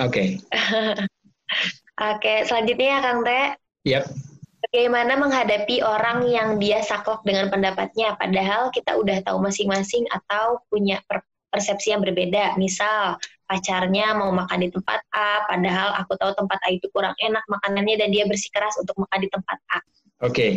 Oke. 0.03 0.43
Okay. 0.51 0.99
Oke, 2.11 2.43
selanjutnya 2.51 2.99
Kang 2.99 3.22
Teh. 3.22 3.55
Yep. 3.85 4.05
Bagaimana 4.64 5.20
menghadapi 5.20 5.85
orang 5.85 6.26
yang 6.26 6.57
dia 6.59 6.80
saklek 6.80 7.22
dengan 7.22 7.53
pendapatnya, 7.53 8.16
padahal 8.16 8.72
kita 8.72 8.97
udah 8.97 9.22
tahu 9.22 9.39
masing-masing 9.45 10.09
atau 10.11 10.59
punya 10.72 10.99
persepsi 11.53 11.95
yang 11.95 12.03
berbeda. 12.03 12.57
Misal, 12.59 13.20
pacarnya 13.47 14.16
mau 14.16 14.32
makan 14.32 14.66
di 14.66 14.68
tempat 14.72 15.05
A, 15.14 15.47
padahal 15.47 15.95
aku 16.01 16.16
tahu 16.16 16.32
tempat 16.35 16.59
A 16.64 16.74
itu 16.74 16.89
kurang 16.91 17.14
enak 17.20 17.45
makanannya 17.47 18.01
dan 18.01 18.09
dia 18.11 18.24
bersikeras 18.24 18.74
untuk 18.80 18.97
makan 18.99 19.20
di 19.20 19.28
tempat 19.30 19.59
A. 19.70 19.78
Oke, 19.78 19.85
okay. 20.26 20.53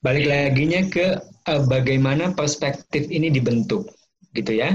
balik 0.00 0.26
laginya 0.26 0.80
ke 0.88 1.20
uh, 1.46 1.62
bagaimana 1.68 2.32
perspektif 2.32 3.06
ini 3.12 3.28
dibentuk, 3.30 3.86
gitu 4.32 4.58
ya 4.58 4.74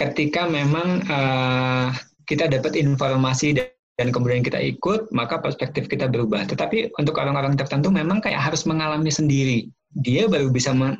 ketika 0.00 0.48
memang 0.48 1.04
uh, 1.12 1.92
kita 2.24 2.48
dapat 2.48 2.80
informasi 2.80 3.60
dan 4.00 4.16
kemudian 4.16 4.40
kita 4.40 4.56
ikut, 4.56 5.12
maka 5.12 5.36
perspektif 5.44 5.84
kita 5.84 6.08
berubah. 6.08 6.48
Tetapi 6.48 6.96
untuk 6.96 7.20
orang-orang 7.20 7.52
tertentu 7.52 7.92
memang 7.92 8.24
kayak 8.24 8.40
harus 8.40 8.64
mengalami 8.64 9.12
sendiri. 9.12 9.68
Dia 10.00 10.24
baru 10.24 10.48
bisa 10.48 10.72
uh, 10.72 10.96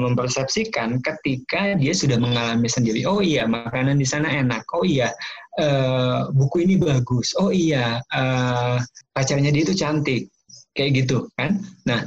mempersepsikan 0.00 1.04
ketika 1.04 1.76
dia 1.76 1.92
sudah 1.92 2.16
mengalami 2.16 2.64
sendiri. 2.64 3.04
Oh 3.04 3.20
iya, 3.20 3.44
makanan 3.44 4.00
di 4.00 4.08
sana 4.08 4.32
enak. 4.32 4.64
Oh 4.72 4.88
iya, 4.88 5.12
uh, 5.60 6.32
buku 6.32 6.64
ini 6.64 6.80
bagus. 6.80 7.36
Oh 7.36 7.52
iya, 7.52 8.00
uh, 8.16 8.80
pacarnya 9.12 9.52
dia 9.52 9.68
itu 9.68 9.76
cantik. 9.76 10.32
Kayak 10.72 11.04
gitu 11.04 11.28
kan. 11.36 11.60
Nah, 11.88 12.04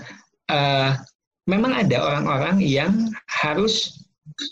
memang 1.49 1.73
ada 1.73 1.97
orang-orang 2.05 2.61
yang 2.61 3.09
harus 3.25 4.05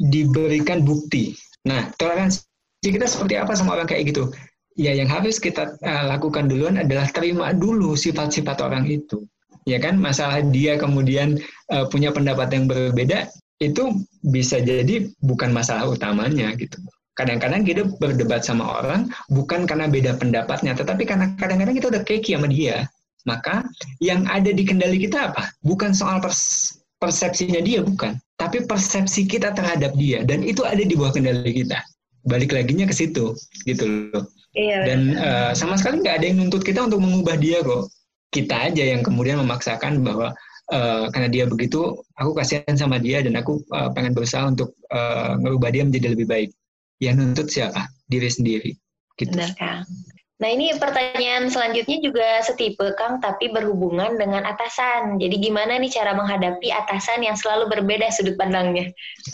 diberikan 0.09 0.81
bukti. 0.85 1.37
Nah, 1.65 1.89
toleransi 2.01 2.45
kita 2.81 3.05
seperti 3.05 3.37
apa 3.37 3.53
sama 3.53 3.77
orang 3.77 3.85
kayak 3.89 4.09
gitu? 4.09 4.33
Ya, 4.77 4.93
yang 4.93 5.09
harus 5.09 5.41
kita 5.41 5.73
uh, 5.81 6.05
lakukan 6.05 6.45
duluan 6.45 6.77
adalah 6.77 7.09
terima 7.09 7.49
dulu 7.51 7.97
sifat-sifat 7.97 8.61
orang 8.61 8.85
itu. 8.85 9.25
Ya 9.65 9.81
kan, 9.81 9.97
masalah 9.97 10.39
dia 10.53 10.77
kemudian 10.77 11.41
uh, 11.73 11.89
punya 11.89 12.13
pendapat 12.13 12.53
yang 12.53 12.69
berbeda, 12.69 13.27
itu 13.57 14.05
bisa 14.21 14.61
jadi 14.61 15.09
bukan 15.25 15.49
masalah 15.49 15.89
utamanya 15.89 16.53
gitu. 16.55 16.77
Kadang-kadang 17.17 17.65
kita 17.65 17.89
berdebat 17.97 18.45
sama 18.45 18.77
orang 18.77 19.09
bukan 19.33 19.65
karena 19.65 19.89
beda 19.89 20.21
pendapatnya, 20.21 20.77
tetapi 20.77 21.09
karena 21.09 21.33
kadang-kadang 21.41 21.75
kita 21.75 21.87
udah 21.89 22.03
keki 22.05 22.37
sama 22.37 22.47
dia. 22.47 22.85
Maka 23.25 23.65
yang 23.97 24.29
ada 24.29 24.53
di 24.53 24.61
kendali 24.61 25.01
kita 25.01 25.33
apa? 25.33 25.49
Bukan 25.65 25.91
soal 25.97 26.21
pers 26.21 26.77
persepsinya 27.01 27.59
dia, 27.65 27.81
bukan 27.81 28.21
tapi 28.37 28.63
persepsi 28.63 29.25
kita 29.25 29.51
terhadap 29.57 29.97
dia 29.97 30.21
dan 30.21 30.45
itu 30.45 30.61
ada 30.61 30.79
di 30.79 30.93
bawah 30.93 31.09
kendali 31.09 31.51
kita 31.65 31.81
balik 32.27 32.51
laginya 32.53 32.85
ke 32.85 32.93
situ 32.93 33.33
gitu 33.63 34.11
loh 34.13 34.27
iya, 34.53 34.83
dan 34.83 34.99
uh, 35.15 35.51
sama 35.55 35.79
sekali 35.79 36.03
nggak 36.03 36.21
ada 36.21 36.25
yang 36.27 36.37
nuntut 36.43 36.61
kita 36.61 36.83
untuk 36.83 36.99
mengubah 36.99 37.39
dia 37.39 37.63
kok 37.63 37.87
kita 38.35 38.71
aja 38.71 38.83
yang 38.83 39.01
kemudian 39.01 39.39
memaksakan 39.39 40.03
bahwa 40.03 40.35
uh, 40.71 41.07
karena 41.15 41.29
dia 41.31 41.43
begitu 41.47 41.95
aku 42.19 42.35
kasihan 42.35 42.75
sama 42.75 42.99
dia 42.99 43.23
dan 43.23 43.39
aku 43.39 43.63
uh, 43.71 43.89
pengen 43.95 44.11
berusaha 44.11 44.43
untuk 44.43 44.75
uh, 44.91 45.39
merubah 45.39 45.71
dia 45.71 45.87
menjadi 45.87 46.13
lebih 46.13 46.27
baik 46.27 46.49
yang 46.99 47.17
nuntut 47.17 47.47
siapa 47.47 47.87
diri 48.09 48.27
sendiri 48.27 48.71
gitu. 49.17 49.33
Benar 49.33 49.53
Kang. 49.55 49.85
Nah 50.37 50.49
ini 50.53 50.69
pertanyaan 50.77 51.49
selanjutnya 51.49 51.97
juga 51.97 52.45
setipe 52.45 52.93
Kang, 52.93 53.17
tapi 53.17 53.49
berhubungan 53.49 54.21
dengan 54.21 54.45
atasan. 54.45 55.17
Jadi 55.17 55.49
gimana 55.49 55.81
nih 55.81 55.89
cara 55.89 56.13
menghadapi 56.13 56.69
atasan 56.69 57.25
yang 57.25 57.33
selalu 57.33 57.73
berbeda 57.73 58.13
sudut 58.13 58.37
pandangnya? 58.37 58.93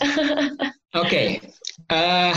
Oke, 0.96 1.04
okay. 1.04 1.26
uh, 1.92 2.32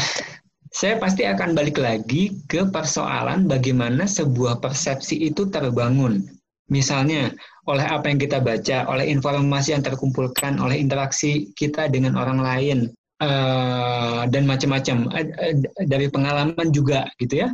saya 0.73 0.99
pasti 0.99 1.23
akan 1.23 1.55
balik 1.55 1.77
lagi 1.79 2.41
ke 2.49 2.67
persoalan 2.67 3.47
bagaimana 3.47 4.07
sebuah 4.07 4.59
persepsi 4.59 5.19
itu 5.27 5.47
terbangun. 5.47 6.23
Misalnya, 6.67 7.31
oleh 7.67 7.85
apa 7.87 8.11
yang 8.11 8.19
kita 8.19 8.43
baca, 8.43 8.91
oleh 8.91 9.07
informasi 9.07 9.71
yang 9.71 9.83
terkumpulkan, 9.83 10.59
oleh 10.59 10.75
interaksi 10.75 11.55
kita 11.55 11.87
dengan 11.87 12.19
orang 12.19 12.43
lain, 12.43 12.79
uh, 13.23 14.27
dan 14.27 14.43
macam-macam, 14.43 15.07
uh, 15.15 15.55
dari 15.87 16.11
pengalaman 16.11 16.67
juga 16.75 17.07
gitu 17.23 17.45
ya 17.45 17.49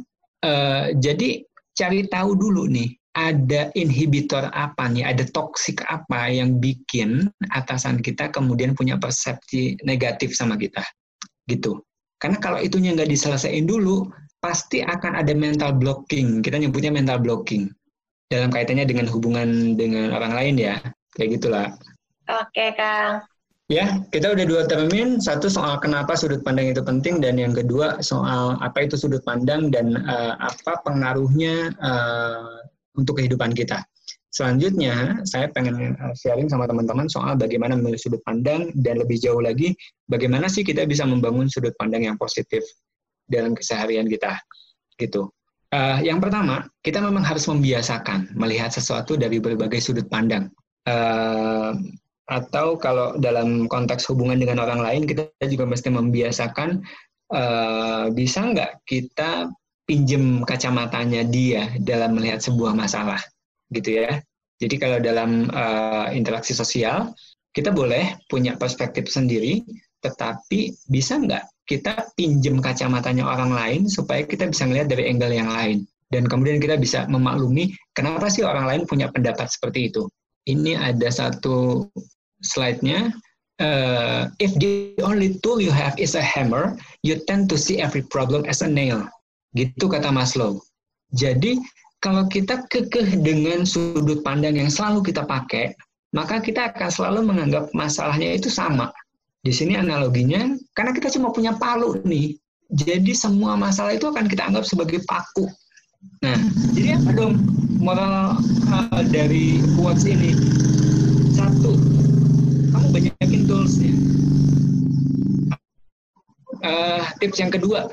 jadi 1.00 1.40
cari 1.74 2.06
tahu 2.12 2.36
dulu 2.36 2.68
nih 2.68 2.92
ada 3.14 3.70
inhibitor 3.78 4.50
apa 4.50 4.90
nih, 4.90 5.06
ada 5.06 5.22
toksik 5.30 5.86
apa 5.86 6.34
yang 6.34 6.58
bikin 6.58 7.30
atasan 7.54 8.02
kita 8.02 8.34
kemudian 8.34 8.74
punya 8.74 8.98
persepsi 8.98 9.78
negatif 9.86 10.34
sama 10.34 10.58
kita, 10.58 10.82
gitu. 11.46 11.78
Karena 12.24 12.40
kalau 12.40 12.56
itunya 12.64 12.96
nggak 12.96 13.12
diselesaikan 13.12 13.68
dulu, 13.68 14.08
pasti 14.40 14.80
akan 14.80 15.20
ada 15.20 15.36
mental 15.36 15.76
blocking. 15.76 16.40
Kita 16.40 16.56
nyebutnya 16.56 16.96
mental 16.96 17.20
blocking 17.20 17.68
dalam 18.32 18.48
kaitannya 18.48 18.88
dengan 18.88 19.12
hubungan 19.12 19.76
dengan 19.76 20.16
orang 20.16 20.32
lain 20.32 20.56
ya, 20.56 20.80
kayak 21.20 21.36
gitulah. 21.36 21.68
Oke, 22.32 22.72
Kang. 22.80 23.28
Ya, 23.68 24.00
kita 24.16 24.32
udah 24.32 24.46
dua 24.48 24.64
termin. 24.72 25.20
Satu 25.20 25.52
soal 25.52 25.80
kenapa 25.84 26.16
sudut 26.16 26.40
pandang 26.48 26.72
itu 26.72 26.80
penting, 26.80 27.20
dan 27.20 27.36
yang 27.36 27.52
kedua 27.52 28.00
soal 28.00 28.56
apa 28.64 28.88
itu 28.88 28.96
sudut 28.96 29.20
pandang 29.28 29.68
dan 29.68 30.00
uh, 30.08 30.40
apa 30.40 30.80
pengaruhnya 30.88 31.76
uh, 31.84 32.64
untuk 32.96 33.20
kehidupan 33.20 33.52
kita. 33.52 33.84
Selanjutnya, 34.34 35.22
saya 35.30 35.48
pengen 35.54 35.94
eh, 35.94 36.16
sharing 36.18 36.50
sama 36.50 36.66
teman-teman 36.66 37.06
soal 37.06 37.38
bagaimana 37.38 37.78
memilih 37.78 38.02
sudut 38.02 38.22
pandang 38.26 38.74
dan 38.82 38.98
lebih 38.98 39.22
jauh 39.22 39.40
lagi, 39.40 39.78
bagaimana 40.10 40.50
sih 40.50 40.66
kita 40.66 40.90
bisa 40.90 41.06
membangun 41.06 41.46
sudut 41.46 41.78
pandang 41.78 42.10
yang 42.10 42.18
positif 42.18 42.66
dalam 43.30 43.54
keseharian 43.54 44.10
kita. 44.10 44.34
Gitu. 44.98 45.30
Uh, 45.70 46.02
yang 46.02 46.18
pertama, 46.18 46.66
kita 46.82 47.02
memang 47.02 47.22
harus 47.22 47.46
membiasakan 47.46 48.34
melihat 48.34 48.74
sesuatu 48.74 49.14
dari 49.14 49.38
berbagai 49.38 49.78
sudut 49.82 50.10
pandang. 50.10 50.50
Uh, 50.90 51.78
Atau 52.24 52.80
kalau 52.80 53.20
dalam 53.20 53.68
konteks 53.68 54.08
hubungan 54.08 54.40
dengan 54.40 54.64
orang 54.64 54.80
lain, 54.80 55.04
kita 55.04 55.28
juga 55.44 55.68
mesti 55.68 55.92
membiasakan 55.92 56.80
uh, 57.36 58.08
bisa 58.16 58.48
nggak 58.48 58.80
kita 58.88 59.52
pinjem 59.84 60.40
kacamatanya 60.48 61.28
dia 61.28 61.68
dalam 61.84 62.16
melihat 62.16 62.40
sebuah 62.40 62.72
masalah, 62.80 63.20
gitu 63.72 64.04
ya. 64.04 64.20
Jadi 64.60 64.76
kalau 64.80 64.98
dalam 65.00 65.52
uh, 65.52 66.08
interaksi 66.12 66.56
sosial, 66.56 67.12
kita 67.54 67.70
boleh 67.70 68.18
punya 68.32 68.56
perspektif 68.58 69.12
sendiri, 69.12 69.62
tetapi 70.02 70.74
bisa 70.90 71.20
nggak 71.20 71.44
kita 71.64 72.12
pinjem 72.20 72.60
kacamatanya 72.60 73.24
orang 73.24 73.52
lain 73.56 73.82
supaya 73.88 74.28
kita 74.28 74.50
bisa 74.52 74.68
melihat 74.68 74.92
dari 74.92 75.08
angle 75.08 75.32
yang 75.32 75.52
lain. 75.52 75.88
Dan 76.12 76.30
kemudian 76.30 76.62
kita 76.62 76.78
bisa 76.78 77.10
memaklumi 77.10 77.74
kenapa 77.98 78.30
sih 78.30 78.46
orang 78.46 78.70
lain 78.70 78.82
punya 78.86 79.10
pendapat 79.10 79.50
seperti 79.50 79.90
itu. 79.90 80.06
Ini 80.46 80.78
ada 80.78 81.10
satu 81.10 81.88
slide-nya. 82.44 83.10
Uh, 83.62 84.28
if 84.42 84.52
the 84.60 84.94
only 85.02 85.40
tool 85.42 85.62
you 85.62 85.72
have 85.72 85.96
is 85.98 86.14
a 86.14 86.22
hammer, 86.22 86.76
you 87.02 87.18
tend 87.26 87.48
to 87.48 87.58
see 87.58 87.80
every 87.80 88.04
problem 88.12 88.46
as 88.46 88.62
a 88.62 88.70
nail. 88.70 89.08
Gitu 89.58 89.90
kata 89.90 90.14
Maslow. 90.14 90.62
Jadi 91.14 91.58
kalau 92.04 92.28
kita 92.28 92.68
kekeh 92.68 93.16
dengan 93.24 93.64
sudut 93.64 94.20
pandang 94.28 94.60
yang 94.60 94.68
selalu 94.68 95.08
kita 95.08 95.24
pakai, 95.24 95.72
maka 96.12 96.44
kita 96.44 96.76
akan 96.76 96.92
selalu 96.92 97.32
menganggap 97.32 97.72
masalahnya 97.72 98.36
itu 98.36 98.52
sama. 98.52 98.92
Di 99.40 99.56
sini 99.56 99.80
analoginya, 99.80 100.52
karena 100.76 100.92
kita 100.92 101.08
cuma 101.16 101.32
punya 101.32 101.56
palu 101.56 102.04
nih, 102.04 102.36
jadi 102.76 103.16
semua 103.16 103.56
masalah 103.56 103.96
itu 103.96 104.12
akan 104.12 104.28
kita 104.28 104.44
anggap 104.44 104.68
sebagai 104.68 105.00
paku. 105.08 105.48
Nah, 106.20 106.36
jadi 106.76 107.00
apa 107.00 107.16
dong 107.16 107.40
moral 107.80 108.36
uh, 108.68 109.04
dari 109.08 109.64
quotes 109.80 110.04
ini? 110.04 110.36
Satu, 111.32 111.80
kamu 112.76 112.88
banyakin 112.92 113.42
toolsnya. 113.48 113.96
Uh, 116.64 117.04
tips 117.24 117.40
yang 117.40 117.52
kedua, 117.52 117.88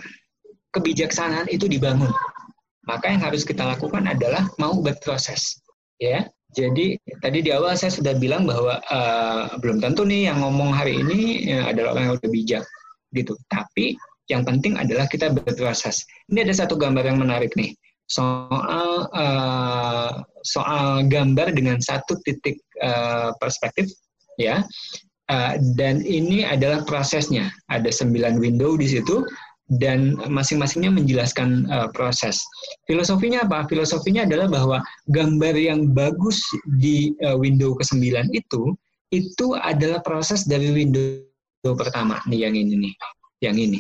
kebijaksanaan 0.75 1.47
itu 1.51 1.71
dibangun 1.71 2.11
maka 2.89 3.13
yang 3.13 3.21
harus 3.21 3.45
kita 3.45 3.65
lakukan 3.67 4.09
adalah 4.09 4.49
mau 4.57 4.79
berproses 4.81 5.61
ya. 6.01 6.25
Jadi 6.51 6.99
tadi 7.23 7.47
di 7.47 7.55
awal 7.55 7.79
saya 7.79 7.95
sudah 7.95 8.19
bilang 8.19 8.43
bahwa 8.43 8.83
uh, 8.91 9.55
belum 9.63 9.79
tentu 9.79 10.03
nih 10.03 10.35
yang 10.35 10.43
ngomong 10.43 10.75
hari 10.75 10.99
ini 10.99 11.47
ya, 11.47 11.71
adalah 11.71 11.95
orang 11.95 12.05
yang 12.11 12.15
lebih 12.19 12.31
bijak 12.35 12.65
gitu. 13.15 13.39
Tapi 13.47 13.95
yang 14.27 14.43
penting 14.43 14.75
adalah 14.75 15.07
kita 15.07 15.31
berproses. 15.31 16.03
Ini 16.27 16.43
ada 16.43 16.55
satu 16.55 16.75
gambar 16.75 17.07
yang 17.07 17.23
menarik 17.23 17.55
nih. 17.55 17.71
Soal 18.11 19.07
uh, 19.15 20.27
soal 20.43 21.07
gambar 21.07 21.55
dengan 21.55 21.79
satu 21.79 22.19
titik 22.27 22.59
uh, 22.83 23.31
perspektif 23.39 23.87
ya. 24.35 24.67
Uh, 25.31 25.55
dan 25.79 26.03
ini 26.03 26.43
adalah 26.43 26.83
prosesnya. 26.83 27.55
Ada 27.71 27.95
sembilan 27.95 28.43
window 28.43 28.75
di 28.75 28.91
situ 28.91 29.23
dan 29.79 30.19
masing-masingnya 30.27 30.91
menjelaskan 30.91 31.71
uh, 31.71 31.87
proses. 31.95 32.43
Filosofinya 32.91 33.47
apa? 33.47 33.63
Filosofinya 33.71 34.27
adalah 34.27 34.51
bahwa 34.51 34.79
gambar 35.15 35.55
yang 35.55 35.95
bagus 35.95 36.43
di 36.83 37.15
uh, 37.23 37.39
window 37.39 37.79
ke-9 37.79 38.35
itu 38.35 38.75
itu 39.11 39.47
adalah 39.59 40.03
proses 40.03 40.47
dari 40.47 40.71
window 40.71 41.23
pertama 41.79 42.19
nih 42.27 42.47
yang 42.51 42.55
ini 42.59 42.75
nih, 42.89 42.95
yang 43.43 43.57
ini. 43.59 43.79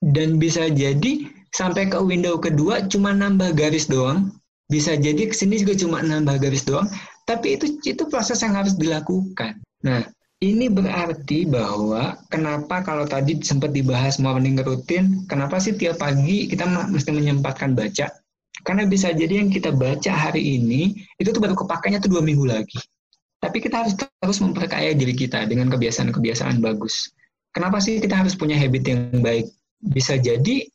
Dan 0.00 0.40
bisa 0.40 0.72
jadi 0.72 1.28
sampai 1.52 1.92
ke 1.92 2.00
window 2.00 2.40
kedua 2.40 2.88
cuma 2.88 3.12
nambah 3.12 3.52
garis 3.52 3.88
doang, 3.88 4.32
bisa 4.72 4.96
jadi 4.96 5.28
ke 5.28 5.34
sini 5.36 5.60
juga 5.60 5.76
cuma 5.76 6.00
nambah 6.00 6.40
garis 6.40 6.64
doang, 6.64 6.88
tapi 7.28 7.60
itu 7.60 7.76
itu 7.84 8.08
proses 8.08 8.40
yang 8.40 8.56
harus 8.56 8.76
dilakukan. 8.76 9.60
Nah, 9.84 10.04
ini 10.40 10.72
berarti 10.72 11.44
bahwa 11.44 12.16
kenapa 12.32 12.80
kalau 12.80 13.04
tadi 13.04 13.36
sempat 13.44 13.76
dibahas 13.76 14.16
morning 14.16 14.56
routine, 14.64 15.28
kenapa 15.28 15.60
sih 15.60 15.76
tiap 15.76 16.00
pagi 16.00 16.48
kita 16.48 16.64
mesti 16.88 17.12
menyempatkan 17.12 17.76
baca? 17.76 18.08
Karena 18.64 18.88
bisa 18.88 19.12
jadi 19.12 19.44
yang 19.44 19.52
kita 19.52 19.72
baca 19.72 20.12
hari 20.12 20.60
ini, 20.60 20.96
itu 21.20 21.28
tuh 21.28 21.40
baru 21.44 21.52
kepakainya 21.52 22.00
tuh 22.00 22.16
dua 22.16 22.22
minggu 22.24 22.48
lagi. 22.48 22.80
Tapi 23.40 23.56
kita 23.60 23.84
harus 23.84 23.96
terus 23.96 24.40
memperkaya 24.40 24.96
diri 24.96 25.12
kita 25.12 25.44
dengan 25.44 25.68
kebiasaan-kebiasaan 25.72 26.60
bagus. 26.60 27.12
Kenapa 27.52 27.80
sih 27.80 28.00
kita 28.00 28.20
harus 28.20 28.32
punya 28.32 28.56
habit 28.56 28.84
yang 28.84 29.20
baik? 29.20 29.48
Bisa 29.80 30.16
jadi 30.16 30.68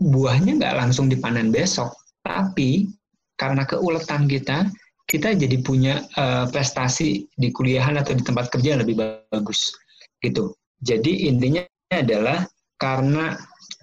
buahnya 0.00 0.60
nggak 0.60 0.76
langsung 0.76 1.08
dipanen 1.08 1.52
besok, 1.52 1.92
tapi 2.24 2.88
karena 3.36 3.64
keuletan 3.64 4.28
kita, 4.28 4.68
kita 5.10 5.34
jadi 5.34 5.58
punya 5.58 6.06
uh, 6.14 6.46
prestasi 6.46 7.26
di 7.34 7.50
kuliahan 7.50 7.98
atau 7.98 8.14
di 8.14 8.22
tempat 8.22 8.46
kerja 8.54 8.78
yang 8.78 8.82
lebih 8.86 8.94
bagus 9.34 9.74
gitu. 10.22 10.54
Jadi 10.86 11.26
intinya 11.26 11.66
adalah 11.90 12.46
karena 12.78 13.34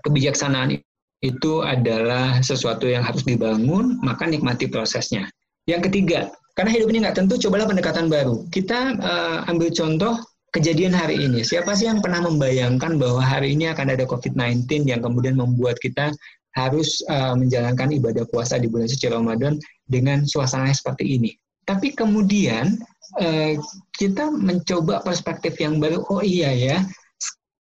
kebijaksanaan 0.08 0.80
itu 1.20 1.54
adalah 1.68 2.40
sesuatu 2.40 2.88
yang 2.88 3.04
harus 3.04 3.28
dibangun, 3.28 4.00
maka 4.00 4.24
nikmati 4.24 4.72
prosesnya. 4.72 5.28
Yang 5.68 5.92
ketiga, 5.92 6.32
karena 6.56 6.72
hidup 6.72 6.88
ini 6.96 7.04
nggak 7.04 7.18
tentu, 7.20 7.36
cobalah 7.36 7.68
pendekatan 7.68 8.08
baru. 8.08 8.48
Kita 8.48 8.96
uh, 8.96 9.38
ambil 9.52 9.68
contoh 9.76 10.16
kejadian 10.56 10.96
hari 10.96 11.20
ini. 11.20 11.44
Siapa 11.44 11.76
sih 11.76 11.92
yang 11.92 12.00
pernah 12.00 12.24
membayangkan 12.24 12.96
bahwa 12.96 13.20
hari 13.20 13.54
ini 13.54 13.68
akan 13.68 13.94
ada 13.94 14.08
COVID-19 14.08 14.88
yang 14.88 15.04
kemudian 15.04 15.36
membuat 15.36 15.76
kita 15.84 16.16
harus 16.58 17.06
uh, 17.06 17.38
menjalankan 17.38 17.94
ibadah 17.94 18.26
puasa 18.34 18.58
di 18.58 18.66
bulan 18.66 18.90
suci 18.90 19.06
Ramadan 19.14 19.62
dengan 19.86 20.26
suasana 20.26 20.74
seperti 20.74 21.22
ini. 21.22 21.32
Tapi 21.70 21.94
kemudian 21.94 22.74
uh, 23.22 23.54
kita 23.94 24.34
mencoba 24.34 25.06
perspektif 25.06 25.54
yang 25.62 25.78
baru. 25.78 26.02
Oh 26.10 26.26
iya 26.26 26.50
ya, 26.50 26.78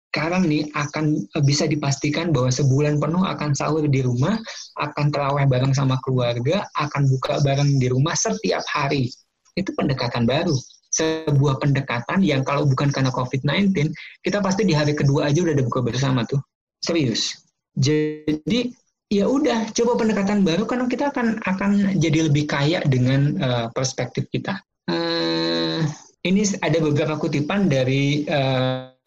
sekarang 0.09 0.49
nih 0.49 0.65
akan 0.73 1.29
bisa 1.45 1.69
dipastikan 1.69 2.33
bahwa 2.33 2.49
sebulan 2.49 2.97
penuh 2.97 3.21
akan 3.21 3.53
sahur 3.53 3.85
di 3.85 4.01
rumah, 4.01 4.41
akan 4.81 5.13
terawih 5.13 5.45
bareng 5.45 5.77
sama 5.77 6.01
keluarga, 6.01 6.65
akan 6.81 7.05
buka 7.05 7.37
bareng 7.45 7.77
di 7.77 7.93
rumah 7.93 8.17
setiap 8.17 8.65
hari. 8.65 9.13
Itu 9.53 9.77
pendekatan 9.77 10.25
baru. 10.25 10.57
Sebuah 10.87 11.61
pendekatan 11.61 12.25
yang 12.25 12.41
kalau 12.41 12.65
bukan 12.65 12.89
karena 12.89 13.13
COVID-19, 13.13 13.93
kita 14.25 14.41
pasti 14.41 14.65
di 14.65 14.73
hari 14.73 14.97
kedua 14.97 15.29
aja 15.29 15.43
udah 15.45 15.53
ada 15.53 15.65
buka 15.67 15.85
bersama 15.85 16.25
tuh. 16.25 16.41
Serius. 16.81 17.37
Jadi 17.77 18.73
ya 19.07 19.25
udah 19.27 19.71
coba 19.71 19.95
pendekatan 19.95 20.43
baru 20.43 20.67
karena 20.67 20.85
kita 20.91 21.11
akan 21.15 21.39
akan 21.47 21.95
jadi 21.99 22.27
lebih 22.27 22.47
kaya 22.47 22.83
dengan 22.83 23.39
uh, 23.39 23.67
perspektif 23.71 24.27
kita. 24.31 24.59
Uh, 24.87 25.83
ini 26.27 26.43
ada 26.59 26.79
beberapa 26.83 27.15
kutipan 27.15 27.71
dari 27.71 28.27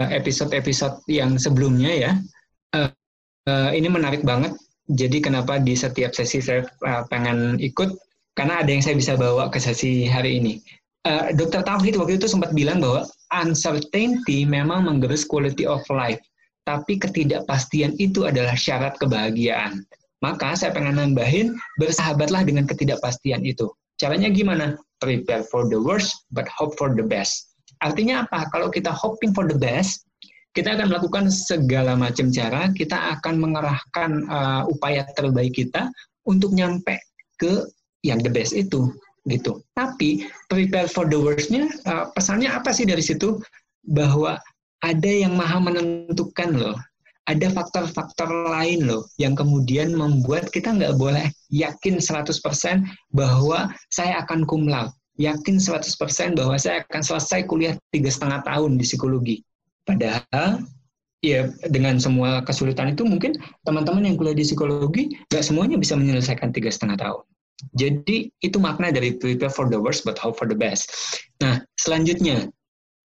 episode-episode 0.01 1.05
uh, 1.05 1.09
yang 1.09 1.37
sebelumnya 1.37 1.93
ya. 1.93 2.13
Uh, 2.73 2.89
uh, 3.49 3.71
ini 3.77 3.93
menarik 3.93 4.25
banget. 4.25 4.57
Jadi 4.91 5.23
kenapa 5.23 5.61
di 5.61 5.77
setiap 5.77 6.17
sesi 6.17 6.43
saya 6.43 6.67
uh, 6.83 7.05
pengen 7.13 7.61
ikut 7.61 7.95
karena 8.35 8.65
ada 8.65 8.71
yang 8.73 8.83
saya 8.83 8.97
bisa 8.97 9.15
bawa 9.21 9.53
ke 9.53 9.61
sesi 9.61 10.09
hari 10.09 10.41
ini. 10.41 10.59
Uh, 11.05 11.33
Dokter 11.33 11.65
Tauhid 11.65 11.97
waktu 11.97 12.21
itu 12.21 12.29
sempat 12.29 12.53
bilang 12.53 12.81
bahwa 12.81 13.09
uncertainty 13.33 14.45
memang 14.45 14.85
menggerus 14.85 15.25
quality 15.25 15.65
of 15.65 15.81
life 15.89 16.21
tapi 16.71 17.03
ketidakpastian 17.03 17.99
itu 17.99 18.31
adalah 18.31 18.55
syarat 18.55 18.95
kebahagiaan. 19.03 19.83
Maka 20.23 20.55
saya 20.55 20.71
pengen 20.71 21.03
nambahin, 21.03 21.59
bersahabatlah 21.83 22.47
dengan 22.47 22.71
ketidakpastian 22.71 23.43
itu. 23.43 23.67
Caranya 23.99 24.31
gimana? 24.31 24.79
Prepare 25.03 25.43
for 25.51 25.67
the 25.67 25.81
worst, 25.83 26.15
but 26.31 26.47
hope 26.47 26.79
for 26.79 26.95
the 26.95 27.03
best. 27.03 27.51
Artinya 27.83 28.23
apa? 28.23 28.47
Kalau 28.55 28.71
kita 28.71 28.95
hoping 28.95 29.35
for 29.35 29.51
the 29.51 29.59
best, 29.59 30.07
kita 30.55 30.79
akan 30.79 30.95
melakukan 30.95 31.27
segala 31.33 31.99
macam 31.99 32.31
cara, 32.31 32.71
kita 32.71 33.19
akan 33.19 33.35
mengerahkan 33.43 34.11
uh, 34.31 34.63
upaya 34.71 35.03
terbaik 35.19 35.59
kita 35.59 35.91
untuk 36.29 36.55
nyampe 36.55 37.01
ke 37.41 37.67
yang 38.07 38.23
the 38.23 38.31
best 38.31 38.55
itu 38.55 38.93
gitu. 39.27 39.59
Tapi 39.75 40.29
prepare 40.47 40.87
for 40.87 41.09
the 41.09 41.19
worst-nya 41.19 41.67
uh, 41.89 42.13
pesannya 42.15 42.53
apa 42.53 42.71
sih 42.71 42.87
dari 42.87 43.03
situ? 43.03 43.41
Bahwa 43.89 44.37
ada 44.81 45.11
yang 45.11 45.37
maha 45.37 45.61
menentukan 45.61 46.51
loh. 46.57 46.77
Ada 47.29 47.53
faktor-faktor 47.53 48.27
lain 48.51 48.91
loh 48.91 49.07
yang 49.21 49.39
kemudian 49.39 49.95
membuat 49.95 50.51
kita 50.51 50.75
nggak 50.75 50.99
boleh 50.99 51.31
yakin 51.53 52.03
100% 52.03 52.27
bahwa 53.15 53.71
saya 53.93 54.19
akan 54.25 54.43
kumlau. 54.49 54.91
Yakin 55.21 55.61
100% 55.61 56.35
bahwa 56.35 56.57
saya 56.57 56.83
akan 56.89 57.03
selesai 57.05 57.45
kuliah 57.47 57.77
tiga 57.93 58.09
setengah 58.09 58.41
tahun 58.43 58.81
di 58.81 58.85
psikologi. 58.89 59.37
Padahal 59.85 60.65
ya 61.21 61.53
dengan 61.69 62.01
semua 62.01 62.41
kesulitan 62.41 62.97
itu 62.97 63.05
mungkin 63.05 63.37
teman-teman 63.69 64.09
yang 64.09 64.17
kuliah 64.17 64.35
di 64.35 64.43
psikologi 64.43 65.13
nggak 65.29 65.45
semuanya 65.45 65.77
bisa 65.77 65.95
menyelesaikan 65.95 66.51
tiga 66.51 66.73
setengah 66.73 66.99
tahun. 66.99 67.23
Jadi 67.77 68.33
itu 68.41 68.57
makna 68.57 68.89
dari 68.89 69.21
prepare 69.21 69.53
for 69.53 69.69
the 69.69 69.77
worst 69.77 70.09
but 70.09 70.17
hope 70.17 70.41
for 70.41 70.49
the 70.49 70.57
best. 70.57 70.89
Nah 71.45 71.61
selanjutnya 71.77 72.49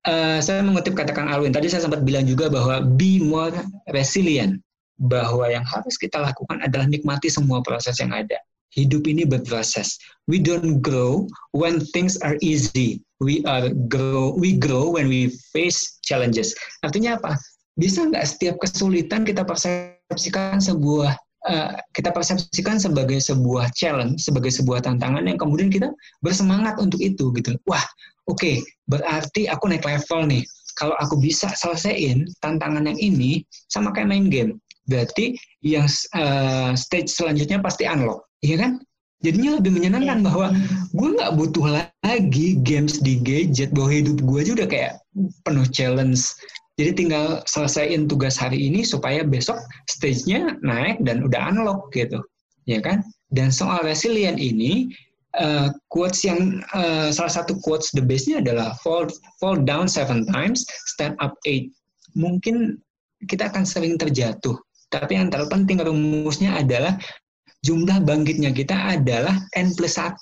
uh, 0.08 0.38
saya 0.41 0.62
mengutip 0.62 0.93
kata 0.97 1.12
Kang 1.12 1.28
Alwin. 1.28 1.53
Tadi 1.53 1.70
saya 1.70 1.86
sempat 1.86 2.06
bilang 2.06 2.26
juga 2.26 2.49
bahwa 2.49 2.82
be 2.95 3.22
more 3.22 3.53
resilient. 3.91 4.62
Bahwa 4.95 5.51
yang 5.51 5.68
harus 5.68 5.99
kita 5.99 6.24
lakukan 6.24 6.64
adalah 6.64 6.88
nikmati 6.88 7.28
semua 7.28 7.60
proses 7.60 7.99
yang 7.99 8.16
ada. 8.16 8.39
hidup 8.76 9.08
ini 9.08 9.24
berproses. 9.24 9.97
We 10.28 10.38
don't 10.43 10.84
grow 10.84 11.26
when 11.56 11.82
things 11.95 12.20
are 12.22 12.36
easy. 12.43 13.01
We 13.24 13.41
are 13.47 13.72
grow 13.88 14.36
we 14.36 14.60
grow 14.60 14.91
when 14.99 15.08
we 15.08 15.32
face 15.56 15.97
challenges. 16.03 16.51
Artinya 16.84 17.16
apa? 17.16 17.39
Bisa 17.80 18.03
nggak 18.03 18.28
setiap 18.28 18.56
kesulitan 18.60 19.24
kita 19.24 19.47
persepsikan 19.47 20.60
sebuah 20.60 21.16
uh, 21.47 21.72
kita 21.95 22.12
persepsikan 22.12 22.76
sebagai 22.78 23.24
sebuah 23.24 23.72
challenge, 23.72 24.20
sebagai 24.20 24.51
sebuah 24.51 24.84
tantangan 24.84 25.24
yang 25.24 25.39
kemudian 25.39 25.72
kita 25.72 25.88
bersemangat 26.20 26.76
untuk 26.84 26.99
itu 26.99 27.32
gitu. 27.39 27.56
Wah, 27.64 27.84
oke, 28.30 28.38
okay, 28.38 28.56
berarti 28.90 29.48
aku 29.50 29.72
naik 29.72 29.86
level 29.86 30.30
nih. 30.30 30.44
Kalau 30.76 30.96
aku 31.00 31.16
bisa 31.24 31.48
selesaiin 31.56 32.28
tantangan 32.44 32.84
yang 32.84 33.00
ini 33.00 33.48
sama 33.72 33.96
kayak 33.96 34.12
main 34.12 34.28
game, 34.28 34.60
berarti 34.92 35.40
yang 35.64 35.88
uh, 36.12 36.76
stage 36.76 37.08
selanjutnya 37.08 37.64
pasti 37.64 37.88
unlock 37.88 38.28
Iya 38.46 38.56
kan? 38.62 38.72
Jadinya 39.26 39.58
lebih 39.58 39.72
menyenangkan 39.74 40.22
yeah. 40.22 40.26
bahwa 40.30 40.48
gue 40.94 41.10
nggak 41.18 41.34
butuh 41.34 41.66
lagi 42.06 42.48
games 42.62 43.02
di 43.02 43.18
gadget, 43.18 43.74
bahwa 43.74 43.90
hidup 43.90 44.22
gue 44.22 44.38
aja 44.38 44.52
udah 44.54 44.70
kayak 44.70 44.94
penuh 45.42 45.66
challenge. 45.74 46.30
Jadi 46.76 46.92
tinggal 47.08 47.42
selesaiin 47.48 48.06
tugas 48.06 48.36
hari 48.36 48.68
ini 48.68 48.84
supaya 48.84 49.24
besok 49.24 49.58
stage-nya 49.88 50.60
naik 50.62 51.02
dan 51.02 51.24
udah 51.26 51.50
unlock 51.50 51.90
gitu. 51.96 52.22
Ya 52.70 52.84
kan? 52.84 53.02
Dan 53.34 53.50
soal 53.50 53.82
resilient 53.82 54.38
ini, 54.38 54.92
uh, 55.40 55.70
quotes 55.92 56.24
yang 56.24 56.64
uh, 56.76 57.12
salah 57.12 57.32
satu 57.32 57.60
quotes 57.62 57.92
the 57.96 58.04
best-nya 58.04 58.44
adalah 58.44 58.76
fall 58.82 59.08
fall 59.40 59.56
down 59.56 59.86
seven 59.88 60.26
times, 60.30 60.64
stand 60.96 61.16
up 61.24 61.36
eight. 61.46 61.72
Mungkin 62.16 62.80
kita 63.28 63.52
akan 63.52 63.64
sering 63.68 64.00
terjatuh, 64.00 64.56
tapi 64.92 65.18
yang 65.18 65.28
terpenting 65.28 65.82
rumusnya 65.82 66.60
adalah 66.60 66.96
jumlah 67.66 68.06
bangkitnya 68.06 68.54
kita 68.54 69.00
adalah 69.02 69.36
N 69.58 69.74
plus 69.74 69.98
1. 69.98 70.22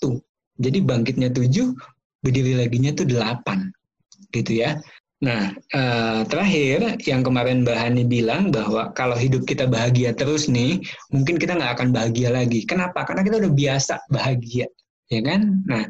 Jadi 0.63 0.79
bangkitnya 0.79 1.29
7, 1.33 1.75
berdiri 2.23 2.55
laginya 2.55 2.95
itu 2.95 3.03
8. 3.03 4.31
Gitu 4.31 4.63
ya. 4.63 4.79
Nah, 5.23 5.55
eh, 5.55 6.21
terakhir 6.27 6.99
yang 7.07 7.23
kemarin 7.23 7.63
Mbak 7.63 8.11
bilang 8.11 8.51
bahwa 8.51 8.91
kalau 8.91 9.15
hidup 9.15 9.47
kita 9.47 9.71
bahagia 9.71 10.11
terus 10.11 10.51
nih, 10.51 10.83
mungkin 11.15 11.39
kita 11.39 11.55
nggak 11.55 11.79
akan 11.79 11.95
bahagia 11.95 12.27
lagi. 12.31 12.67
Kenapa? 12.67 13.07
Karena 13.07 13.23
kita 13.23 13.39
udah 13.39 13.53
biasa 13.55 13.93
bahagia, 14.11 14.67
ya 15.13 15.21
kan? 15.21 15.61
Nah, 15.69 15.85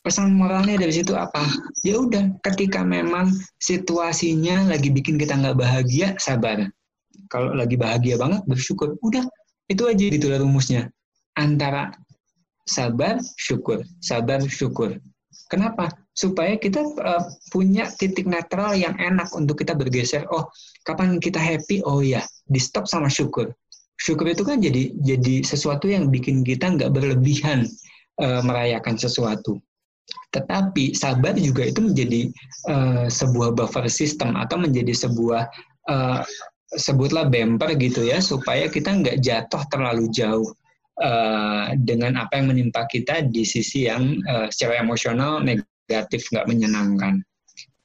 pesan 0.00 0.34
moralnya 0.34 0.80
dari 0.80 0.90
situ 0.90 1.12
apa? 1.14 1.44
Ya 1.86 2.00
udah, 2.00 2.34
ketika 2.42 2.82
memang 2.82 3.30
situasinya 3.60 4.66
lagi 4.66 4.90
bikin 4.90 5.20
kita 5.20 5.36
nggak 5.36 5.56
bahagia, 5.60 6.16
sabar. 6.18 6.66
Kalau 7.30 7.54
lagi 7.54 7.78
bahagia 7.78 8.18
banget, 8.18 8.42
bersyukur. 8.48 8.98
Udah, 9.06 9.22
itu 9.70 9.86
aja 9.86 10.04
gitu 10.10 10.26
rumusnya. 10.34 10.90
Antara 11.38 11.94
sabar, 12.66 13.22
syukur. 13.38 13.86
Sabar, 14.02 14.42
syukur. 14.50 14.98
Kenapa? 15.50 15.90
Supaya 16.14 16.58
kita 16.58 16.82
uh, 16.82 17.22
punya 17.50 17.90
titik 17.90 18.26
netral 18.26 18.74
yang 18.74 18.94
enak 18.98 19.30
untuk 19.34 19.62
kita 19.62 19.74
bergeser. 19.74 20.26
Oh, 20.30 20.46
kapan 20.86 21.18
kita 21.22 21.38
happy? 21.38 21.82
Oh 21.86 22.02
ya, 22.02 22.22
di 22.46 22.58
stop 22.58 22.86
sama 22.86 23.10
syukur. 23.10 23.50
Syukur 24.00 24.32
itu 24.32 24.46
kan 24.48 24.62
jadi 24.64 24.96
jadi 24.96 25.44
sesuatu 25.44 25.84
yang 25.90 26.08
bikin 26.08 26.40
kita 26.40 26.72
nggak 26.72 26.88
berlebihan 26.88 27.68
uh, 28.20 28.40
merayakan 28.44 29.00
sesuatu. 29.00 29.58
Tetapi 30.30 30.94
sabar 30.94 31.34
juga 31.34 31.66
itu 31.66 31.82
menjadi 31.82 32.30
uh, 32.70 33.06
sebuah 33.10 33.54
buffer 33.54 33.86
system 33.90 34.38
atau 34.38 34.58
menjadi 34.62 34.94
sebuah 34.94 35.50
uh, 35.90 36.22
sebutlah 36.78 37.26
bumper 37.26 37.74
gitu 37.74 38.06
ya 38.06 38.22
supaya 38.22 38.70
kita 38.70 38.94
nggak 38.94 39.18
jatuh 39.26 39.62
terlalu 39.74 40.06
jauh 40.14 40.46
uh, 41.02 41.74
dengan 41.82 42.22
apa 42.22 42.38
yang 42.38 42.54
menimpa 42.54 42.86
kita 42.86 43.26
di 43.26 43.42
sisi 43.42 43.90
yang 43.90 44.18
uh, 44.30 44.46
secara 44.54 44.78
emosional 44.78 45.42
negatif 45.42 46.30
nggak 46.30 46.46
menyenangkan. 46.46 47.22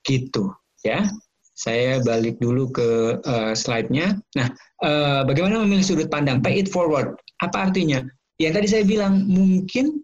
Gitu 0.06 0.54
ya. 0.86 1.10
Saya 1.56 2.04
balik 2.04 2.38
dulu 2.44 2.68
ke 2.68 2.90
uh, 3.24 3.56
slide-nya. 3.56 4.20
Nah 4.36 4.48
uh, 4.84 5.22
bagaimana 5.24 5.64
memilih 5.64 5.88
sudut 5.88 6.10
pandang? 6.12 6.44
Pay 6.44 6.62
it 6.62 6.70
forward. 6.70 7.16
Apa 7.42 7.72
artinya 7.72 8.04
yang 8.40 8.52
tadi 8.52 8.68
saya 8.68 8.84
bilang 8.84 9.28
mungkin 9.32 10.04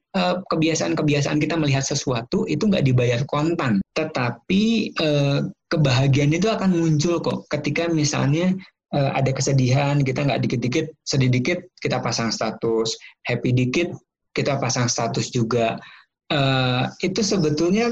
kebiasaan-kebiasaan 0.51 1.39
kita 1.39 1.55
melihat 1.59 1.83
sesuatu 1.83 2.47
itu 2.47 2.67
nggak 2.67 2.83
dibayar 2.87 3.21
kontan, 3.27 3.83
tetapi 3.95 4.91
kebahagiaan 5.71 6.35
itu 6.35 6.47
akan 6.47 6.71
muncul 6.75 7.19
kok 7.19 7.47
ketika 7.51 7.87
misalnya 7.91 8.55
uh, 8.91 9.11
ada 9.15 9.31
kesedihan, 9.31 10.03
kita 10.03 10.27
nggak 10.27 10.47
dikit-dikit, 10.47 10.91
sedih 11.07 11.31
dikit, 11.31 11.59
kita 11.79 11.99
pasang 12.03 12.31
status, 12.31 12.95
happy 13.27 13.51
dikit, 13.55 13.91
kita 14.35 14.59
pasang 14.59 14.87
status 14.87 15.31
juga. 15.31 15.79
Itu 17.03 17.19
sebetulnya 17.19 17.91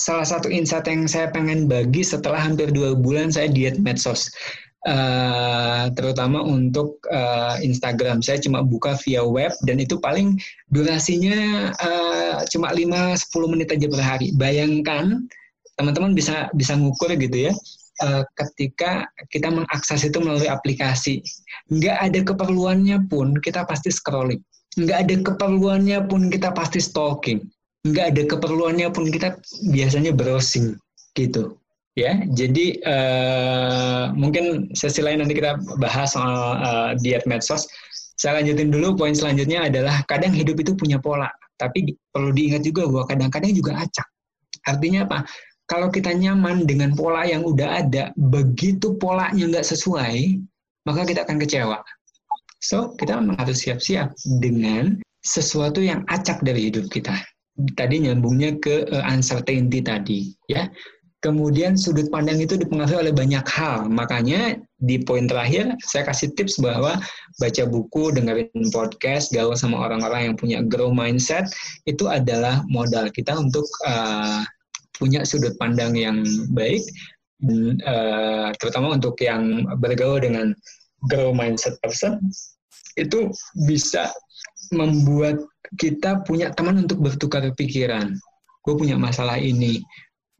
salah 0.00 0.24
satu 0.24 0.48
insight 0.48 0.88
yang 0.88 1.04
saya 1.04 1.28
pengen 1.28 1.68
bagi 1.68 2.00
setelah 2.00 2.40
hampir 2.40 2.72
dua 2.72 2.96
bulan 2.96 3.28
saya 3.28 3.52
diet 3.52 3.76
medsos. 3.76 4.32
Uh, 4.82 5.94
terutama 5.94 6.42
untuk 6.42 6.98
uh, 7.06 7.54
Instagram 7.62 8.18
saya 8.18 8.42
cuma 8.42 8.66
buka 8.66 8.98
via 9.06 9.22
web 9.22 9.54
dan 9.62 9.78
itu 9.78 9.94
paling 10.02 10.34
durasinya 10.74 11.70
uh, 11.78 12.42
cuma 12.50 12.74
5-10 12.74 13.14
menit 13.46 13.68
aja 13.70 13.86
per 13.86 14.02
hari. 14.02 14.34
Bayangkan 14.34 15.22
teman-teman 15.78 16.18
bisa 16.18 16.50
bisa 16.58 16.74
ngukur 16.74 17.14
gitu 17.14 17.50
ya 17.50 17.54
ketika 18.34 19.06
kita 19.30 19.46
mengakses 19.46 20.02
itu 20.02 20.18
melalui 20.18 20.50
aplikasi. 20.50 21.22
Nggak 21.70 21.96
ada 22.02 22.20
keperluannya 22.34 23.06
pun 23.06 23.38
kita 23.38 23.62
pasti 23.62 23.94
scrolling. 23.94 24.42
Nggak 24.74 25.06
ada 25.06 25.14
keperluannya 25.22 25.98
pun 26.10 26.26
kita 26.26 26.50
pasti 26.50 26.82
stalking. 26.82 27.46
Nggak 27.86 28.06
ada 28.14 28.22
keperluannya 28.34 28.88
pun 28.90 29.06
kita 29.06 29.38
biasanya 29.70 30.10
browsing 30.10 30.74
gitu. 31.14 31.61
Ya, 31.92 32.24
jadi 32.24 32.80
uh, 32.88 34.16
mungkin 34.16 34.72
sesi 34.72 35.04
lain 35.04 35.20
nanti 35.20 35.36
kita 35.36 35.60
bahas 35.76 36.16
soal 36.16 36.56
uh, 36.56 36.90
diet 36.96 37.28
medsos. 37.28 37.68
Saya 38.16 38.40
lanjutin 38.40 38.72
dulu 38.72 38.96
poin 38.96 39.12
selanjutnya 39.12 39.68
adalah 39.68 40.00
kadang 40.08 40.32
hidup 40.32 40.56
itu 40.56 40.72
punya 40.72 40.96
pola, 40.96 41.28
tapi 41.60 41.92
perlu 42.08 42.32
diingat 42.32 42.64
juga 42.64 42.88
bahwa 42.88 43.04
kadang-kadang 43.04 43.52
juga 43.52 43.76
acak. 43.76 44.08
Artinya 44.64 45.04
apa? 45.04 45.26
kalau 45.72 45.88
kita 45.88 46.12
nyaman 46.12 46.68
dengan 46.68 46.92
pola 46.92 47.24
yang 47.24 47.48
udah 47.48 47.80
ada, 47.80 48.12
begitu 48.20 48.92
polanya 49.00 49.48
nggak 49.48 49.64
sesuai, 49.64 50.36
maka 50.84 51.08
kita 51.08 51.24
akan 51.24 51.40
kecewa. 51.40 51.80
So, 52.60 52.92
kita 53.00 53.18
harus 53.18 53.64
siap-siap 53.64 54.12
dengan 54.38 55.00
sesuatu 55.24 55.80
yang 55.80 56.04
acak 56.12 56.44
dari 56.44 56.68
hidup 56.68 56.92
kita. 56.92 57.16
Tadi 57.72 58.04
nyambungnya 58.04 58.60
ke 58.60 58.84
uh, 58.92 59.04
uncertainty 59.08 59.80
tadi, 59.80 60.28
ya. 60.44 60.68
Kemudian 61.22 61.78
sudut 61.78 62.10
pandang 62.10 62.42
itu 62.42 62.58
dipengaruhi 62.58 63.06
oleh 63.08 63.14
banyak 63.14 63.46
hal. 63.46 63.86
Makanya 63.86 64.58
di 64.82 64.98
poin 65.06 65.30
terakhir 65.30 65.70
saya 65.86 66.02
kasih 66.10 66.34
tips 66.34 66.58
bahwa 66.58 66.98
baca 67.38 67.62
buku, 67.70 68.10
dengerin 68.10 68.74
podcast, 68.74 69.30
gaul 69.30 69.54
sama 69.54 69.86
orang-orang 69.86 70.30
yang 70.30 70.36
punya 70.36 70.58
grow 70.66 70.90
mindset 70.90 71.46
itu 71.86 72.10
adalah 72.10 72.66
modal 72.66 73.06
kita 73.14 73.38
untuk 73.38 73.62
uh, 73.86 74.42
punya 74.98 75.22
sudut 75.22 75.54
pandang 75.62 75.94
yang 75.94 76.26
baik, 76.58 76.82
uh, 77.86 78.50
terutama 78.58 78.98
untuk 78.98 79.14
yang 79.22 79.62
bergaul 79.78 80.18
dengan 80.18 80.50
grow 81.06 81.30
mindset 81.30 81.78
person, 81.86 82.18
itu 82.98 83.30
bisa 83.70 84.10
membuat 84.74 85.38
kita 85.78 86.26
punya 86.26 86.50
teman 86.54 86.82
untuk 86.82 86.98
bertukar 86.98 87.46
pikiran. 87.54 88.14
Gue 88.62 88.74
punya 88.78 88.94
masalah 88.94 89.42
ini, 89.42 89.82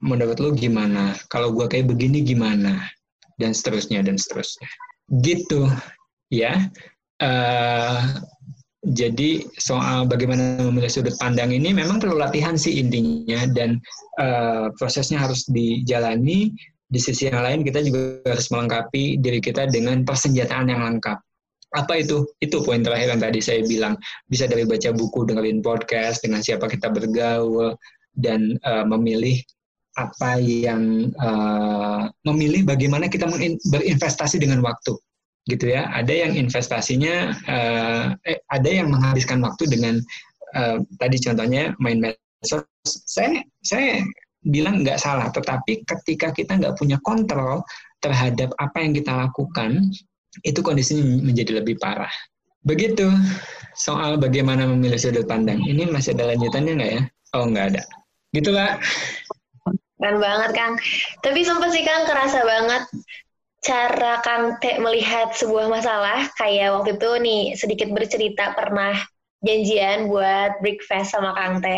menurut 0.03 0.37
lo 0.43 0.51
gimana? 0.53 1.15
Kalau 1.31 1.55
gue 1.55 1.71
kayak 1.71 1.89
begini 1.89 2.27
gimana? 2.27 2.91
Dan 3.39 3.55
seterusnya 3.55 4.03
dan 4.03 4.19
seterusnya. 4.19 4.69
Gitu, 5.23 5.71
ya. 6.29 6.69
Uh, 7.23 8.19
jadi 8.83 9.47
soal 9.63 10.11
bagaimana 10.11 10.59
memilih 10.59 10.91
sudut 10.91 11.15
pandang 11.23 11.55
ini 11.55 11.71
memang 11.71 12.03
perlu 12.03 12.19
latihan 12.19 12.59
sih 12.59 12.83
intinya 12.83 13.47
dan 13.55 13.79
uh, 14.19 14.75
prosesnya 14.75 15.23
harus 15.23 15.47
dijalani. 15.47 16.51
Di 16.93 17.01
sisi 17.01 17.31
yang 17.31 17.41
lain 17.41 17.65
kita 17.65 17.81
juga 17.81 18.21
harus 18.29 18.53
melengkapi 18.53 19.17
diri 19.23 19.41
kita 19.41 19.65
dengan 19.71 20.05
persenjataan 20.05 20.69
yang 20.69 20.85
lengkap. 20.85 21.17
Apa 21.73 22.05
itu? 22.05 22.29
Itu 22.37 22.61
poin 22.61 22.85
terakhir 22.85 23.17
yang 23.17 23.23
tadi 23.23 23.41
saya 23.41 23.65
bilang. 23.65 23.97
Bisa 24.29 24.45
dari 24.45 24.69
baca 24.69 24.93
buku, 24.93 25.25
dengerin 25.25 25.65
podcast, 25.65 26.21
dengan 26.21 26.45
siapa 26.45 26.69
kita 26.69 26.93
bergaul, 26.93 27.73
dan 28.13 28.61
uh, 28.69 28.85
memilih 28.85 29.41
apa 30.01 30.41
yang 30.41 31.13
uh, 31.21 32.09
memilih 32.25 32.65
bagaimana 32.65 33.13
kita 33.13 33.29
berinvestasi 33.69 34.41
dengan 34.41 34.65
waktu 34.65 34.97
gitu 35.51 35.75
ya. 35.75 35.91
Ada 35.91 36.29
yang 36.29 36.33
investasinya, 36.39 37.35
uh, 37.51 38.05
eh, 38.25 38.39
ada 38.49 38.71
yang 38.71 38.89
menghabiskan 38.95 39.43
waktu 39.43 39.67
dengan 39.69 39.99
uh, 40.55 40.79
tadi 40.97 41.17
contohnya 41.19 41.75
main 41.83 41.99
medsos. 41.99 42.65
Saya 42.87 43.43
saya 43.63 44.03
bilang 44.43 44.83
nggak 44.83 44.99
salah, 44.99 45.31
tetapi 45.31 45.87
ketika 45.87 46.35
kita 46.35 46.59
nggak 46.59 46.75
punya 46.79 46.99
kontrol 47.03 47.63
terhadap 48.03 48.51
apa 48.59 48.83
yang 48.83 48.95
kita 48.95 49.15
lakukan, 49.15 49.87
itu 50.43 50.59
kondisinya 50.65 51.05
menjadi 51.23 51.63
lebih 51.63 51.79
parah. 51.79 52.11
Begitu 52.63 53.11
soal 53.75 54.19
bagaimana 54.23 54.67
memilih 54.71 54.99
sudut 54.99 55.27
pandang. 55.27 55.59
Ini 55.63 55.91
masih 55.91 56.15
ada 56.15 56.35
lanjutannya 56.35 56.73
nggak 56.79 56.93
ya? 56.95 57.03
Oh 57.35 57.45
nggak 57.51 57.67
ada. 57.75 57.83
Gitu 58.31 58.51
lah. 58.55 58.79
Keren 60.03 60.19
banget 60.19 60.51
Kang. 60.51 60.75
Tapi 61.23 61.47
sumpah 61.47 61.71
sih 61.71 61.87
Kang 61.87 62.03
kerasa 62.11 62.43
banget 62.43 62.83
cara 63.63 64.19
Kang 64.27 64.59
T 64.59 64.83
melihat 64.83 65.31
sebuah 65.39 65.71
masalah 65.71 66.27
kayak 66.35 66.75
waktu 66.75 66.99
itu 66.99 67.11
nih 67.23 67.43
sedikit 67.55 67.89
bercerita 67.95 68.59
pernah 68.59 68.99
janjian 69.47 70.11
buat 70.11 70.59
breakfast 70.59 71.15
sama 71.15 71.39
Kang 71.39 71.63
T. 71.63 71.71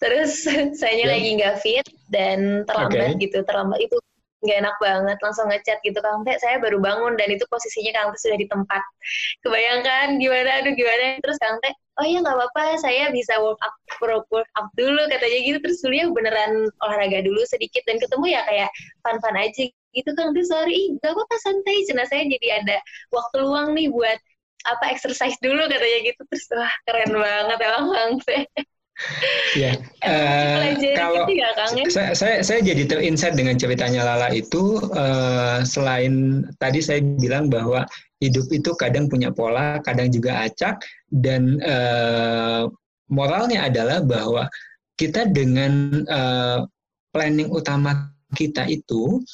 Terus 0.00 0.48
saya 0.80 0.96
yeah. 0.96 1.12
lagi 1.12 1.28
nggak 1.36 1.56
fit 1.60 1.86
dan 2.08 2.64
terlambat 2.64 3.20
okay. 3.20 3.28
gitu. 3.28 3.44
Terlambat 3.44 3.78
itu 3.84 4.00
nggak 4.40 4.58
enak 4.64 4.76
banget 4.80 5.18
langsung 5.20 5.52
ngechat 5.52 5.78
gitu 5.84 6.00
Kang 6.00 6.24
Teh 6.24 6.32
saya 6.40 6.56
baru 6.56 6.80
bangun 6.80 7.12
dan 7.20 7.28
itu 7.28 7.44
posisinya 7.52 7.92
Kang 7.92 8.08
Teh 8.16 8.20
sudah 8.24 8.38
di 8.40 8.48
tempat 8.48 8.80
kebayangkan 9.44 10.16
gimana 10.16 10.64
aduh 10.64 10.72
gimana 10.72 11.20
terus 11.20 11.36
Kang 11.36 11.60
Teh 11.60 11.76
oh 12.00 12.06
ya 12.08 12.24
nggak 12.24 12.32
apa-apa 12.32 12.80
saya 12.80 13.12
bisa 13.12 13.36
work 13.36 13.60
up 13.60 13.76
work 14.32 14.48
up 14.56 14.72
dulu 14.74 15.04
katanya 15.12 15.38
gitu. 15.44 15.58
Terus 15.60 15.78
dulu 15.84 16.16
beneran 16.16 16.72
olahraga 16.80 17.20
dulu 17.20 17.44
sedikit 17.44 17.84
dan 17.84 18.00
ketemu 18.00 18.32
ya 18.32 18.40
kayak 18.48 18.70
fun-fun 19.04 19.36
aja 19.36 19.68
gitu 19.68 20.10
Kang 20.16 20.32
Teh 20.32 20.46
sorry 20.46 20.96
nggak 20.96 21.12
apa-apa 21.12 21.36
santai 21.42 21.82
cina 21.84 22.06
saya 22.08 22.24
jadi 22.24 22.62
ada 22.62 22.76
waktu 23.10 23.36
luang 23.42 23.74
nih 23.76 23.90
buat 23.90 24.18
apa 24.64 24.84
exercise 24.92 25.36
dulu 25.44 25.68
katanya 25.68 25.98
gitu. 26.08 26.20
Terus 26.24 26.44
wah 26.56 26.72
keren 26.88 27.12
banget 27.12 27.58
emang 27.60 27.86
Kang 27.92 28.14
Teh 28.24 28.44
ya, 29.56 29.72
uh, 30.04 30.76
kalau 30.92 31.24
gitu 31.24 31.32
ya, 31.32 31.50
Kang, 31.56 31.72
ya? 31.72 31.84
Saya, 31.88 32.12
saya 32.12 32.36
saya 32.44 32.60
jadi 32.60 32.84
terinsight 32.84 33.32
dengan 33.32 33.56
ceritanya 33.56 34.04
Lala 34.04 34.28
itu 34.28 34.76
uh, 34.92 35.64
selain 35.64 36.44
tadi 36.60 36.84
saya 36.84 37.00
bilang 37.00 37.48
bahwa 37.48 37.88
hidup 38.20 38.46
itu 38.52 38.70
kadang 38.76 39.08
punya 39.08 39.32
pola, 39.32 39.80
kadang 39.80 40.12
juga 40.12 40.44
acak 40.44 40.84
dan 41.08 41.56
uh, 41.64 42.68
moralnya 43.08 43.66
adalah 43.66 44.04
bahwa 44.04 44.46
kita 45.00 45.28
dengan 45.32 46.04
uh, 46.06 46.68
planning 47.10 47.48
utama 47.48 48.12
kita 48.36 48.68
itu 48.68 49.24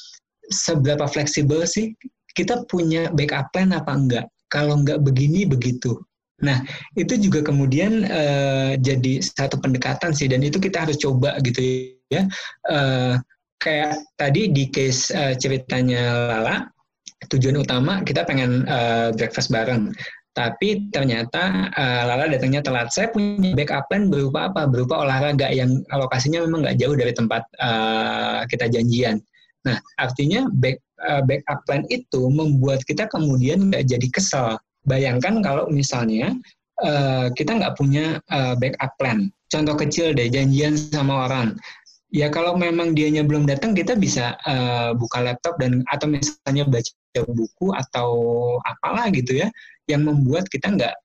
seberapa 0.47 1.05
fleksibel 1.05 1.67
sih 1.67 1.91
kita 2.31 2.63
punya 2.71 3.11
backup 3.11 3.51
plan 3.51 3.75
apa 3.75 3.91
enggak? 3.91 4.25
Kalau 4.47 4.79
enggak 4.79 5.03
begini 5.03 5.43
begitu. 5.43 5.97
Nah, 6.37 6.61
itu 6.93 7.17
juga 7.17 7.41
kemudian 7.41 8.05
uh, 8.05 8.77
jadi 8.77 9.25
satu 9.25 9.57
pendekatan 9.57 10.13
sih, 10.13 10.29
dan 10.29 10.45
itu 10.45 10.61
kita 10.61 10.85
harus 10.85 11.01
coba 11.01 11.33
gitu 11.41 11.89
ya. 12.13 12.29
Uh, 12.69 13.17
kayak 13.57 13.97
tadi 14.21 14.53
di 14.53 14.69
case 14.69 15.09
uh, 15.17 15.33
ceritanya 15.33 16.29
Lala, 16.29 16.69
tujuan 17.31 17.59
utama 17.59 18.01
kita 18.03 18.23
pengen 18.23 18.63
uh, 18.67 19.11
breakfast 19.15 19.51
bareng. 19.51 19.91
Tapi 20.37 20.93
ternyata 20.93 21.73
uh, 21.73 22.01
Lala 22.05 22.29
datangnya 22.29 22.61
telat. 22.61 22.93
Saya 22.93 23.09
punya 23.09 23.57
backup 23.57 23.89
plan 23.89 24.05
berupa 24.13 24.53
apa? 24.53 24.69
Berupa 24.69 25.01
olahraga 25.01 25.49
yang 25.49 25.81
lokasinya 25.89 26.45
memang 26.45 26.61
nggak 26.61 26.77
jauh 26.77 26.93
dari 26.93 27.09
tempat 27.09 27.41
uh, 27.57 28.45
kita 28.45 28.69
janjian. 28.69 29.17
Nah, 29.65 29.81
artinya 29.97 30.45
back, 30.61 30.77
uh, 31.01 31.25
backup 31.25 31.65
plan 31.65 31.81
itu 31.89 32.29
membuat 32.29 32.85
kita 32.85 33.09
kemudian 33.09 33.73
nggak 33.73 33.89
jadi 33.89 34.07
kesel 34.13 34.61
Bayangkan 34.87 35.43
kalau 35.43 35.67
misalnya 35.67 36.31
uh, 36.79 37.27
kita 37.35 37.59
nggak 37.59 37.75
punya 37.75 38.23
uh, 38.31 38.55
backup 38.55 38.95
plan. 38.95 39.27
Contoh 39.51 39.75
kecil 39.75 40.15
deh, 40.15 40.31
janjian 40.31 40.79
sama 40.79 41.27
orang. 41.27 41.59
Ya 42.07 42.31
kalau 42.31 42.55
memang 42.55 42.95
dianya 42.95 43.19
belum 43.27 43.43
datang, 43.43 43.75
kita 43.75 43.99
bisa 43.99 44.39
uh, 44.47 44.95
buka 44.95 45.19
laptop 45.19 45.59
dan 45.59 45.83
atau 45.91 46.07
misalnya 46.07 46.63
baca 46.63 47.21
buku 47.27 47.75
atau 47.75 48.09
apalah 48.63 49.11
gitu 49.11 49.43
ya, 49.43 49.51
yang 49.91 50.07
membuat 50.07 50.47
kita 50.47 50.71
nggak 50.71 50.95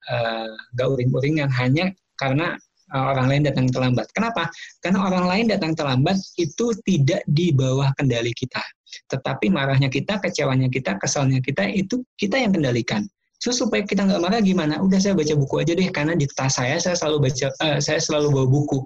nggak 0.78 0.86
uh, 0.86 0.92
uring-uringan 0.94 1.50
hanya 1.50 1.90
karena 2.14 2.54
uh, 2.94 3.10
orang 3.10 3.34
lain 3.34 3.42
datang 3.50 3.66
terlambat. 3.66 4.06
Kenapa? 4.14 4.46
Karena 4.78 5.02
orang 5.02 5.26
lain 5.26 5.46
datang 5.50 5.74
terlambat 5.74 6.22
itu 6.38 6.70
tidak 6.86 7.26
di 7.26 7.50
bawah 7.50 7.90
kendali 7.98 8.30
kita. 8.30 8.62
Tetapi 9.10 9.50
marahnya 9.50 9.90
kita, 9.90 10.22
kecewanya 10.22 10.70
kita, 10.70 11.02
kesalnya 11.02 11.42
kita 11.42 11.66
itu 11.66 12.06
kita 12.14 12.38
yang 12.38 12.54
kendalikan. 12.54 13.10
So 13.42 13.50
supaya 13.50 13.82
kita 13.82 14.06
nggak 14.06 14.22
marah 14.22 14.38
gimana? 14.38 14.78
Udah 14.78 15.02
saya 15.02 15.18
baca 15.18 15.34
buku 15.34 15.66
aja 15.66 15.74
deh 15.74 15.90
karena 15.90 16.14
di 16.14 16.30
tas 16.30 16.62
saya 16.62 16.78
saya 16.78 16.94
selalu 16.94 17.26
baca 17.26 17.46
uh, 17.58 17.78
saya 17.82 17.98
selalu 17.98 18.38
bawa 18.38 18.46
buku. 18.46 18.78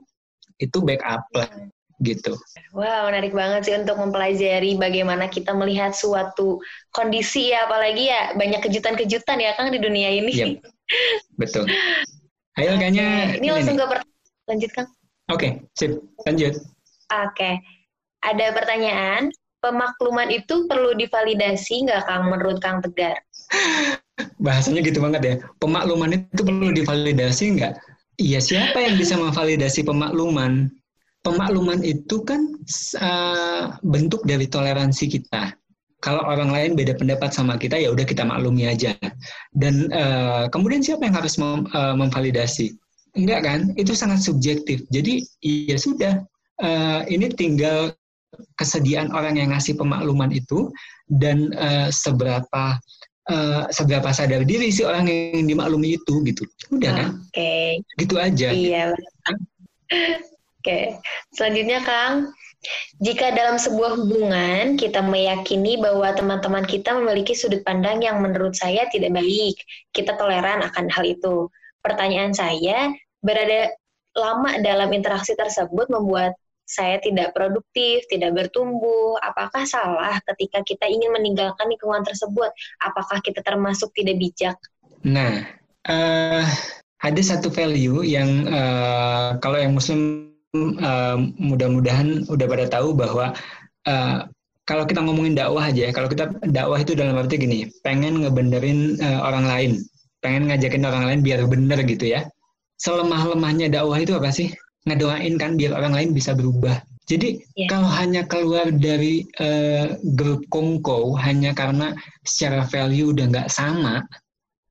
Itu 0.56 0.80
backup 0.80 1.28
lah 1.36 1.75
gitu. 2.04 2.36
Wow, 2.76 3.08
menarik 3.08 3.32
banget 3.32 3.70
sih 3.70 3.74
untuk 3.76 3.96
mempelajari 3.96 4.76
bagaimana 4.76 5.32
kita 5.32 5.56
melihat 5.56 5.96
suatu 5.96 6.60
kondisi 6.92 7.52
ya, 7.52 7.64
apalagi 7.64 8.12
ya 8.12 8.36
banyak 8.36 8.60
kejutan-kejutan 8.64 9.40
ya 9.40 9.56
Kang 9.56 9.72
di 9.72 9.80
dunia 9.80 10.12
ini. 10.12 10.32
Yep. 10.32 10.46
Iya, 10.46 10.60
betul. 11.40 11.64
Ayo 12.56 12.76
kayaknya 12.80 13.36
ini, 13.36 13.44
ini 13.44 13.48
langsung 13.52 13.76
nih. 13.76 13.84
ke 13.84 13.90
pertanyaan 13.90 14.46
lanjut 14.48 14.70
Kang. 14.72 14.88
Oke, 15.26 15.38
okay, 15.38 15.50
sip. 15.74 15.92
Lanjut. 16.24 16.54
Oke. 16.56 17.34
Okay. 17.34 17.54
Ada 18.24 18.46
pertanyaan, 18.56 19.30
pemakluman 19.62 20.28
itu 20.32 20.66
perlu 20.66 20.94
divalidasi 20.96 21.86
nggak 21.86 22.04
Kang 22.08 22.28
menurut 22.28 22.58
Kang 22.60 22.80
Tegar? 22.84 23.16
bahasanya 24.40 24.80
gitu 24.84 24.98
banget 25.02 25.22
ya. 25.22 25.34
Pemakluman 25.60 26.12
itu 26.16 26.40
perlu 26.42 26.72
divalidasi 26.72 27.58
nggak? 27.58 27.74
Iya, 28.16 28.40
siapa 28.40 28.78
yang 28.80 28.96
bisa 28.96 29.18
memvalidasi 29.20 29.84
pemakluman? 29.84 30.72
Pemakluman 31.26 31.80
itu 31.82 32.22
kan 32.22 32.54
uh, 33.02 33.74
bentuk 33.82 34.22
dari 34.24 34.46
toleransi 34.46 35.10
kita. 35.10 35.54
Kalau 36.04 36.22
orang 36.22 36.54
lain 36.54 36.78
beda 36.78 36.94
pendapat 36.94 37.34
sama 37.34 37.58
kita, 37.58 37.74
ya 37.80 37.90
udah 37.90 38.06
kita 38.06 38.22
maklumi 38.22 38.70
aja. 38.70 38.94
Dan 39.50 39.90
uh, 39.90 40.46
kemudian 40.54 40.84
siapa 40.84 41.02
yang 41.08 41.16
harus 41.18 41.34
mem, 41.40 41.66
uh, 41.74 41.98
memvalidasi? 41.98 42.78
Enggak 43.18 43.42
kan? 43.42 43.60
Itu 43.74 43.96
sangat 43.96 44.22
subjektif. 44.22 44.86
Jadi 44.92 45.26
ya 45.42 45.76
sudah. 45.80 46.22
Uh, 46.56 47.04
ini 47.12 47.28
tinggal 47.36 47.92
kesediaan 48.56 49.12
orang 49.12 49.36
yang 49.36 49.52
ngasih 49.52 49.76
pemakluman 49.76 50.32
itu 50.32 50.72
dan 51.08 51.52
uh, 51.56 51.92
seberapa 51.92 52.80
uh, 53.30 53.64
seberapa 53.70 54.08
sadar 54.12 54.42
diri 54.44 54.72
si 54.72 54.82
orang 54.82 55.06
yang 55.08 55.46
dimaklumi 55.46 55.96
itu 56.00 56.24
gitu 56.24 56.42
udah 56.72 56.92
kan 56.92 57.08
oke 57.20 57.32
okay. 57.32 57.80
gitu 58.00 58.14
aja 58.16 58.48
iya 58.52 58.92
oke 60.66 60.98
selanjutnya 61.30 61.78
kang 61.86 62.34
jika 62.98 63.30
dalam 63.30 63.60
sebuah 63.60 63.94
hubungan 63.94 64.74
kita 64.74 65.04
meyakini 65.04 65.78
bahwa 65.78 66.10
teman-teman 66.16 66.66
kita 66.66 66.98
memiliki 66.98 67.36
sudut 67.36 67.62
pandang 67.62 68.02
yang 68.02 68.18
menurut 68.18 68.56
saya 68.56 68.88
tidak 68.90 69.14
baik, 69.14 69.56
kita 69.94 70.16
toleran 70.18 70.64
akan 70.64 70.90
hal 70.90 71.04
itu. 71.06 71.46
Pertanyaan 71.84 72.34
saya, 72.34 72.90
berada 73.22 73.70
lama 74.16 74.58
dalam 74.64 74.90
interaksi 74.90 75.36
tersebut 75.36 75.86
membuat 75.92 76.34
saya 76.66 76.98
tidak 76.98 77.30
produktif, 77.30 78.02
tidak 78.10 78.34
bertumbuh, 78.34 79.14
apakah 79.22 79.62
salah 79.62 80.18
ketika 80.34 80.66
kita 80.66 80.90
ingin 80.90 81.14
meninggalkan 81.14 81.70
lingkungan 81.70 82.02
tersebut? 82.02 82.50
Apakah 82.82 83.22
kita 83.22 83.38
termasuk 83.46 83.94
tidak 83.94 84.18
bijak? 84.18 84.58
Nah, 85.06 85.46
uh, 85.86 86.42
ada 86.98 87.22
satu 87.22 87.54
value 87.54 88.02
yang 88.02 88.50
uh, 88.50 89.38
kalau 89.38 89.62
yang 89.62 89.78
Muslim 89.78 90.34
uh, 90.82 91.16
mudah-mudahan 91.40 92.24
udah 92.28 92.46
pada 92.46 92.66
tahu 92.68 92.94
bahwa 92.96 93.32
uh, 93.86 94.18
kalau 94.66 94.82
kita 94.82 94.98
ngomongin 94.98 95.38
dakwah 95.38 95.70
aja 95.70 95.88
ya, 95.88 95.90
kalau 95.94 96.10
kita 96.10 96.32
dakwah 96.50 96.82
itu 96.82 96.98
dalam 96.98 97.14
arti 97.14 97.38
gini, 97.38 97.70
pengen 97.86 98.26
ngebenerin 98.26 98.98
uh, 98.98 99.22
orang 99.22 99.46
lain, 99.46 99.72
pengen 100.24 100.50
ngajakin 100.50 100.82
orang 100.82 101.04
lain 101.06 101.20
biar 101.22 101.46
bener 101.46 101.78
gitu 101.86 102.10
ya. 102.10 102.26
Selemah-lemahnya 102.82 103.70
dakwah 103.70 103.96
itu 104.02 104.12
apa 104.18 104.34
sih? 104.34 104.50
ngedoain 104.86 105.34
kan 105.36 105.58
biar 105.58 105.74
orang 105.74 105.92
lain 105.92 106.10
bisa 106.14 106.32
berubah. 106.32 106.78
Jadi 107.06 107.38
yeah. 107.54 107.70
kalau 107.70 107.90
hanya 107.90 108.26
keluar 108.26 108.70
dari 108.70 109.26
uh, 109.38 109.94
grup 110.18 110.42
kongko 110.50 111.14
hanya 111.22 111.54
karena 111.54 111.94
secara 112.26 112.66
value 112.66 113.14
udah 113.14 113.30
nggak 113.30 113.50
sama 113.50 114.02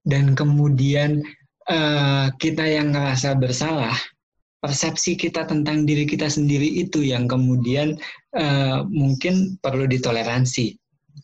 dan 0.04 0.36
kemudian 0.36 1.24
uh, 1.72 2.28
kita 2.36 2.64
yang 2.68 2.92
ngerasa 2.92 3.40
bersalah, 3.40 3.96
persepsi 4.66 5.14
kita 5.14 5.46
tentang 5.46 5.86
diri 5.86 6.10
kita 6.10 6.26
sendiri 6.26 6.66
itu 6.66 7.06
yang 7.06 7.30
kemudian 7.30 7.94
uh, 8.34 8.82
mungkin 8.90 9.62
perlu 9.62 9.86
ditoleransi. 9.86 10.74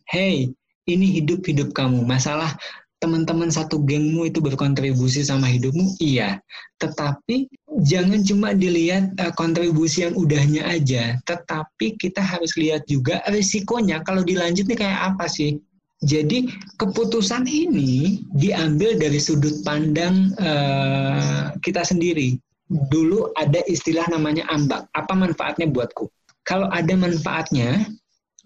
Hey, 0.06 0.54
ini 0.86 1.10
hidup 1.18 1.42
hidup 1.50 1.74
kamu. 1.74 2.06
Masalah 2.06 2.54
teman-teman 3.02 3.50
satu 3.50 3.82
gengmu 3.82 4.30
itu 4.30 4.38
berkontribusi 4.46 5.26
sama 5.26 5.50
hidupmu, 5.50 5.98
iya. 5.98 6.38
Tetapi 6.78 7.50
jangan 7.82 8.22
cuma 8.22 8.54
dilihat 8.54 9.10
uh, 9.18 9.34
kontribusi 9.34 10.06
yang 10.06 10.14
udahnya 10.14 10.62
aja, 10.70 11.18
tetapi 11.26 11.98
kita 11.98 12.22
harus 12.22 12.54
lihat 12.62 12.86
juga 12.86 13.26
risikonya 13.26 14.06
kalau 14.06 14.22
dilanjut 14.22 14.70
nih 14.70 14.86
kayak 14.86 15.18
apa 15.18 15.26
sih. 15.26 15.58
Jadi 16.06 16.46
keputusan 16.78 17.46
ini 17.46 18.22
diambil 18.38 19.02
dari 19.02 19.18
sudut 19.18 19.66
pandang 19.66 20.30
uh, 20.38 21.58
kita 21.66 21.82
sendiri. 21.82 22.38
Dulu 22.72 23.36
ada 23.36 23.60
istilah 23.68 24.08
namanya 24.08 24.48
ambak. 24.48 24.88
Apa 24.96 25.12
manfaatnya 25.12 25.68
buatku? 25.68 26.08
Kalau 26.48 26.72
ada 26.72 26.96
manfaatnya, 26.96 27.84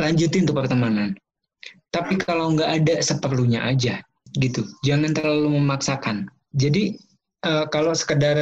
lanjutin 0.02 0.50
tuh 0.50 0.58
pertemanan. 0.58 1.14
Tapi 1.94 2.18
kalau 2.18 2.58
nggak 2.58 2.70
ada, 2.82 2.96
seperlunya 3.06 3.62
aja 3.62 4.02
gitu. 4.42 4.66
Jangan 4.84 5.16
terlalu 5.16 5.62
memaksakan. 5.62 6.28
Jadi 6.58 6.98
uh, 7.48 7.70
kalau 7.72 7.96
sekedar 7.96 8.36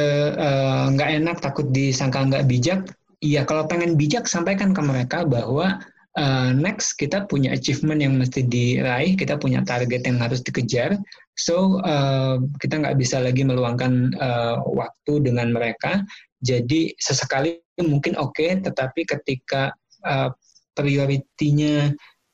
nggak 0.90 1.10
uh, 1.10 1.14
enak 1.20 1.38
takut 1.38 1.70
disangka 1.70 2.24
nggak 2.26 2.46
bijak, 2.50 2.80
iya 3.22 3.46
kalau 3.46 3.68
pengen 3.70 3.94
bijak 3.94 4.26
sampaikan 4.26 4.74
ke 4.74 4.82
mereka 4.82 5.22
bahwa 5.22 5.78
uh, 6.18 6.50
next 6.54 6.96
kita 6.98 7.26
punya 7.26 7.54
achievement 7.54 8.00
yang 8.02 8.14
mesti 8.18 8.46
diraih, 8.46 9.14
kita 9.18 9.38
punya 9.38 9.62
target 9.66 10.06
yang 10.06 10.18
harus 10.22 10.40
dikejar. 10.42 10.98
So 11.34 11.82
uh, 11.82 12.38
kita 12.62 12.82
nggak 12.82 12.98
bisa 12.98 13.18
lagi 13.18 13.42
meluangkan 13.42 14.14
uh, 14.18 14.62
waktu 14.64 15.26
dengan 15.26 15.50
mereka. 15.50 16.02
Jadi 16.44 16.94
sesekali 17.00 17.58
mungkin 17.82 18.14
oke, 18.14 18.36
okay, 18.36 18.60
tetapi 18.62 19.06
ketika 19.08 19.74
uh, 20.06 20.30
prioritinya 20.74 21.90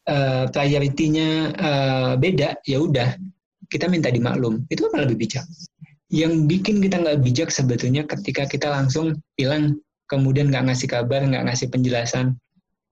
uh, 0.09 0.45
prioritinya 0.51 1.29
uh, 1.57 2.13
beda, 2.21 2.61
ya 2.67 2.79
udah 2.81 3.17
kita 3.71 3.87
minta 3.87 4.11
dimaklum. 4.11 4.67
Itu 4.69 4.91
apa 4.91 5.07
lebih 5.07 5.25
bijak? 5.25 5.47
Yang 6.11 6.51
bikin 6.51 6.83
kita 6.83 6.99
nggak 6.99 7.23
bijak 7.23 7.49
sebetulnya 7.55 8.03
ketika 8.03 8.43
kita 8.51 8.67
langsung 8.67 9.15
hilang, 9.39 9.79
kemudian 10.11 10.51
nggak 10.51 10.67
ngasih 10.67 10.91
kabar, 10.91 11.23
nggak 11.23 11.47
ngasih 11.47 11.71
penjelasan, 11.71 12.35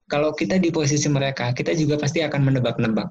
kalau 0.09 0.33
kita 0.33 0.57
di 0.57 0.73
posisi 0.73 1.05
mereka, 1.07 1.53
kita 1.53 1.77
juga 1.77 2.01
pasti 2.01 2.25
akan 2.25 2.49
menebak-nebak. 2.49 3.07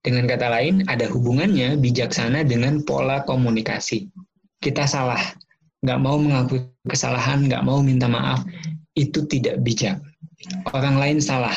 Dengan 0.00 0.24
kata 0.24 0.48
lain, 0.48 0.88
ada 0.88 1.04
hubungannya 1.12 1.76
bijaksana 1.76 2.48
dengan 2.48 2.80
pola 2.88 3.20
komunikasi. 3.28 4.08
Kita 4.56 4.88
salah, 4.88 5.20
nggak 5.84 6.00
mau 6.00 6.16
mengakui 6.16 6.64
kesalahan, 6.88 7.44
nggak 7.44 7.60
mau 7.60 7.84
minta 7.84 8.08
maaf, 8.08 8.40
itu 8.96 9.28
tidak 9.28 9.60
bijak. 9.60 10.00
Orang 10.72 10.96
lain 10.96 11.20
salah, 11.20 11.52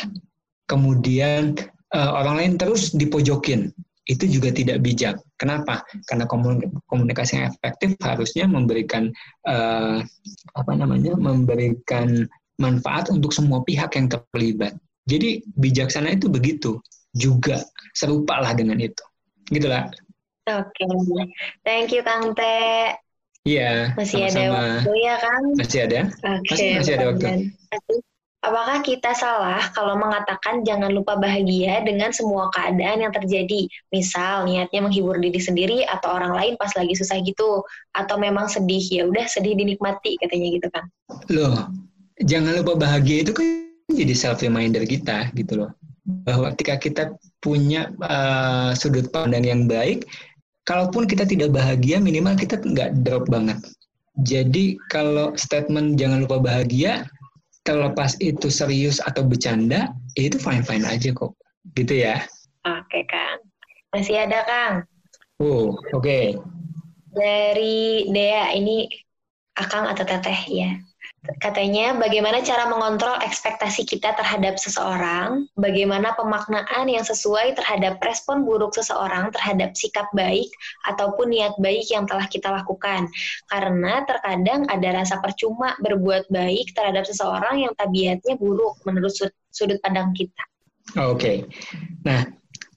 kemudian 0.67 1.55
uh, 1.95 2.11
orang 2.19 2.36
lain 2.43 2.53
terus 2.59 2.91
dipojokin, 2.91 3.71
itu 4.11 4.27
juga 4.27 4.51
tidak 4.51 4.84
bijak. 4.84 5.15
Kenapa? 5.39 5.79
Karena 6.11 6.27
komunikasi 6.91 7.39
yang 7.39 7.55
efektif 7.55 7.95
harusnya 8.03 8.43
memberikan 8.43 9.07
uh, 9.47 10.03
apa 10.59 10.71
namanya, 10.75 11.15
memberikan 11.15 12.27
manfaat 12.62 13.10
untuk 13.10 13.34
semua 13.34 13.62
pihak 13.66 13.95
yang 13.97 14.08
terlibat. 14.10 14.78
Jadi 15.10 15.43
bijaksana 15.60 16.16
itu 16.16 16.32
begitu 16.32 16.80
juga 17.14 17.62
serupa 17.93 18.39
lah 18.39 18.56
dengan 18.56 18.80
itu. 18.80 19.04
Gitulah. 19.51 19.91
Oke, 20.43 20.84
okay. 20.84 21.24
thank 21.64 21.95
you 21.95 22.04
Kang 22.04 22.36
Te. 22.36 22.91
Iya. 23.43 23.91
Masih 23.95 24.28
sama-sama. 24.28 24.43
ada 24.43 24.60
waktu 24.80 24.91
ya 25.04 25.16
Kang? 25.20 25.43
Masih 25.56 25.80
ada. 25.84 25.99
Oke. 26.08 26.16
Okay, 26.20 26.51
masih, 26.51 26.68
masih 26.80 26.93
ada 26.95 27.06
waktu. 27.12 27.28
Apakah 28.43 28.84
kita 28.84 29.16
salah 29.16 29.72
kalau 29.72 29.95
mengatakan 29.95 30.68
jangan 30.68 30.91
lupa 30.91 31.16
bahagia 31.16 31.80
dengan 31.88 32.12
semua 32.12 32.51
keadaan 32.51 33.08
yang 33.08 33.16
terjadi? 33.16 33.72
Misal 33.88 34.43
niatnya 34.43 34.84
menghibur 34.84 35.16
diri 35.16 35.39
sendiri 35.39 35.88
atau 35.88 36.12
orang 36.12 36.36
lain 36.36 36.54
pas 36.60 36.76
lagi 36.76 36.91
susah 36.91 37.24
gitu, 37.24 37.64
atau 37.95 38.16
memang 38.20 38.51
sedih 38.51 38.84
ya 38.84 39.08
udah 39.08 39.32
sedih 39.32 39.56
dinikmati 39.56 40.20
katanya 40.20 40.60
gitu 40.60 40.68
kan? 40.76 40.84
Loh, 41.32 41.72
jangan 42.24 42.63
lupa 42.63 42.80
bahagia 42.80 43.28
itu 43.28 43.32
kan 43.36 43.45
jadi 43.91 44.15
self 44.15 44.39
reminder 44.39 44.84
kita 44.88 45.30
gitu 45.36 45.63
loh. 45.63 45.71
Bahwa 46.28 46.51
ketika 46.55 46.76
kita 46.80 47.03
punya 47.39 47.91
uh, 48.03 48.76
sudut 48.76 49.07
pandang 49.11 49.47
yang 49.47 49.67
baik 49.67 50.07
kalaupun 50.67 51.07
kita 51.07 51.28
tidak 51.28 51.51
bahagia 51.51 51.99
minimal 51.99 52.36
kita 52.36 52.59
nggak 52.59 53.03
drop 53.03 53.28
banget. 53.28 53.59
Jadi 54.24 54.78
kalau 54.93 55.34
statement 55.36 55.97
jangan 55.99 56.24
lupa 56.24 56.39
bahagia 56.39 57.07
terlepas 57.63 58.19
itu 58.19 58.51
serius 58.51 58.99
atau 59.03 59.24
bercanda 59.24 59.89
ya 60.19 60.24
itu 60.28 60.38
fine 60.39 60.63
fine 60.63 60.84
aja 60.88 61.11
kok. 61.15 61.36
Gitu 61.76 62.03
ya. 62.03 62.24
Oke 62.67 63.03
kang. 63.07 63.39
Masih 63.95 64.24
ada 64.24 64.43
kang? 64.47 64.74
Oh 65.39 65.76
oke. 65.95 66.03
Okay. 66.03 66.26
dari 67.13 68.09
Dea 68.09 68.57
ini 68.57 68.89
akang 69.53 69.86
atau 69.86 70.01
teteh? 70.01 70.39
Ya 70.49 70.82
Katanya 71.24 71.95
bagaimana 71.95 72.43
cara 72.43 72.67
mengontrol 72.67 73.15
ekspektasi 73.24 73.88
kita 73.88 74.11
terhadap 74.11 74.59
seseorang, 74.59 75.47
bagaimana 75.55 76.11
pemaknaan 76.19 76.91
yang 76.91 77.07
sesuai 77.07 77.55
terhadap 77.55 77.95
respon 78.03 78.43
buruk 78.43 78.76
seseorang 78.76 79.32
terhadap 79.32 79.71
sikap 79.71 80.11
baik 80.11 80.51
ataupun 80.84 81.32
niat 81.32 81.55
baik 81.63 81.88
yang 81.88 82.03
telah 82.03 82.28
kita 82.28 82.51
lakukan. 82.51 83.07
Karena 83.47 84.03
terkadang 84.03 84.67
ada 84.67 84.99
rasa 84.99 85.24
percuma 85.24 85.80
berbuat 85.80 86.28
baik 86.28 86.76
terhadap 86.76 87.07
seseorang 87.07 87.63
yang 87.63 87.74
tabiatnya 87.80 88.36
buruk 88.36 88.84
menurut 88.84 89.15
sudut 89.47 89.80
pandang 89.80 90.11
kita. 90.11 90.43
Oke, 90.99 91.15
okay. 91.15 91.38
nah 92.03 92.28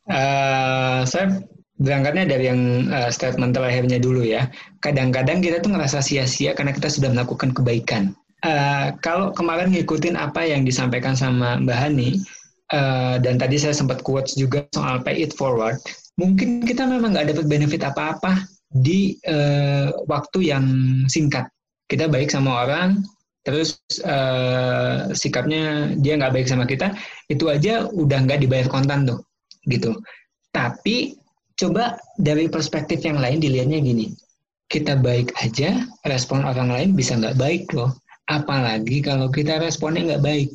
uh, 0.06 1.02
saya 1.02 1.42
berangkatnya 1.82 2.30
dari 2.30 2.46
yang 2.46 2.86
uh, 2.94 3.10
statement 3.10 3.58
terakhirnya 3.58 3.98
dulu 3.98 4.22
ya. 4.22 4.46
Kadang-kadang 4.78 5.42
kita 5.42 5.58
tuh 5.58 5.74
ngerasa 5.74 5.98
sia-sia 5.98 6.54
karena 6.54 6.70
kita 6.70 6.86
sudah 6.86 7.10
melakukan 7.10 7.50
kebaikan 7.50 8.14
uh, 8.46 8.94
kalau 9.02 9.34
kemarin 9.34 9.74
ngikutin 9.74 10.14
apa 10.14 10.46
yang 10.46 10.62
disampaikan 10.62 11.18
sama 11.18 11.58
Mbak 11.58 11.76
Hani, 11.76 12.22
uh, 12.70 13.18
dan 13.18 13.36
tadi 13.36 13.58
saya 13.58 13.74
sempat 13.74 14.06
quotes 14.06 14.38
juga 14.38 14.64
soal 14.70 15.02
pay 15.02 15.26
it 15.26 15.34
forward, 15.34 15.76
mungkin 16.14 16.62
kita 16.62 16.86
memang 16.86 17.12
nggak 17.18 17.34
dapat 17.34 17.46
benefit 17.50 17.82
apa-apa 17.82 18.46
di 18.70 19.18
uh, 19.26 19.90
waktu 20.06 20.54
yang 20.54 20.64
singkat. 21.10 21.50
Kita 21.86 22.10
baik 22.10 22.30
sama 22.34 22.66
orang, 22.66 23.02
terus 23.46 23.78
uh, 24.02 25.10
sikapnya 25.14 25.94
dia 25.98 26.18
nggak 26.18 26.34
baik 26.34 26.48
sama 26.50 26.66
kita, 26.66 26.94
itu 27.30 27.46
aja 27.46 27.86
udah 27.90 28.26
nggak 28.26 28.42
dibayar 28.42 28.66
kontan 28.66 29.06
tuh, 29.06 29.22
gitu. 29.70 29.94
Tapi 30.50 31.14
coba 31.54 31.94
dari 32.18 32.50
perspektif 32.50 33.06
yang 33.06 33.22
lain 33.22 33.38
dilihatnya 33.38 33.78
gini, 33.78 34.10
kita 34.66 34.98
baik 34.98 35.30
aja, 35.38 35.86
respon 36.02 36.42
orang 36.42 36.74
lain 36.74 36.90
bisa 36.98 37.14
nggak 37.14 37.38
baik 37.38 37.70
loh. 37.70 37.94
Apalagi 38.26 39.02
kalau 39.02 39.30
kita 39.30 39.62
responnya 39.62 40.14
nggak 40.14 40.24
baik. 40.24 40.48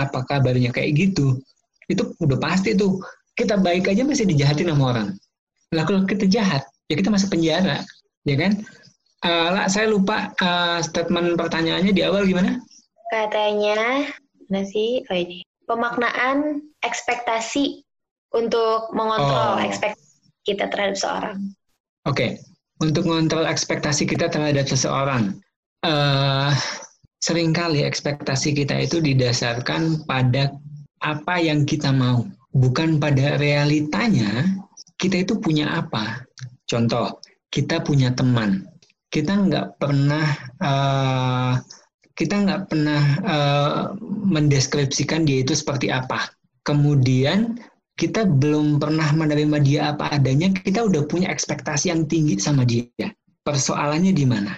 Apa 0.00 0.24
kabarnya 0.26 0.72
kayak 0.72 0.96
gitu? 0.96 1.38
Itu 1.86 2.16
udah 2.18 2.38
pasti 2.40 2.74
tuh. 2.74 2.98
Kita 3.32 3.56
baik 3.56 3.88
aja 3.88 4.04
masih 4.04 4.28
dijahatin 4.28 4.72
sama 4.72 4.84
orang. 4.92 5.08
Lah 5.72 5.88
kalau 5.88 6.04
kita 6.04 6.28
jahat, 6.28 6.64
ya 6.92 7.00
kita 7.00 7.08
masuk 7.08 7.32
penjara. 7.32 7.80
Ya 8.28 8.36
kan? 8.36 8.60
Uh, 9.22 9.48
lah, 9.54 9.64
saya 9.70 9.86
lupa 9.86 10.34
uh, 10.42 10.82
statement 10.82 11.38
pertanyaannya 11.38 11.94
di 11.94 12.02
awal 12.02 12.26
gimana? 12.26 12.58
Katanya, 13.08 14.10
nasi, 14.50 15.06
oh 15.06 15.16
ini. 15.16 15.46
Pemaknaan 15.70 16.58
ekspektasi 16.82 17.86
untuk 18.34 18.90
mengontrol 18.92 19.56
oh. 19.56 19.62
ekspektasi 19.62 20.26
kita 20.42 20.66
terhadap 20.68 20.98
seorang. 20.98 21.38
Oke, 22.02 22.18
okay. 22.18 22.30
untuk 22.82 23.06
mengontrol 23.06 23.46
ekspektasi 23.46 24.10
kita 24.10 24.26
terhadap 24.26 24.66
seseorang. 24.66 25.38
Uh, 25.86 26.50
sering 27.22 27.54
kali 27.54 27.86
ekspektasi 27.86 28.50
kita 28.52 28.82
itu 28.82 28.98
didasarkan 28.98 30.02
pada 30.10 30.50
apa 31.06 31.38
yang 31.38 31.62
kita 31.62 31.94
mau, 31.94 32.26
bukan 32.50 32.98
pada 32.98 33.38
realitanya 33.38 34.58
kita 34.98 35.22
itu 35.22 35.38
punya 35.38 35.70
apa. 35.70 36.26
Contoh, 36.66 37.22
kita 37.54 37.78
punya 37.86 38.10
teman, 38.10 38.66
kita 39.14 39.38
nggak 39.38 39.78
pernah 39.78 40.26
uh, 40.58 41.54
kita 42.18 42.42
nggak 42.42 42.62
pernah 42.68 43.02
uh, 43.22 43.82
mendeskripsikan 44.26 45.22
dia 45.22 45.46
itu 45.46 45.54
seperti 45.54 45.94
apa. 45.94 46.26
Kemudian 46.66 47.58
kita 47.98 48.26
belum 48.26 48.82
pernah 48.82 49.10
menerima 49.14 49.58
dia 49.62 49.80
apa 49.94 50.10
adanya, 50.10 50.50
kita 50.50 50.86
udah 50.86 51.06
punya 51.06 51.30
ekspektasi 51.30 51.90
yang 51.94 52.06
tinggi 52.10 52.38
sama 52.38 52.66
dia. 52.66 52.86
Persoalannya 53.42 54.14
di 54.14 54.26
mana? 54.26 54.54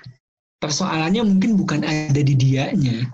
Persoalannya 0.64 1.20
mungkin 1.20 1.60
bukan 1.60 1.84
ada 1.84 2.20
di 2.24 2.32
dianya, 2.32 3.04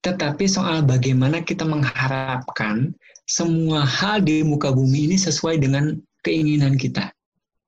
tetapi 0.00 0.48
soal 0.48 0.80
bagaimana 0.88 1.44
kita 1.44 1.68
mengharapkan 1.68 2.96
semua 3.28 3.84
hal 3.84 4.24
di 4.24 4.40
muka 4.40 4.72
bumi 4.72 5.12
ini 5.12 5.20
sesuai 5.20 5.60
dengan 5.60 6.00
keinginan 6.24 6.80
kita. 6.80 7.12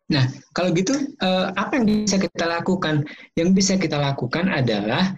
Nah, 0.08 0.24
kalau 0.56 0.72
gitu, 0.72 0.96
eh, 1.20 1.46
apa 1.52 1.76
yang 1.76 2.08
bisa 2.08 2.16
kita 2.16 2.48
lakukan? 2.48 3.04
Yang 3.36 3.48
bisa 3.52 3.72
kita 3.76 4.00
lakukan 4.00 4.48
adalah, 4.48 5.12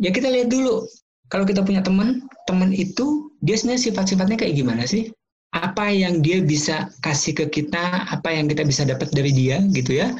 ya 0.00 0.10
kita 0.10 0.32
lihat 0.32 0.48
dulu. 0.48 0.88
Kalau 1.28 1.44
kita 1.44 1.60
punya 1.60 1.84
teman, 1.84 2.24
teman 2.48 2.72
itu 2.72 3.28
dia 3.44 3.54
sebenarnya 3.60 3.92
sifat-sifatnya 3.92 4.40
kayak 4.40 4.56
gimana 4.56 4.82
sih? 4.88 5.12
Apa 5.54 5.92
yang 5.92 6.24
dia 6.24 6.42
bisa 6.42 6.90
kasih 7.04 7.36
ke 7.36 7.46
kita, 7.52 8.08
apa 8.08 8.34
yang 8.34 8.50
kita 8.50 8.66
bisa 8.66 8.82
dapat 8.82 9.12
dari 9.14 9.30
dia, 9.30 9.62
gitu 9.70 9.94
ya 9.94 10.10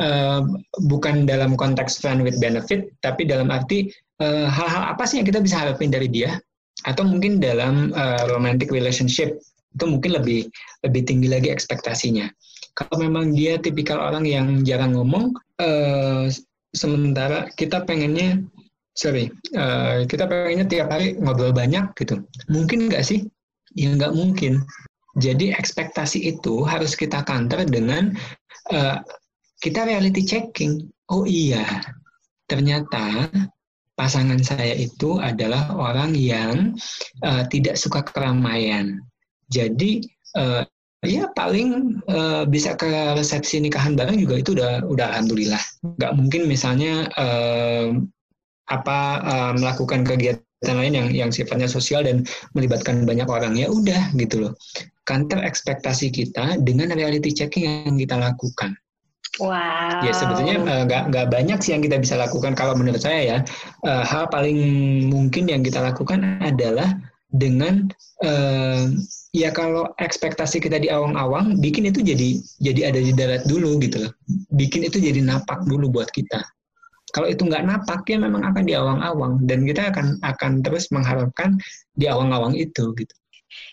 uh, 0.00 0.42
bukan 0.86 1.26
dalam 1.26 1.54
konteks 1.54 2.02
friend 2.02 2.22
with 2.22 2.38
benefit, 2.42 2.90
tapi 3.04 3.26
dalam 3.26 3.50
arti 3.50 3.90
eh, 4.22 4.46
hal-hal 4.46 4.94
apa 4.94 5.02
sih 5.06 5.18
yang 5.18 5.26
kita 5.26 5.42
bisa 5.42 5.58
harapin 5.66 5.90
dari 5.90 6.06
dia, 6.06 6.38
atau 6.86 7.02
mungkin 7.06 7.42
dalam 7.42 7.90
uh, 7.94 8.26
romantic 8.30 8.70
relationship 8.70 9.38
itu 9.74 9.84
mungkin 9.90 10.14
lebih 10.14 10.46
lebih 10.86 11.02
tinggi 11.02 11.28
lagi 11.30 11.50
ekspektasinya. 11.50 12.30
Kalau 12.74 13.02
memang 13.02 13.34
dia 13.34 13.58
tipikal 13.58 14.02
orang 14.02 14.26
yang 14.26 14.46
jarang 14.66 14.94
ngomong, 14.98 15.34
uh, 15.62 16.26
sementara 16.74 17.50
kita 17.54 17.82
pengennya 17.86 18.42
sorry, 18.94 19.30
uh, 19.58 20.06
kita 20.06 20.26
pengennya 20.26 20.66
tiap 20.66 20.88
hari 20.90 21.18
ngobrol 21.18 21.50
banyak 21.50 21.90
gitu. 21.98 22.22
Mungkin 22.50 22.90
nggak 22.90 23.02
sih? 23.02 23.26
Ya 23.74 23.90
nggak 23.94 24.14
mungkin. 24.14 24.62
Jadi 25.18 25.54
ekspektasi 25.54 26.26
itu 26.26 26.66
harus 26.66 26.98
kita 26.98 27.22
counter 27.22 27.62
dengan 27.66 28.14
uh, 28.74 28.98
kita 29.64 29.88
reality 29.88 30.28
checking. 30.28 30.92
Oh 31.08 31.24
iya, 31.24 31.64
ternyata 32.44 33.32
pasangan 33.96 34.44
saya 34.44 34.76
itu 34.76 35.16
adalah 35.16 35.72
orang 35.72 36.12
yang 36.12 36.76
uh, 37.24 37.48
tidak 37.48 37.80
suka 37.80 38.04
keramaian. 38.04 39.00
Jadi 39.48 40.04
uh, 40.36 40.68
ya 41.00 41.32
paling 41.32 42.00
uh, 42.12 42.44
bisa 42.44 42.76
ke 42.76 43.16
resepsi 43.16 43.64
nikahan 43.64 43.96
bareng 43.96 44.20
juga 44.20 44.36
itu 44.36 44.52
udah 44.52 44.84
udah 44.84 45.06
alhamdulillah. 45.16 45.62
Gak 45.96 46.12
mungkin 46.12 46.44
misalnya 46.44 47.08
uh, 47.16 47.96
apa 48.68 48.98
uh, 49.24 49.52
melakukan 49.56 50.04
kegiatan 50.04 50.76
lain 50.76 50.96
yang 50.96 51.08
yang 51.12 51.30
sifatnya 51.32 51.68
sosial 51.68 52.04
dan 52.04 52.24
melibatkan 52.56 53.04
banyak 53.04 53.28
orang 53.28 53.52
ya 53.52 53.68
udah 53.68 54.08
gitu 54.16 54.48
loh 54.48 54.52
counter 55.04 55.36
ekspektasi 55.44 56.08
kita 56.08 56.56
dengan 56.64 56.88
reality 56.96 57.36
checking 57.36 57.68
yang 57.68 58.00
kita 58.00 58.16
lakukan 58.16 58.72
Wow. 59.42 60.06
Ya 60.06 60.12
sebetulnya 60.14 60.86
nggak 60.86 61.26
uh, 61.26 61.30
banyak 61.30 61.58
sih 61.58 61.74
yang 61.74 61.82
kita 61.82 61.98
bisa 61.98 62.14
lakukan. 62.14 62.54
Kalau 62.54 62.78
menurut 62.78 63.02
saya 63.02 63.20
ya 63.22 63.38
uh, 63.82 64.06
hal 64.06 64.30
paling 64.30 64.58
mungkin 65.10 65.50
yang 65.50 65.66
kita 65.66 65.82
lakukan 65.82 66.38
adalah 66.38 66.94
dengan 67.34 67.90
uh, 68.22 68.94
ya 69.34 69.50
kalau 69.50 69.90
ekspektasi 69.98 70.62
kita 70.62 70.78
di 70.78 70.86
awang-awang 70.86 71.58
bikin 71.58 71.90
itu 71.90 71.98
jadi 71.98 72.38
jadi 72.62 72.94
ada 72.94 73.00
di 73.02 73.10
darat 73.10 73.42
dulu 73.50 73.82
gitu 73.82 74.06
loh. 74.06 74.12
Bikin 74.54 74.86
itu 74.86 75.02
jadi 75.02 75.18
napak 75.18 75.66
dulu 75.66 75.90
buat 75.90 76.14
kita. 76.14 76.38
Kalau 77.10 77.26
itu 77.26 77.42
nggak 77.42 77.66
napak 77.66 78.06
ya 78.06 78.22
memang 78.22 78.46
akan 78.46 78.62
di 78.62 78.74
awang-awang. 78.78 79.42
Dan 79.50 79.66
kita 79.66 79.90
akan 79.90 80.22
akan 80.22 80.62
terus 80.62 80.94
mengharapkan 80.94 81.58
di 81.98 82.06
awang-awang 82.06 82.54
itu 82.54 82.94
gitu 82.94 83.14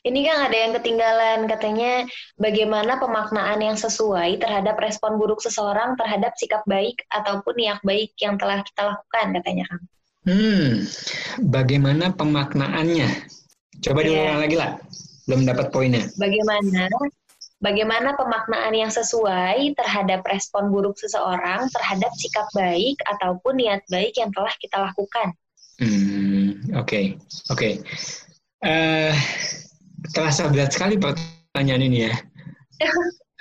ini 0.08 0.26
kan 0.26 0.50
ada 0.50 0.58
yang 0.58 0.72
ketinggalan 0.78 1.40
katanya 1.46 2.06
bagaimana 2.38 2.98
pemaknaan 2.98 3.60
yang 3.62 3.78
sesuai 3.78 4.42
terhadap 4.42 4.80
respon 4.82 5.22
buruk 5.22 5.42
seseorang 5.42 5.94
terhadap 5.98 6.34
sikap 6.38 6.66
baik 6.66 7.02
ataupun 7.14 7.54
niat 7.58 7.80
baik 7.86 8.14
yang 8.22 8.36
telah 8.42 8.66
kita 8.66 8.96
lakukan 8.96 9.28
katanya 9.42 9.66
Kang. 9.70 9.84
Hmm, 10.22 10.86
bagaimana 11.50 12.14
pemaknaannya? 12.14 13.10
Coba 13.82 14.06
yeah. 14.06 14.08
diulang 14.14 14.40
lagi 14.46 14.56
lah, 14.58 14.72
belum 15.26 15.42
dapat 15.50 15.74
poinnya. 15.74 16.06
Bagaimana 16.14 16.86
bagaimana 17.62 18.18
pemaknaan 18.18 18.74
yang 18.74 18.94
sesuai 18.94 19.78
terhadap 19.78 20.26
respon 20.30 20.74
buruk 20.74 20.98
seseorang 20.98 21.70
terhadap 21.74 22.14
sikap 22.18 22.46
baik 22.54 22.98
ataupun 23.06 23.62
niat 23.62 23.82
baik 23.90 24.18
yang 24.18 24.30
telah 24.30 24.54
kita 24.62 24.78
lakukan. 24.82 25.34
Hmm, 25.82 26.70
oke, 26.78 26.86
okay. 26.86 27.06
oke. 27.50 27.58
Okay. 27.58 27.74
Uh, 28.62 29.10
eh, 29.10 29.14
terasa 30.22 30.46
berat 30.54 30.70
sekali 30.70 31.02
pertanyaan 31.02 31.82
ini 31.82 32.06
ya. 32.06 32.14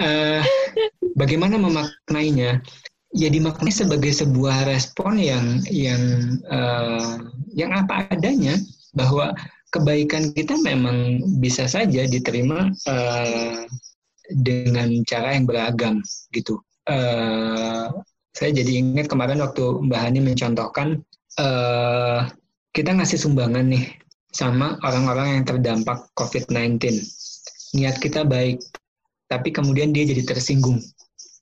Uh, 0.00 0.40
bagaimana 1.20 1.60
memaknainya? 1.60 2.64
Ya 3.12 3.28
dimaknai 3.28 3.68
sebagai 3.68 4.16
sebuah 4.16 4.64
respon 4.64 5.20
yang 5.20 5.60
yang 5.68 6.00
uh, 6.48 7.20
yang 7.52 7.76
apa 7.76 8.08
adanya 8.08 8.56
bahwa 8.96 9.36
kebaikan 9.76 10.32
kita 10.32 10.56
memang 10.64 11.20
bisa 11.36 11.68
saja 11.68 12.08
diterima 12.08 12.72
uh, 12.88 13.60
dengan 14.40 15.04
cara 15.04 15.36
yang 15.36 15.44
beragam 15.44 16.00
gitu. 16.32 16.64
Uh, 16.88 17.92
saya 18.32 18.56
jadi 18.56 18.80
ingat 18.80 19.10
kemarin 19.10 19.44
waktu 19.44 19.84
Mbak 19.84 20.00
Hani 20.00 20.20
mencontohkan 20.24 21.04
uh, 21.36 22.24
kita 22.72 22.94
ngasih 22.96 23.20
sumbangan 23.20 23.68
nih 23.68 24.00
sama 24.30 24.78
orang-orang 24.86 25.40
yang 25.40 25.44
terdampak 25.46 26.06
COVID-19. 26.14 27.02
Niat 27.78 27.96
kita 28.02 28.26
baik, 28.26 28.58
tapi 29.30 29.54
kemudian 29.54 29.94
dia 29.94 30.06
jadi 30.06 30.26
tersinggung. 30.26 30.82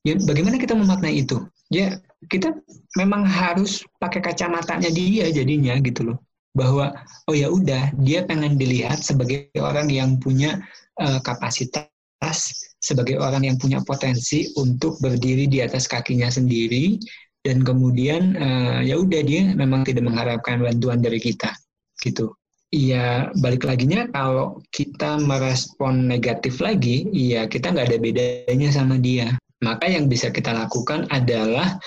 Ya, 0.05 0.17
bagaimana 0.25 0.61
kita 0.61 0.77
memaknai 0.77 1.25
itu? 1.25 1.41
Ya, 1.69 2.01
kita 2.33 2.53
memang 2.97 3.25
harus 3.29 3.85
pakai 4.01 4.25
kacamatanya 4.25 4.89
dia 4.93 5.29
jadinya 5.33 5.77
gitu 5.81 6.13
loh. 6.13 6.19
Bahwa 6.57 6.93
oh 7.29 7.37
ya 7.37 7.53
udah, 7.53 7.93
dia 8.01 8.25
pengen 8.25 8.57
dilihat 8.57 9.05
sebagai 9.05 9.53
orang 9.61 9.89
yang 9.93 10.17
punya 10.17 10.61
uh, 11.01 11.21
kapasitas, 11.21 11.89
sebagai 12.79 13.19
orang 13.19 13.45
yang 13.45 13.57
punya 13.61 13.85
potensi 13.85 14.49
untuk 14.57 14.97
berdiri 15.03 15.51
di 15.51 15.61
atas 15.61 15.91
kakinya 15.91 16.31
sendiri 16.31 16.99
dan 17.43 17.63
kemudian 17.63 18.35
uh, 18.39 18.81
ya 18.83 18.99
udah 18.99 19.23
dia 19.23 19.55
memang 19.55 19.87
tidak 19.87 20.07
mengharapkan 20.07 20.63
bantuan 20.63 21.03
dari 21.03 21.19
kita 21.19 21.51
gitu 22.03 22.38
Iya, 22.69 23.33
balik 23.41 23.65
lagi 23.65 23.89
nya 23.89 24.13
kalau 24.13 24.61
kita 24.77 25.17
merespon 25.25 26.05
negatif 26.05 26.61
lagi, 26.61 27.09
iya 27.17 27.49
kita 27.49 27.73
nggak 27.73 27.89
ada 27.89 27.99
bedanya 27.99 28.69
sama 28.69 29.01
dia. 29.01 29.33
Maka 29.65 29.89
yang 29.89 30.05
bisa 30.05 30.29
kita 30.29 30.53
lakukan 30.53 31.09
adalah 31.09 31.81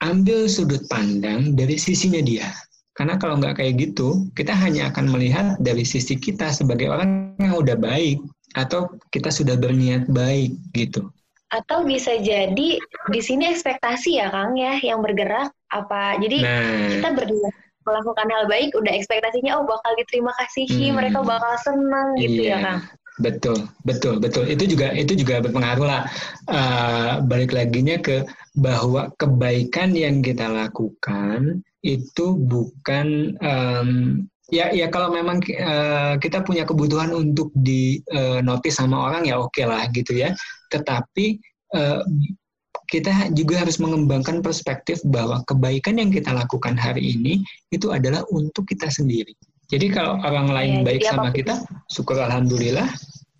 ambil 0.00 0.48
sudut 0.48 0.80
pandang 0.88 1.52
dari 1.52 1.76
sisinya 1.76 2.24
dia. 2.24 2.48
Karena 2.96 3.20
kalau 3.20 3.36
nggak 3.36 3.60
kayak 3.60 3.74
gitu, 3.84 4.24
kita 4.32 4.56
hanya 4.56 4.88
akan 4.88 5.12
melihat 5.12 5.46
dari 5.60 5.84
sisi 5.84 6.16
kita 6.16 6.48
sebagai 6.56 6.88
orang 6.88 7.36
yang 7.36 7.60
udah 7.60 7.76
baik 7.76 8.16
atau 8.56 8.88
kita 9.12 9.28
sudah 9.28 9.60
berniat 9.60 10.08
baik 10.08 10.56
gitu. 10.72 11.10
Atau 11.52 11.84
bisa 11.84 12.16
jadi 12.16 12.80
di 13.12 13.20
sini 13.20 13.50
ekspektasi 13.52 14.24
ya 14.24 14.32
Kang 14.32 14.56
ya 14.56 14.80
yang 14.80 15.04
bergerak 15.04 15.52
apa? 15.68 16.16
Jadi 16.16 16.38
nah, 16.42 16.88
kita 16.96 17.08
berniat 17.12 17.54
melakukan 17.84 18.26
hal 18.32 18.44
baik 18.48 18.72
udah 18.74 18.92
ekspektasinya 18.92 19.60
oh 19.60 19.64
bakal 19.68 19.92
diterima 19.96 20.32
kasih 20.40 20.66
hmm. 20.66 20.96
mereka 20.96 21.20
bakal 21.20 21.52
senang 21.60 22.16
gitu 22.18 22.44
ya, 22.44 22.48
iya. 22.48 22.56
ya 22.56 22.64
kang. 22.64 22.80
Betul 23.22 23.70
betul 23.86 24.18
betul. 24.18 24.42
Itu 24.50 24.66
juga 24.66 24.90
itu 24.90 25.14
juga 25.14 25.38
berpengaruh 25.38 25.86
lah. 25.86 26.02
Uh, 26.50 27.22
balik 27.22 27.54
nya 27.54 28.02
ke 28.02 28.26
bahwa 28.58 29.14
kebaikan 29.14 29.94
yang 29.94 30.18
kita 30.18 30.50
lakukan 30.50 31.62
itu 31.86 32.26
bukan 32.34 33.38
um, 33.38 33.88
ya 34.50 34.74
ya 34.74 34.90
kalau 34.90 35.14
memang 35.14 35.38
uh, 35.62 36.18
kita 36.18 36.42
punya 36.42 36.66
kebutuhan 36.66 37.14
untuk 37.14 37.54
di 37.54 38.02
uh, 38.10 38.42
notice 38.42 38.82
sama 38.82 39.06
orang 39.06 39.30
ya 39.30 39.38
oke 39.38 39.54
okay 39.54 39.62
lah 39.62 39.86
gitu 39.94 40.18
ya. 40.18 40.34
Tetapi 40.74 41.38
uh, 41.78 42.02
kita 42.90 43.32
juga 43.32 43.64
harus 43.64 43.80
mengembangkan 43.80 44.44
perspektif 44.44 45.00
bahwa 45.08 45.40
kebaikan 45.48 45.96
yang 46.00 46.10
kita 46.12 46.32
lakukan 46.32 46.76
hari 46.76 47.16
ini 47.16 47.40
itu 47.72 47.90
adalah 47.90 48.24
untuk 48.30 48.68
kita 48.68 48.88
sendiri. 48.88 49.32
Jadi 49.72 49.90
kalau 49.90 50.20
orang 50.20 50.52
lain 50.52 50.72
ya, 50.80 50.82
baik 50.84 51.02
sama 51.04 51.16
apa 51.16 51.24
pun. 51.32 51.36
kita, 51.40 51.54
syukur 51.88 52.16
alhamdulillah. 52.20 52.88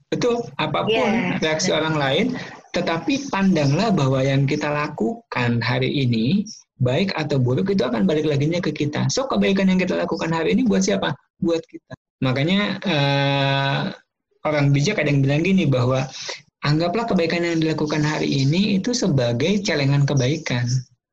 Betul, 0.08 0.46
apa 0.56 0.86
pun 0.86 0.94
ya, 0.94 1.36
reaksi 1.42 1.74
ya. 1.74 1.82
orang 1.82 1.94
lain, 1.98 2.26
tetapi 2.72 3.28
pandanglah 3.28 3.90
bahwa 3.90 4.22
yang 4.22 4.48
kita 4.48 4.70
lakukan 4.70 5.60
hari 5.60 5.90
ini 5.90 6.46
baik 6.82 7.14
atau 7.14 7.38
buruk 7.38 7.70
itu 7.70 7.86
akan 7.86 8.08
balik 8.08 8.26
lagi 8.26 8.50
ke 8.58 8.72
kita. 8.74 9.06
So 9.12 9.30
kebaikan 9.30 9.70
yang 9.70 9.78
kita 9.78 9.94
lakukan 9.94 10.30
hari 10.34 10.58
ini 10.58 10.66
buat 10.66 10.82
siapa? 10.82 11.14
Buat 11.38 11.62
kita. 11.66 11.94
Makanya 12.24 12.60
uh, 12.82 13.80
orang 14.44 14.72
bijak 14.74 15.00
ada 15.00 15.08
yang 15.10 15.22
bilang 15.24 15.42
gini 15.44 15.64
bahwa 15.68 16.08
anggaplah 16.64 17.04
kebaikan 17.04 17.44
yang 17.44 17.60
dilakukan 17.60 18.00
hari 18.00 18.42
ini 18.42 18.80
itu 18.80 18.96
sebagai 18.96 19.60
celengan 19.60 20.08
kebaikan. 20.08 20.64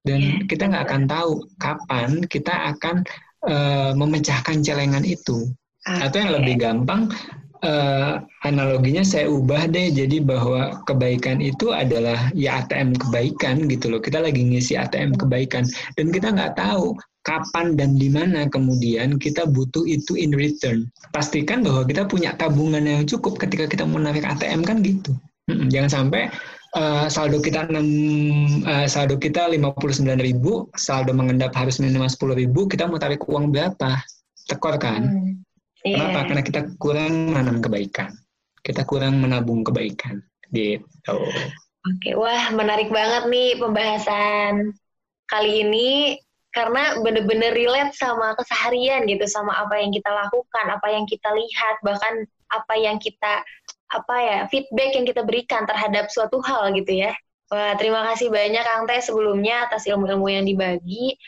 Dan 0.02 0.20
yeah. 0.20 0.42
kita 0.50 0.66
nggak 0.66 0.86
akan 0.90 1.04
tahu 1.06 1.32
kapan 1.62 2.10
kita 2.26 2.74
akan 2.74 3.06
uh, 3.46 3.92
memecahkan 3.94 4.64
celengan 4.66 5.06
itu. 5.06 5.52
Okay. 5.82 5.98
atau 6.06 6.18
yang 6.22 6.34
lebih 6.38 6.56
gampang 6.62 7.10
uh, 7.66 8.22
analoginya 8.46 9.02
saya 9.02 9.26
ubah 9.26 9.66
deh. 9.66 9.90
Jadi 9.90 10.22
bahwa 10.22 10.78
kebaikan 10.86 11.42
itu 11.42 11.74
adalah 11.74 12.30
ya 12.38 12.62
ATM 12.62 12.94
kebaikan 12.98 13.66
gitu 13.66 13.90
loh. 13.90 13.98
Kita 13.98 14.22
lagi 14.22 14.46
ngisi 14.46 14.78
ATM 14.78 15.18
kebaikan. 15.18 15.66
Dan 15.98 16.14
kita 16.14 16.34
nggak 16.38 16.54
tahu 16.54 16.94
kapan 17.26 17.74
dan 17.78 17.98
di 17.98 18.14
mana 18.14 18.46
kemudian 18.46 19.18
kita 19.18 19.50
butuh 19.50 19.86
itu 19.90 20.14
in 20.18 20.38
return. 20.38 20.86
Pastikan 21.14 21.66
bahwa 21.66 21.82
kita 21.86 22.06
punya 22.06 22.38
tabungan 22.38 22.86
yang 22.86 23.10
cukup 23.10 23.42
ketika 23.42 23.66
kita 23.66 23.86
mau 23.90 23.98
narik 23.98 24.26
ATM 24.26 24.62
kan 24.62 24.86
gitu 24.86 25.18
Jangan 25.72 25.92
sampai 25.92 26.32
uh, 26.76 27.06
saldo 27.12 27.40
kita 27.44 27.68
6 27.68 27.76
uh, 27.76 27.82
eh, 28.68 28.88
saldo 28.88 29.16
kita 29.20 29.52
59.000, 29.52 30.76
saldo 30.76 31.12
mengendap 31.12 31.52
harus 31.56 31.80
minimal 31.84 32.08
10.000, 32.08 32.72
kita 32.72 32.84
mau 32.88 33.00
tarik 33.00 33.24
uang 33.28 33.52
berapa? 33.52 34.00
Tekor 34.48 34.76
kan? 34.80 35.02
Hmm. 35.04 35.32
Yeah. 35.82 35.98
Kenapa? 35.98 36.20
Karena 36.30 36.44
kita 36.46 36.60
kurang 36.78 37.34
menanam 37.34 37.58
kebaikan. 37.60 38.14
Kita 38.62 38.86
kurang 38.86 39.18
menabung 39.20 39.66
kebaikan. 39.66 40.22
Gitu. 40.54 41.18
Oke, 41.82 42.14
wah 42.14 42.54
menarik 42.54 42.94
banget 42.94 43.26
nih 43.26 43.58
pembahasan 43.58 44.70
kali 45.26 45.66
ini 45.66 46.20
karena 46.52 47.00
bener-bener 47.02 47.56
relate 47.56 47.96
sama 47.96 48.36
keseharian 48.38 49.08
gitu, 49.08 49.24
sama 49.26 49.56
apa 49.56 49.80
yang 49.80 49.90
kita 49.90 50.12
lakukan, 50.12 50.66
apa 50.68 50.88
yang 50.92 51.08
kita 51.08 51.32
lihat, 51.32 51.80
bahkan 51.82 52.28
apa 52.52 52.74
yang 52.76 53.00
kita 53.00 53.42
apa 53.92 54.16
ya 54.18 54.40
feedback 54.48 54.96
yang 54.96 55.06
kita 55.06 55.22
berikan 55.28 55.68
terhadap 55.68 56.08
suatu 56.08 56.40
hal 56.44 56.72
gitu 56.74 56.96
ya. 56.96 57.12
Wah, 57.52 57.76
terima 57.76 58.08
kasih 58.08 58.32
banyak 58.32 58.64
Kang 58.64 58.88
Teh 58.88 59.04
sebelumnya 59.04 59.68
atas 59.68 59.84
ilmu-ilmu 59.84 60.32
yang 60.32 60.48
dibagi. 60.48 61.20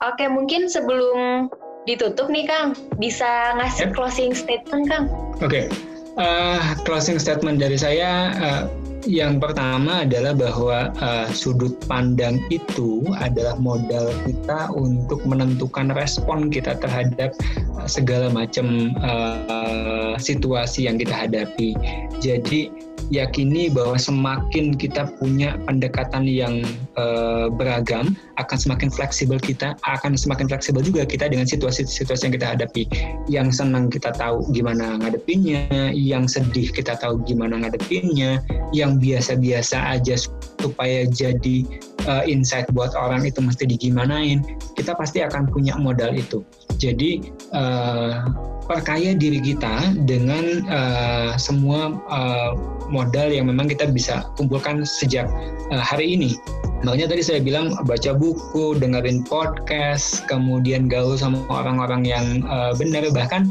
Oke, 0.00 0.24
mungkin 0.24 0.72
sebelum 0.72 1.52
ditutup 1.84 2.32
nih 2.32 2.48
Kang, 2.48 2.72
bisa 2.96 3.52
ngasih 3.60 3.92
yep. 3.92 3.92
closing 3.92 4.32
statement 4.32 4.88
Kang? 4.88 5.12
Oke, 5.44 5.68
uh, 6.16 6.60
closing 6.88 7.20
statement 7.20 7.60
dari 7.60 7.76
saya, 7.76 8.32
uh, 8.40 8.62
yang 9.06 9.38
pertama 9.38 10.02
adalah 10.02 10.34
bahwa 10.34 10.90
uh, 10.98 11.30
sudut 11.30 11.78
pandang 11.86 12.42
itu 12.50 13.06
adalah 13.22 13.54
modal 13.56 14.10
kita 14.26 14.68
untuk 14.74 15.22
menentukan 15.24 15.94
respon 15.94 16.50
kita 16.50 16.74
terhadap 16.82 17.32
uh, 17.78 17.86
segala 17.86 18.28
macam 18.28 18.92
uh, 19.00 20.18
situasi 20.18 20.90
yang 20.90 20.98
kita 20.98 21.14
hadapi. 21.14 21.78
Jadi 22.18 22.85
yakini 23.08 23.70
bahwa 23.70 23.94
semakin 23.94 24.74
kita 24.74 25.06
punya 25.18 25.54
pendekatan 25.64 26.26
yang 26.26 26.62
uh, 26.98 27.46
beragam, 27.52 28.18
akan 28.36 28.58
semakin 28.58 28.88
fleksibel 28.90 29.38
kita, 29.38 29.78
akan 29.86 30.18
semakin 30.18 30.50
fleksibel 30.50 30.82
juga 30.82 31.06
kita 31.06 31.30
dengan 31.30 31.46
situasi-situasi 31.46 32.28
yang 32.28 32.34
kita 32.34 32.48
hadapi. 32.56 32.82
Yang 33.30 33.62
senang 33.62 33.88
kita 33.88 34.10
tahu 34.14 34.44
gimana 34.50 34.98
ngadepinnya, 35.00 35.94
yang 35.94 36.26
sedih 36.26 36.68
kita 36.74 36.98
tahu 36.98 37.22
gimana 37.24 37.62
ngadepinnya, 37.62 38.42
yang 38.74 38.98
biasa-biasa 38.98 39.98
aja 39.98 40.18
supaya 40.58 41.06
jadi 41.06 41.62
uh, 42.10 42.24
insight 42.26 42.66
buat 42.74 42.92
orang 42.98 43.22
itu 43.26 43.38
mesti 43.38 43.64
digimanain, 43.70 44.42
kita 44.74 44.94
pasti 44.98 45.22
akan 45.22 45.46
punya 45.50 45.78
modal 45.78 46.10
itu. 46.14 46.42
Jadi 46.76 47.22
uh, 47.54 48.26
perkaya 48.66 49.14
diri 49.14 49.38
kita 49.40 49.94
dengan 50.04 50.66
uh, 50.66 51.32
semua 51.38 51.94
uh, 52.10 52.52
modal 52.90 53.30
yang 53.30 53.46
memang 53.50 53.70
kita 53.70 53.88
bisa 53.90 54.26
kumpulkan 54.34 54.82
sejak 54.82 55.26
uh, 55.70 55.82
hari 55.82 56.18
ini. 56.18 56.38
Makanya 56.84 57.16
tadi 57.16 57.22
saya 57.24 57.40
bilang 57.40 57.72
baca 57.88 58.12
buku, 58.12 58.76
dengerin 58.76 59.24
podcast, 59.24 60.22
kemudian 60.28 60.86
gaul 60.86 61.16
sama 61.16 61.42
orang-orang 61.48 62.04
yang 62.04 62.44
uh, 62.46 62.76
benar, 62.76 63.08
bahkan 63.10 63.48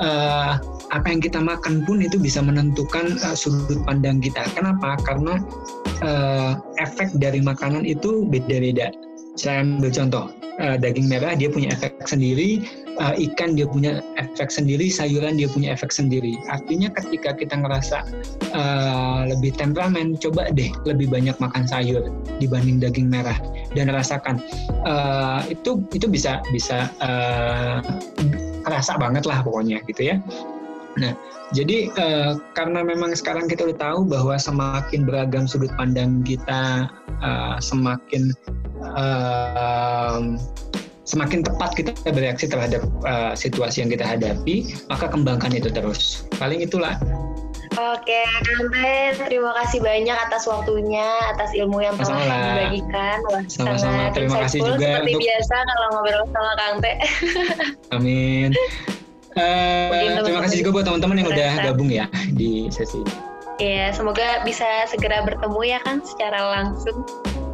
uh, 0.00 0.56
apa 0.90 1.06
yang 1.08 1.20
kita 1.20 1.38
makan 1.38 1.84
pun 1.84 2.00
itu 2.00 2.16
bisa 2.16 2.40
menentukan 2.40 3.20
uh, 3.22 3.36
sudut 3.36 3.78
pandang 3.84 4.24
kita. 4.24 4.48
Kenapa? 4.56 4.96
Karena 5.04 5.38
uh, 6.00 6.58
efek 6.80 7.12
dari 7.20 7.44
makanan 7.44 7.84
itu 7.84 8.24
beda-beda. 8.26 8.90
Saya 9.32 9.64
ambil 9.64 9.88
contoh, 9.88 10.28
uh, 10.60 10.76
daging 10.76 11.08
merah 11.08 11.32
dia 11.32 11.48
punya 11.48 11.72
efek 11.72 12.04
sendiri, 12.04 12.68
uh, 13.00 13.16
ikan 13.16 13.56
dia 13.56 13.64
punya 13.64 14.04
efek 14.20 14.52
sendiri, 14.52 14.92
sayuran 14.92 15.40
dia 15.40 15.48
punya 15.48 15.72
efek 15.72 15.88
sendiri. 15.88 16.36
Artinya 16.52 16.92
ketika 16.92 17.32
kita 17.32 17.56
ngerasa 17.56 18.04
uh, 18.52 19.24
lebih 19.32 19.56
temperamen, 19.56 20.20
coba 20.20 20.52
deh 20.52 20.68
lebih 20.84 21.08
banyak 21.08 21.36
makan 21.40 21.64
sayur 21.64 22.12
dibanding 22.36 22.76
daging 22.76 23.08
merah 23.08 23.36
dan 23.72 23.88
rasakan 23.88 24.36
uh, 24.84 25.40
itu 25.48 25.80
itu 25.96 26.04
bisa 26.04 26.44
bisa 26.52 26.92
uh, 27.00 27.80
kerasa 28.62 29.00
banget 29.00 29.24
lah 29.24 29.40
pokoknya 29.40 29.80
gitu 29.88 30.12
ya. 30.12 30.16
Nah, 31.00 31.16
jadi 31.56 31.88
uh, 31.96 32.36
karena 32.52 32.84
memang 32.84 33.16
sekarang 33.16 33.48
kita 33.48 33.64
udah 33.64 33.78
tahu 33.80 33.98
bahwa 34.04 34.36
semakin 34.36 35.08
beragam 35.08 35.44
sudut 35.48 35.72
pandang 35.80 36.20
kita, 36.20 36.92
uh, 37.24 37.56
semakin 37.60 38.32
uh, 38.84 40.36
semakin 41.08 41.44
tepat 41.44 41.70
kita 41.76 41.90
bereaksi 42.12 42.46
terhadap 42.48 42.84
uh, 43.08 43.32
situasi 43.32 43.84
yang 43.84 43.90
kita 43.90 44.04
hadapi, 44.04 44.76
maka 44.92 45.08
kembangkan 45.08 45.52
itu 45.56 45.72
terus. 45.72 46.28
Paling 46.36 46.60
itulah. 46.60 46.96
Oke, 47.72 48.20
Kante, 48.44 49.16
terima 49.32 49.56
kasih 49.64 49.80
banyak 49.80 50.12
atas 50.28 50.44
waktunya, 50.44 51.08
atas 51.32 51.56
ilmu 51.56 51.80
yang 51.80 51.96
telah 51.96 52.20
dibagikan. 52.20 53.16
Sama-sama, 53.48 54.12
terima 54.12 54.44
kasih 54.44 54.60
juga. 54.60 55.00
Seperti 55.00 55.16
untuk... 55.16 55.24
biasa 55.24 55.56
kalau 55.56 55.86
ngobrol 55.96 56.24
sama 56.28 56.52
Kante. 56.60 56.92
Amin. 57.96 58.52
Uh, 59.32 60.20
terima 60.24 60.40
kasih 60.44 60.64
juga 60.64 60.80
buat 60.80 60.84
teman-teman 60.88 61.16
yang 61.24 61.28
udah 61.32 61.50
gabung 61.64 61.88
ya 61.88 62.06
di 62.36 62.68
sesi 62.68 63.00
ini. 63.00 63.14
Iya, 63.62 63.94
semoga 63.94 64.42
bisa 64.42 64.88
segera 64.90 65.22
bertemu 65.22 65.60
ya 65.62 65.78
kan 65.84 66.02
secara 66.02 66.40
langsung. 66.60 67.06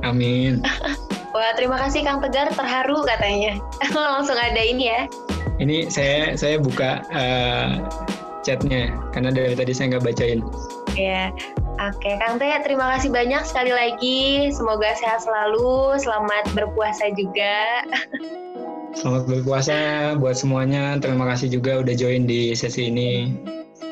Amin. 0.06 0.62
Wah, 1.36 1.52
terima 1.52 1.76
kasih 1.76 2.06
Kang 2.06 2.24
Tegar, 2.24 2.48
terharu 2.48 3.04
katanya. 3.04 3.60
Langsung 3.92 4.38
ada 4.38 4.58
ini 4.58 4.88
ya. 4.88 5.04
Ini 5.60 5.92
saya 5.92 6.32
saya 6.38 6.56
buka 6.56 7.04
uh, 7.12 7.84
chatnya 8.40 8.94
karena 9.12 9.34
dari 9.34 9.52
tadi 9.52 9.76
saya 9.76 9.94
nggak 9.94 10.06
bacain. 10.08 10.40
Iya. 10.96 11.34
Oke, 11.78 12.10
Kang 12.18 12.42
Teh, 12.42 12.50
terima 12.66 12.90
kasih 12.96 13.12
banyak 13.14 13.44
sekali 13.46 13.70
lagi. 13.70 14.50
Semoga 14.50 14.98
sehat 14.98 15.22
selalu, 15.22 15.94
selamat 16.02 16.50
berpuasa 16.56 17.12
juga. 17.14 17.86
Selamat 18.96 19.28
berpuasa 19.28 19.78
buat 20.16 20.36
semuanya. 20.38 20.96
Terima 20.96 21.28
kasih 21.28 21.52
juga 21.52 21.84
udah 21.84 21.94
join 21.98 22.24
di 22.24 22.56
sesi 22.56 22.88
ini. 22.88 23.34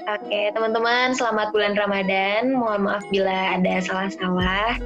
Oke, 0.06 0.54
teman-teman, 0.54 1.12
selamat 1.18 1.50
bulan 1.50 1.74
Ramadan. 1.74 2.54
Mohon 2.54 2.88
maaf 2.88 3.04
bila 3.10 3.58
ada 3.58 3.82
salah-salah. 3.82 4.78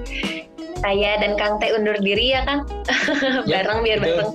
Saya 0.80 1.20
dan 1.20 1.36
Kang 1.36 1.60
Teh 1.60 1.76
undur 1.76 1.94
diri 2.00 2.32
ya, 2.32 2.42
Kang. 2.48 2.64
Ya, 3.50 3.62
bareng 3.62 3.84
biar 3.84 3.98
bareng. 4.00 4.32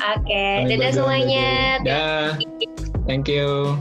Oke, 0.00 0.46
dadah 0.66 0.90
semuanya. 0.96 1.78
Dah. 1.84 2.26
Thank 3.04 3.28
you. 3.28 3.76